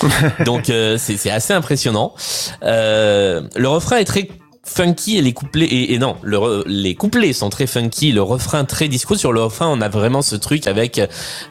Donc 0.47 0.71
euh, 0.71 0.97
c'est 0.99 1.19
c'est 1.19 1.31
assez 1.31 1.53
impressionnant. 1.53 2.15
Euh, 2.63 3.43
le 3.57 3.69
refrain 3.69 3.99
est 3.99 4.05
très 4.05 4.29
funky 4.69 5.19
et 5.19 5.23
les 5.23 5.33
couplets 5.33 5.65
et, 5.65 5.95
et 5.95 5.99
non 5.99 6.17
le 6.23 6.65
les 6.67 6.95
couplets 6.95 7.33
sont 7.33 7.51
très 7.51 7.67
funky 7.67 8.13
le 8.13 8.23
refrain 8.23 8.65
très 8.65 8.89
disco. 8.89 9.17
Sur 9.17 9.33
le 9.33 9.43
refrain 9.43 9.69
on 9.69 9.81
a 9.81 9.89
vraiment 9.89 10.23
ce 10.23 10.37
truc 10.37 10.67
avec 10.67 11.01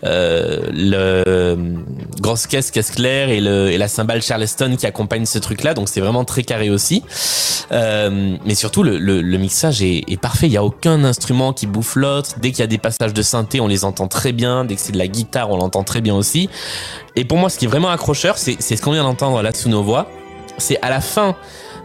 euh, 0.03 0.61
le 0.71 1.23
euh, 1.27 1.55
grosse 2.21 2.47
caisse 2.47 2.71
caisse 2.71 2.91
claire 2.91 3.29
et 3.29 3.41
le 3.41 3.71
et 3.71 3.77
la 3.77 3.87
cymbale 3.87 4.21
Charleston 4.21 4.75
qui 4.77 4.85
accompagne 4.85 5.25
ce 5.25 5.39
truc 5.39 5.63
là 5.63 5.73
donc 5.73 5.89
c'est 5.89 5.99
vraiment 6.01 6.23
très 6.25 6.43
carré 6.43 6.69
aussi. 6.69 7.03
Euh, 7.71 8.37
mais 8.45 8.55
surtout 8.55 8.83
le, 8.83 8.97
le, 8.97 9.21
le 9.21 9.37
mixage 9.37 9.81
est, 9.81 10.03
est 10.07 10.21
parfait. 10.21 10.47
Il 10.47 10.53
y 10.53 10.57
a 10.57 10.63
aucun 10.63 11.03
instrument 11.03 11.51
qui 11.51 11.67
bouffe 11.67 11.95
l'autre. 11.95 12.35
Dès 12.41 12.51
qu'il 12.51 12.59
y 12.59 12.63
a 12.63 12.67
des 12.67 12.77
passages 12.77 13.13
de 13.13 13.21
synthé 13.21 13.59
on 13.59 13.67
les 13.67 13.83
entend 13.83 14.07
très 14.07 14.31
bien. 14.31 14.63
Dès 14.63 14.75
que 14.75 14.81
c'est 14.81 14.93
de 14.93 14.97
la 14.97 15.07
guitare 15.07 15.49
on 15.49 15.57
l'entend 15.57 15.83
très 15.83 16.01
bien 16.01 16.15
aussi. 16.15 16.49
Et 17.15 17.25
pour 17.25 17.37
moi 17.37 17.49
ce 17.49 17.57
qui 17.57 17.65
est 17.65 17.67
vraiment 17.67 17.89
accrocheur 17.89 18.37
c'est 18.37 18.61
ce 18.61 18.81
qu'on 18.81 18.91
vient 18.91 19.03
d'entendre 19.03 19.41
là 19.41 19.51
sous 19.53 19.69
nos 19.69 19.83
voix. 19.83 20.07
C'est 20.57 20.79
à 20.81 20.89
la 20.89 21.01
fin 21.01 21.35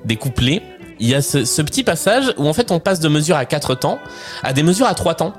des 0.05 0.17
couplets 0.17 0.63
il 1.03 1.09
y 1.09 1.17
a 1.17 1.21
ce, 1.21 1.63
petit 1.63 1.83
passage 1.83 2.33
où 2.39 2.49
en 2.49 2.53
fait 2.53 2.71
on 2.71 2.79
passe 2.79 3.01
de 3.01 3.09
mesures 3.09 3.37
à 3.37 3.45
quatre 3.45 3.75
temps 3.75 3.99
à 4.45 4.53
des 4.53 4.63
mesures 4.63 4.87
à 4.87 4.95
trois 4.95 5.15
temps. 5.15 5.35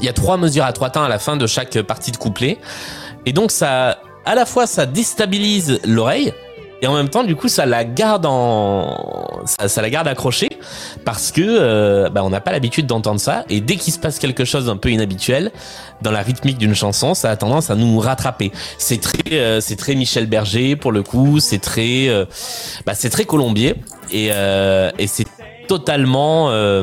Il 0.00 0.04
y 0.04 0.08
a 0.08 0.12
trois 0.12 0.36
mesures 0.36 0.64
à 0.64 0.72
trois 0.72 0.90
temps 0.90 1.04
à 1.04 1.08
la 1.08 1.20
fin 1.20 1.36
de 1.36 1.46
chaque 1.46 1.80
partie 1.82 2.10
de 2.10 2.16
couplet. 2.16 2.58
Et 3.24 3.32
donc 3.32 3.52
ça, 3.52 3.98
à 4.24 4.34
la 4.34 4.44
fois 4.44 4.66
ça 4.66 4.84
déstabilise 4.84 5.80
l'oreille 5.84 6.34
et 6.82 6.88
en 6.88 6.94
même 6.94 7.08
temps 7.08 7.22
du 7.22 7.36
coup 7.36 7.46
ça 7.46 7.64
la 7.64 7.84
garde 7.84 8.26
en, 8.26 9.44
ça 9.46 9.82
la 9.82 9.88
garde 9.88 10.08
accrochée 10.08 10.51
parce 11.04 11.32
que 11.32 11.42
euh, 11.44 12.08
bah, 12.10 12.22
on 12.24 12.30
n'a 12.30 12.40
pas 12.40 12.52
l'habitude 12.52 12.86
d'entendre 12.86 13.20
ça 13.20 13.44
et 13.48 13.60
dès 13.60 13.76
qu'il 13.76 13.92
se 13.92 13.98
passe 13.98 14.18
quelque 14.18 14.44
chose 14.44 14.66
d'un 14.66 14.76
peu 14.76 14.90
inhabituel 14.90 15.50
dans 16.02 16.10
la 16.10 16.22
rythmique 16.22 16.58
d'une 16.58 16.74
chanson, 16.74 17.14
ça 17.14 17.30
a 17.30 17.36
tendance 17.36 17.70
à 17.70 17.74
nous 17.74 17.98
rattraper. 17.98 18.52
C'est 18.78 19.00
très, 19.00 19.34
euh, 19.34 19.60
c'est 19.60 19.76
très 19.76 19.94
Michel 19.94 20.26
Berger 20.26 20.76
pour 20.76 20.92
le 20.92 21.02
coup, 21.02 21.40
c'est 21.40 21.60
très, 21.60 22.08
euh, 22.08 22.24
bah, 22.86 22.94
c'est 22.94 23.10
très 23.10 23.24
colombier 23.24 23.74
et, 24.10 24.28
euh, 24.32 24.90
et 24.98 25.06
c'est 25.06 25.26
totalement, 25.68 26.50
euh, 26.50 26.82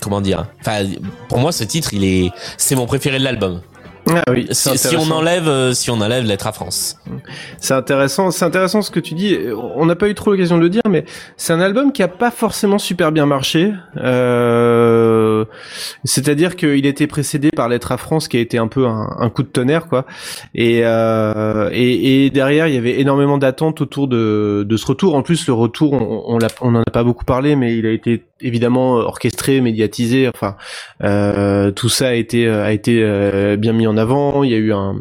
comment 0.00 0.20
dire, 0.20 0.46
enfin 0.60 0.84
pour 1.28 1.38
moi 1.38 1.52
ce 1.52 1.64
titre 1.64 1.92
il 1.92 2.04
est, 2.04 2.30
c'est 2.56 2.74
mon 2.74 2.86
préféré 2.86 3.18
de 3.18 3.24
l'album. 3.24 3.60
Ah 4.08 4.22
oui, 4.30 4.46
Si, 4.52 4.78
si 4.78 4.96
on 4.96 5.10
enlève, 5.10 5.48
euh, 5.48 5.72
si 5.72 5.90
on 5.90 6.00
enlève 6.00 6.24
l'être 6.24 6.46
à 6.46 6.52
France. 6.52 6.96
C'est 7.58 7.74
intéressant, 7.74 8.30
c'est 8.30 8.44
intéressant 8.44 8.80
ce 8.82 8.90
que 8.90 9.00
tu 9.00 9.14
dis. 9.14 9.36
On 9.74 9.84
n'a 9.86 9.96
pas 9.96 10.08
eu 10.08 10.14
trop 10.14 10.30
l'occasion 10.30 10.56
de 10.56 10.62
le 10.62 10.68
dire, 10.68 10.82
mais 10.88 11.04
c'est 11.36 11.52
un 11.52 11.60
album 11.60 11.92
qui 11.92 12.02
a 12.02 12.08
pas 12.08 12.30
forcément 12.30 12.78
super 12.78 13.10
bien 13.10 13.26
marché. 13.26 13.72
Euh, 13.96 15.44
C'est-à-dire 16.04 16.56
qu'il 16.56 16.86
était 16.86 17.06
précédé 17.06 17.50
par 17.50 17.68
Lettre 17.68 17.92
à 17.92 17.96
France, 17.96 18.28
qui 18.28 18.36
a 18.36 18.40
été 18.40 18.58
un 18.58 18.68
peu 18.68 18.86
un, 18.86 19.08
un 19.18 19.28
coup 19.30 19.42
de 19.42 19.48
tonnerre, 19.48 19.86
quoi. 19.88 20.06
Et, 20.54 20.80
euh, 20.84 21.68
et, 21.72 22.26
et 22.26 22.30
derrière, 22.30 22.68
il 22.68 22.74
y 22.74 22.78
avait 22.78 23.00
énormément 23.00 23.38
d'attentes 23.38 23.80
autour 23.80 24.08
de, 24.08 24.64
de 24.68 24.76
ce 24.76 24.86
retour. 24.86 25.14
En 25.14 25.22
plus, 25.22 25.46
le 25.46 25.52
retour, 25.52 25.94
on, 25.94 26.22
on, 26.26 26.38
l'a- 26.38 26.48
on 26.60 26.74
en 26.74 26.82
a 26.82 26.90
pas 26.90 27.02
beaucoup 27.04 27.24
parlé, 27.24 27.56
mais 27.56 27.76
il 27.76 27.86
a 27.86 27.90
été 27.90 28.24
évidemment 28.40 28.94
orchestré, 28.94 29.60
médiatisé. 29.60 30.28
Enfin, 30.32 30.56
euh, 31.02 31.70
tout 31.70 31.88
ça 31.88 32.08
a 32.08 32.12
été 32.12 32.48
a 32.48 32.72
été 32.72 33.00
euh, 33.02 33.56
bien 33.56 33.72
mis 33.72 33.86
en 33.86 33.95
avant. 33.98 34.42
Il 34.44 34.50
y 34.50 34.54
a 34.54 34.58
eu 34.58 34.72
un 34.72 34.96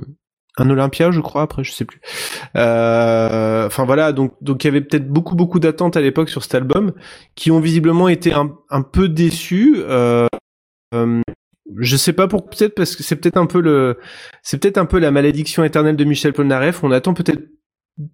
un 0.58 0.70
Olympia, 0.70 1.12
je 1.12 1.20
crois, 1.20 1.42
après, 1.42 1.66
je 1.66 1.72
sais 1.74 1.84
plus. 1.84 2.00
Euh, 2.56 3.66
Enfin 3.68 3.84
voilà, 3.86 4.12
donc 4.14 4.34
donc 4.42 4.64
il 4.64 4.68
y 4.68 4.70
avait 4.70 4.82
peut-être 4.82 5.08
beaucoup 5.10 5.36
beaucoup 5.36 5.60
d'attentes 5.60 5.98
à 5.98 6.02
l'époque 6.02 6.30
sur 6.30 6.44
cet 6.44 6.56
album, 6.56 6.94
qui 7.36 7.52
ont 7.52 7.60
visiblement 7.60 8.08
été 8.10 8.34
un, 8.34 8.52
un 8.70 8.82
peu 8.82 9.10
déçus. 9.10 9.76
Euh, 9.80 10.28
euh, 10.94 11.22
je 11.80 11.96
sais 11.98 12.14
pas 12.14 12.28
pour 12.28 12.46
peut-être 12.50 12.76
parce 12.76 12.96
que 12.96 13.04
c'est 13.04 13.16
peut-être 13.18 13.38
un 13.38 13.48
peu 13.48 13.60
le, 13.60 13.98
c'est 14.44 14.58
peut-être 14.62 14.78
un 14.78 14.86
peu 14.86 15.00
la 15.00 15.12
malédiction 15.12 15.64
éternelle 15.64 15.96
de 15.98 16.04
Michel 16.06 16.32
Polnareff. 16.34 16.84
On 16.84 16.92
attend 16.92 17.14
peut-être 17.14 17.42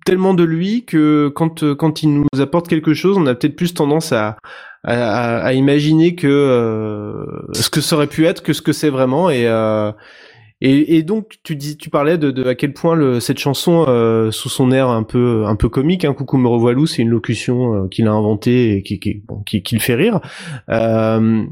tellement 0.05 0.33
de 0.33 0.43
lui 0.43 0.85
que 0.85 1.29
quand 1.35 1.73
quand 1.75 2.01
il 2.03 2.13
nous 2.13 2.41
apporte 2.41 2.67
quelque 2.67 2.93
chose, 2.93 3.17
on 3.17 3.25
a 3.27 3.35
peut-être 3.35 3.55
plus 3.55 3.73
tendance 3.73 4.13
à, 4.13 4.37
à- 4.83 5.37
à 5.43 5.53
imaginer 5.53 6.15
que 6.15 6.27
euh, 6.27 7.25
ce 7.53 7.69
que 7.69 7.81
ça 7.81 7.97
aurait 7.97 8.07
pu 8.07 8.25
être 8.25 8.41
que 8.41 8.53
ce 8.53 8.61
que 8.61 8.73
c'est 8.73 8.89
vraiment 8.89 9.29
et 9.29 9.47
euh, 9.47 9.91
et, 10.61 10.97
et 10.97 11.03
donc 11.03 11.37
tu 11.43 11.55
dis, 11.55 11.77
tu 11.77 11.89
parlais 11.89 12.17
de, 12.17 12.31
de 12.31 12.45
à 12.45 12.55
quel 12.55 12.73
point 12.73 12.95
le, 12.95 13.19
cette 13.19 13.39
chanson, 13.39 13.85
euh, 13.87 14.31
sous 14.31 14.49
son 14.49 14.71
air 14.71 14.89
un 14.89 15.03
peu 15.03 15.43
un 15.45 15.55
peu 15.55 15.69
comique, 15.69 16.05
hein, 16.05 16.13
Coucou 16.13 16.37
me 16.37 16.47
revoilou, 16.47 16.85
c'est 16.85 17.01
une 17.01 17.09
locution 17.09 17.85
euh, 17.85 17.87
qu'il 17.87 18.07
a 18.07 18.11
inventée 18.11 18.75
et 18.77 18.83
qui 18.83 18.99
qui, 18.99 19.23
bon, 19.27 19.41
qui, 19.43 19.63
qui 19.63 19.75
le 19.75 19.81
fait 19.81 19.95
rire. 19.95 20.19
Euh, 20.69 21.43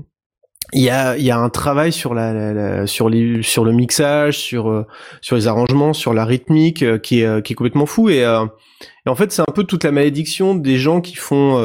il 0.74 0.84
y 0.84 0.90
a 0.92 1.18
il 1.18 1.24
y 1.24 1.32
a 1.32 1.38
un 1.40 1.50
travail 1.50 1.92
sur 1.92 2.14
la, 2.14 2.32
la- 2.34 2.54
la- 2.54 2.88
sur 2.88 3.10
les 3.10 3.42
sur 3.42 3.66
le 3.66 3.72
mixage, 3.72 4.38
sur 4.38 4.70
euh, 4.70 4.86
sur 5.22 5.36
les 5.36 5.48
arrangements, 5.48 5.94
sur 5.94 6.14
la 6.14 6.26
rythmique 6.26 6.84
euh, 6.84 7.00
qui 7.00 7.22
est 7.22 7.26
euh, 7.26 7.42
qui 7.42 7.54
est 7.54 7.56
complètement 7.56 7.88
fou 7.88 8.10
et, 8.10 8.18
et 8.20 9.10
en 9.10 9.16
fait 9.16 9.32
c'est 9.32 9.42
un 9.42 9.52
peu 9.54 9.64
toute 9.64 9.84
la 9.84 9.92
malédiction 9.92 10.54
des 10.54 10.78
gens 10.78 11.02
qui 11.02 11.16
font 11.16 11.58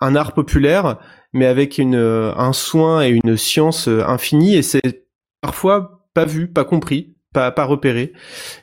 un 0.00 0.16
art 0.16 0.34
populaire 0.34 0.98
mais 1.32 1.46
avec 1.46 1.78
une 1.78 1.94
un 1.96 2.52
soin 2.52 3.02
et 3.02 3.08
une 3.08 3.36
science 3.36 3.88
infinie 3.88 4.56
et 4.56 4.62
c'est 4.62 5.06
parfois 5.40 5.99
pas 6.20 6.26
vu, 6.26 6.48
pas 6.48 6.64
compris, 6.64 7.14
pas, 7.32 7.50
pas 7.50 7.64
repéré. 7.64 8.12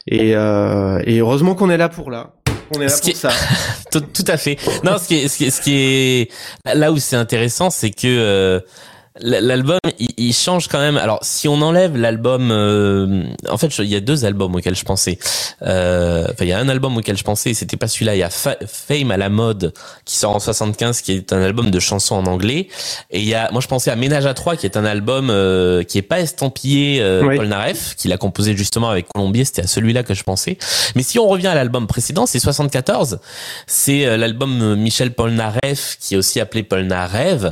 Et, 0.08 0.36
euh, 0.36 1.01
et 1.05 1.20
heureusement 1.20 1.55
qu'on 1.55 1.72
est 1.72 1.78
là 1.78 1.89
pour 1.89 2.12
là. 2.12 2.34
On 2.76 2.80
est 2.80 2.84
là 2.84 2.89
Ce 2.89 3.01
qui 3.01 3.12
pour 3.12 3.20
ça. 3.20 3.30
tout, 3.91 4.01
tout 4.01 4.26
à 4.28 4.38
fait. 4.38 4.58
Non, 4.84 4.97
ce 4.99 5.08
qui 5.08 5.16
est, 5.16 5.28
ce 5.28 5.38
qui 5.38 5.45
est, 5.45 5.49
ce 5.49 5.62
qui 5.62 5.74
est 5.76 6.32
là 6.76 6.91
où 6.91 6.97
c'est 6.97 7.16
intéressant, 7.16 7.72
c'est 7.72 7.89
que 7.89 8.05
euh, 8.05 8.60
l'album, 9.22 9.78
il, 9.99 10.09
il 10.18 10.34
change 10.34 10.68
quand 10.68 10.80
même. 10.80 10.97
Alors, 10.97 11.20
si 11.22 11.47
on 11.47 11.61
enlève 11.61 11.95
l'album, 11.97 12.49
euh, 12.51 13.24
en 13.49 13.57
fait, 13.57 13.74
je- 13.74 13.82
il 13.84 13.89
y 13.89 13.95
a 13.95 13.99
deux 13.99 14.26
albums 14.26 14.55
auxquels 14.55 14.76
je 14.76 14.86
pensais. 14.86 15.18
Euh, 15.61 16.26
Enfin, 16.32 16.45
il 16.45 16.49
y 16.49 16.53
a 16.53 16.59
un 16.59 16.70
album 16.70 16.97
auquel 16.97 17.18
je 17.18 17.24
pensais, 17.24 17.51
et 17.51 17.53
c'était 17.53 17.78
pas 17.78 17.88
celui-là. 17.88 18.15
Il 18.15 18.20
y 18.20 18.24
a 18.24 18.30
Fa- 18.30 18.57
Fame 18.68 19.11
à 19.11 19.18
la 19.18 19.30
mode 19.30 19.74
qui 20.05 20.15
sort 20.18 20.36
en 20.36 20.39
75, 20.39 21.01
qui 21.01 21.13
est 21.13 21.34
un 21.34 21.41
album 21.41 21.72
de 21.72 21.80
chansons 21.80 22.15
en 22.15 22.26
anglais. 22.26 22.68
Et 23.11 23.20
il 23.20 23.28
y 23.28 23.34
a, 23.34 23.49
moi, 23.51 23.61
je 23.61 23.68
pensais 23.68 23.91
à 23.91 23.95
Ménage 23.95 24.26
à 24.26 24.34
trois, 24.34 24.55
qui 24.55 24.65
est 24.65 24.78
un 24.78 24.86
album 24.86 25.30
euh, 25.30 25.84
qui 25.84 25.97
est 25.97 26.01
pas 26.03 26.20
estampillé 26.20 26.99
euh, 27.01 27.24
Oui. 27.26 27.38
Paul 27.38 27.47
Naref, 27.47 27.95
qu'il 27.95 28.11
a 28.13 28.18
composé 28.18 28.55
justement 28.55 28.89
avec 28.89 29.07
Colombier. 29.07 29.45
C'était 29.45 29.63
à 29.63 29.68
celui-là 29.68 30.03
que 30.03 30.13
je 30.13 30.24
pensais. 30.24 30.57
Mais 30.95 31.03
si 31.03 31.18
on 31.20 31.28
revient 31.28 31.47
à 31.47 31.55
l'album 31.55 31.88
précédent, 31.88 32.26
c'est 32.26 32.39
74. 32.39 33.20
C'est 33.68 34.05
euh, 34.05 34.18
l'album 34.18 34.61
euh, 34.61 34.76
Michel 34.76 35.11
Polnareff, 35.13 35.97
qui 35.99 36.13
est 36.15 36.18
aussi 36.18 36.39
appelé 36.39 36.63
Polnareff. 36.63 37.43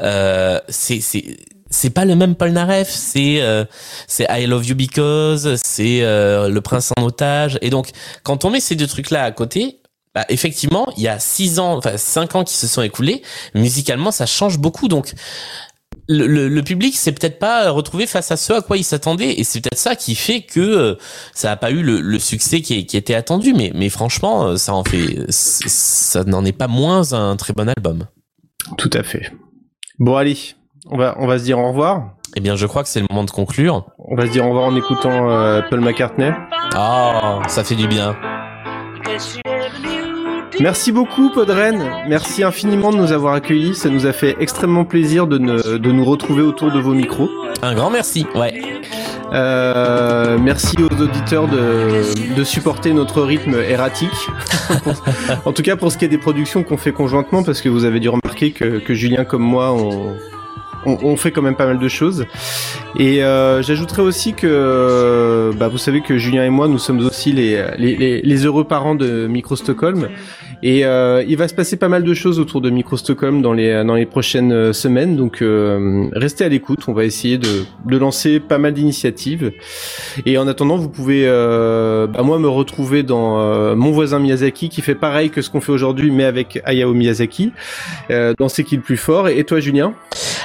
Euh, 0.00 0.60
c'est 0.68 0.97
c'est 1.00 1.36
c'est 1.70 1.90
pas 1.90 2.04
le 2.04 2.16
même 2.16 2.34
Polnareff. 2.34 2.88
C'est 2.88 3.40
euh, 3.40 3.64
c'est 4.06 4.26
I 4.30 4.46
Love 4.46 4.66
You 4.66 4.74
Because. 4.74 5.56
C'est 5.64 6.02
euh, 6.02 6.48
Le 6.48 6.60
Prince 6.60 6.92
en 6.96 7.04
otage. 7.04 7.58
Et 7.62 7.70
donc, 7.70 7.90
quand 8.22 8.44
on 8.44 8.50
met 8.50 8.60
ces 8.60 8.76
deux 8.76 8.86
trucs-là 8.86 9.24
à 9.24 9.32
côté. 9.32 9.80
Bah, 10.14 10.24
effectivement, 10.30 10.90
il 10.96 11.02
y 11.02 11.08
a 11.08 11.18
six 11.18 11.58
ans, 11.58 11.76
enfin 11.76 11.98
cinq 11.98 12.34
ans 12.34 12.42
qui 12.42 12.54
se 12.54 12.66
sont 12.66 12.80
écoulés. 12.80 13.22
Musicalement, 13.54 14.10
ça 14.10 14.24
change 14.24 14.58
beaucoup. 14.58 14.88
Donc, 14.88 15.12
le, 16.08 16.26
le, 16.26 16.48
le 16.48 16.62
public 16.62 16.96
s'est 16.96 17.12
peut-être 17.12 17.38
pas 17.38 17.70
retrouvé 17.70 18.06
face 18.06 18.30
à 18.30 18.36
ce 18.38 18.54
à 18.54 18.62
quoi 18.62 18.78
il 18.78 18.84
s'attendait 18.84 19.38
et 19.38 19.44
c'est 19.44 19.60
peut-être 19.60 19.78
ça 19.78 19.94
qui 19.94 20.14
fait 20.14 20.40
que 20.40 20.60
euh, 20.60 20.94
ça 21.34 21.52
a 21.52 21.56
pas 21.56 21.70
eu 21.70 21.82
le, 21.82 22.00
le 22.00 22.18
succès 22.18 22.62
qui, 22.62 22.86
qui 22.86 22.96
était 22.96 23.14
attendu 23.14 23.52
mais 23.52 23.70
mais 23.74 23.90
franchement 23.90 24.46
euh, 24.46 24.56
ça 24.56 24.74
en 24.74 24.84
fait 24.84 25.26
ça 25.28 26.24
n'en 26.24 26.44
est 26.46 26.52
pas 26.52 26.68
moins 26.68 27.12
un 27.12 27.36
très 27.36 27.52
bon 27.52 27.68
album. 27.68 28.06
Tout 28.76 28.90
à 28.94 29.02
fait. 29.02 29.32
Bon, 29.98 30.16
allez. 30.16 30.36
On 30.90 30.96
va, 30.96 31.14
on 31.18 31.26
va 31.26 31.38
se 31.38 31.44
dire 31.44 31.58
au 31.58 31.68
revoir. 31.68 32.02
Eh 32.36 32.40
bien 32.40 32.56
je 32.56 32.66
crois 32.66 32.82
que 32.82 32.88
c'est 32.88 33.00
le 33.00 33.06
moment 33.10 33.24
de 33.24 33.30
conclure. 33.30 33.84
On 33.98 34.14
va 34.16 34.26
se 34.26 34.30
dire 34.32 34.44
au 34.44 34.48
revoir 34.50 34.66
en 34.66 34.76
écoutant 34.76 35.30
euh, 35.30 35.60
Paul 35.68 35.80
McCartney. 35.80 36.30
Ah, 36.74 37.40
ça 37.48 37.64
fait 37.64 37.74
du 37.74 37.88
bien. 37.88 38.16
Merci 40.60 40.90
beaucoup, 40.90 41.30
Podren. 41.30 41.78
Merci 42.08 42.42
infiniment 42.42 42.90
de 42.90 42.96
nous 42.96 43.12
avoir 43.12 43.34
accueillis. 43.34 43.74
Ça 43.76 43.88
nous 43.88 44.06
a 44.06 44.12
fait 44.12 44.36
extrêmement 44.40 44.84
plaisir 44.84 45.26
de, 45.28 45.38
ne- 45.38 45.78
de 45.78 45.92
nous 45.92 46.04
retrouver 46.04 46.42
autour 46.42 46.72
de 46.72 46.80
vos 46.80 46.94
micros. 46.94 47.28
Un 47.62 47.74
grand 47.74 47.90
merci. 47.90 48.26
Ouais. 48.34 48.60
Euh, 49.32 50.36
merci 50.40 50.76
aux 50.82 51.00
auditeurs 51.02 51.46
de, 51.46 52.34
de 52.34 52.44
supporter 52.44 52.92
notre 52.92 53.22
rythme 53.22 53.54
erratique. 53.54 54.10
en 55.44 55.52
tout 55.52 55.62
cas, 55.62 55.76
pour 55.76 55.92
ce 55.92 55.98
qui 55.98 56.06
est 56.06 56.08
des 56.08 56.18
productions 56.18 56.64
qu'on 56.64 56.76
fait 56.78 56.92
conjointement, 56.92 57.44
parce 57.44 57.60
que 57.60 57.68
vous 57.68 57.84
avez 57.84 58.00
dû 58.00 58.08
remarquer 58.08 58.50
que, 58.50 58.78
que 58.78 58.94
Julien 58.94 59.24
comme 59.24 59.42
moi, 59.42 59.72
on, 59.72 60.14
on, 60.84 61.16
fait 61.16 61.32
quand 61.32 61.42
même 61.42 61.56
pas 61.56 61.66
mal 61.66 61.78
de 61.78 61.88
choses. 61.88 62.26
Et 62.98 63.22
euh, 63.22 63.62
j'ajouterais 63.62 64.02
aussi 64.02 64.34
que, 64.34 65.50
bah, 65.56 65.68
vous 65.68 65.78
savez 65.78 66.00
que 66.00 66.18
Julien 66.18 66.44
et 66.44 66.50
moi, 66.50 66.68
nous 66.68 66.78
sommes 66.78 67.00
aussi 67.00 67.32
les, 67.32 67.64
les, 67.76 67.96
les, 67.96 68.22
les 68.22 68.46
heureux 68.46 68.64
parents 68.64 68.94
de 68.94 69.26
Micro 69.26 69.56
Stockholm. 69.56 70.08
Et 70.62 70.84
euh, 70.84 71.22
il 71.26 71.36
va 71.36 71.48
se 71.48 71.54
passer 71.54 71.76
pas 71.76 71.88
mal 71.88 72.02
de 72.02 72.14
choses 72.14 72.40
autour 72.40 72.60
de 72.60 72.70
Micro 72.70 72.96
Stockholm 72.96 73.42
dans 73.42 73.52
les 73.52 73.84
dans 73.84 73.94
les 73.94 74.06
prochaines 74.06 74.52
euh, 74.52 74.72
semaines. 74.72 75.16
Donc 75.16 75.42
euh, 75.42 76.08
restez 76.12 76.44
à 76.44 76.48
l'écoute. 76.48 76.80
On 76.88 76.92
va 76.92 77.04
essayer 77.04 77.38
de, 77.38 77.64
de 77.84 77.96
lancer 77.96 78.40
pas 78.40 78.58
mal 78.58 78.74
d'initiatives. 78.74 79.52
Et 80.26 80.38
en 80.38 80.48
attendant, 80.48 80.76
vous 80.76 80.88
pouvez 80.88 81.24
euh, 81.26 82.06
bah, 82.06 82.22
moi 82.22 82.38
me 82.38 82.48
retrouver 82.48 83.02
dans 83.02 83.40
euh, 83.40 83.76
mon 83.76 83.92
voisin 83.92 84.18
Miyazaki 84.18 84.68
qui 84.68 84.82
fait 84.82 84.94
pareil 84.94 85.30
que 85.30 85.42
ce 85.42 85.50
qu'on 85.50 85.60
fait 85.60 85.72
aujourd'hui, 85.72 86.10
mais 86.10 86.24
avec 86.24 86.60
Hayao 86.64 86.92
Miyazaki. 86.94 87.52
Euh, 88.10 88.34
dans 88.38 88.48
C'est 88.48 88.64
qui 88.64 88.76
le 88.76 88.82
plus 88.82 88.96
fort 88.96 89.28
Et 89.28 89.44
toi, 89.44 89.60
Julien? 89.60 89.94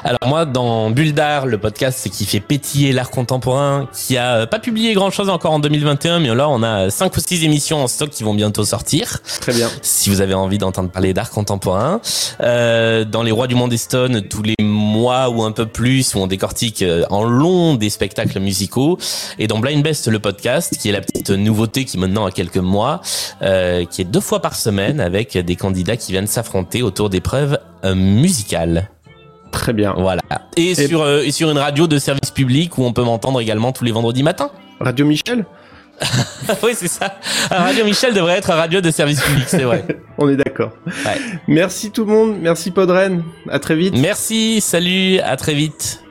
Alors 0.04 0.28
moi, 0.28 0.46
dans 0.46 0.90
Bulle 0.90 1.14
d'art, 1.14 1.46
le 1.46 1.58
podcast 1.58 2.00
c'est 2.02 2.10
qui 2.10 2.26
fait 2.26 2.42
pétiller 2.42 2.92
l'art 2.92 3.10
contemporain, 3.10 3.88
qui 3.94 4.18
a 4.18 4.46
pas 4.48 4.60
publié 4.60 4.94
grand 4.94 5.12
chose 5.12 5.30
encore 5.30 5.54
en 5.54 5.60
2021, 5.60 6.20
mais 6.20 6.36
là 6.36 6.50
on 6.50 6.62
a 6.62 6.90
cinq 6.90 7.16
ou 7.16 7.22
six 7.22 7.46
émissions 7.46 7.82
en 7.82 7.88
stock 7.88 8.10
qui 8.10 8.24
vont 8.24 8.34
bientôt 8.34 8.66
sortir. 8.66 9.20
Très 9.40 9.54
bien. 9.54 9.70
Si 9.82 10.03
vous 10.10 10.22
avez 10.22 10.34
envie 10.34 10.58
d'entendre 10.58 10.90
parler 10.90 11.14
d'art 11.14 11.30
contemporain, 11.30 12.02
euh, 12.42 13.06
dans 13.06 13.24
les 13.24 13.32
Rois 13.32 13.48
du 13.48 13.56
Monde 13.56 13.76
Stone, 13.76 14.22
tous 14.24 14.44
les 14.44 14.56
mois 14.62 15.30
ou 15.30 15.44
un 15.44 15.52
peu 15.52 15.66
plus, 15.66 16.14
où 16.16 16.20
on 16.20 16.28
décortique 16.28 16.82
euh, 16.82 17.04
en 17.10 17.24
long 17.24 17.76
des 17.76 17.90
spectacles 17.90 18.40
musicaux, 18.40 18.98
et 19.40 19.48
dans 19.48 19.60
Blind 19.60 19.84
Best 19.84 20.08
le 20.08 20.20
podcast, 20.20 20.78
qui 20.80 20.90
est 20.90 20.92
la 20.92 21.02
petite 21.02 21.30
nouveauté 21.32 21.86
qui 21.86 21.98
maintenant 21.98 22.26
a 22.26 22.32
quelques 22.32 22.58
mois, 22.58 23.02
euh, 23.42 23.86
qui 23.86 24.02
est 24.02 24.06
deux 24.06 24.20
fois 24.22 24.42
par 24.42 24.56
semaine 24.56 25.00
avec 25.00 25.38
des 25.38 25.56
candidats 25.56 25.98
qui 25.98 26.12
viennent 26.12 26.28
s'affronter 26.28 26.82
autour 26.82 27.10
d'épreuves 27.10 27.60
euh, 27.86 27.96
musicales. 27.96 28.90
Très 29.52 29.74
bien. 29.74 29.94
Voilà. 29.98 30.22
Et, 30.58 30.72
Et- 30.72 30.88
sur 30.88 31.02
euh, 31.02 31.22
et 31.24 31.32
sur 31.32 31.52
une 31.52 31.60
radio 31.60 31.86
de 31.88 32.00
service 32.00 32.32
public 32.32 32.78
où 32.78 32.84
on 32.86 32.94
peut 32.94 33.04
m'entendre 33.04 33.40
également 33.40 33.72
tous 33.72 33.84
les 33.84 33.92
vendredis 33.92 34.24
matins. 34.24 34.50
Radio 34.80 35.06
Michel? 35.06 35.46
oui, 36.64 36.72
c'est 36.76 36.88
ça. 36.88 37.20
Un 37.52 37.60
Radio 37.60 37.86
Michel 37.86 38.14
devrait 38.14 38.38
être 38.38 38.52
un 38.52 38.56
radio 38.56 38.82
de 38.82 38.92
service 38.92 39.22
public, 39.22 39.46
c'est 39.48 39.64
vrai. 39.64 39.86
On 40.18 40.30
est 40.30 40.36
d'accord. 40.36 40.72
Ouais. 41.06 41.18
Merci 41.48 41.92
tout 41.92 42.06
le 42.06 42.12
monde. 42.12 42.38
Merci 42.42 42.72
Podren. 42.72 43.24
À 43.50 43.60
très 43.60 43.76
vite. 43.76 43.96
Merci, 43.98 44.60
salut, 44.60 45.20
à 45.20 45.38
très 45.38 45.54
vite. 45.54 46.03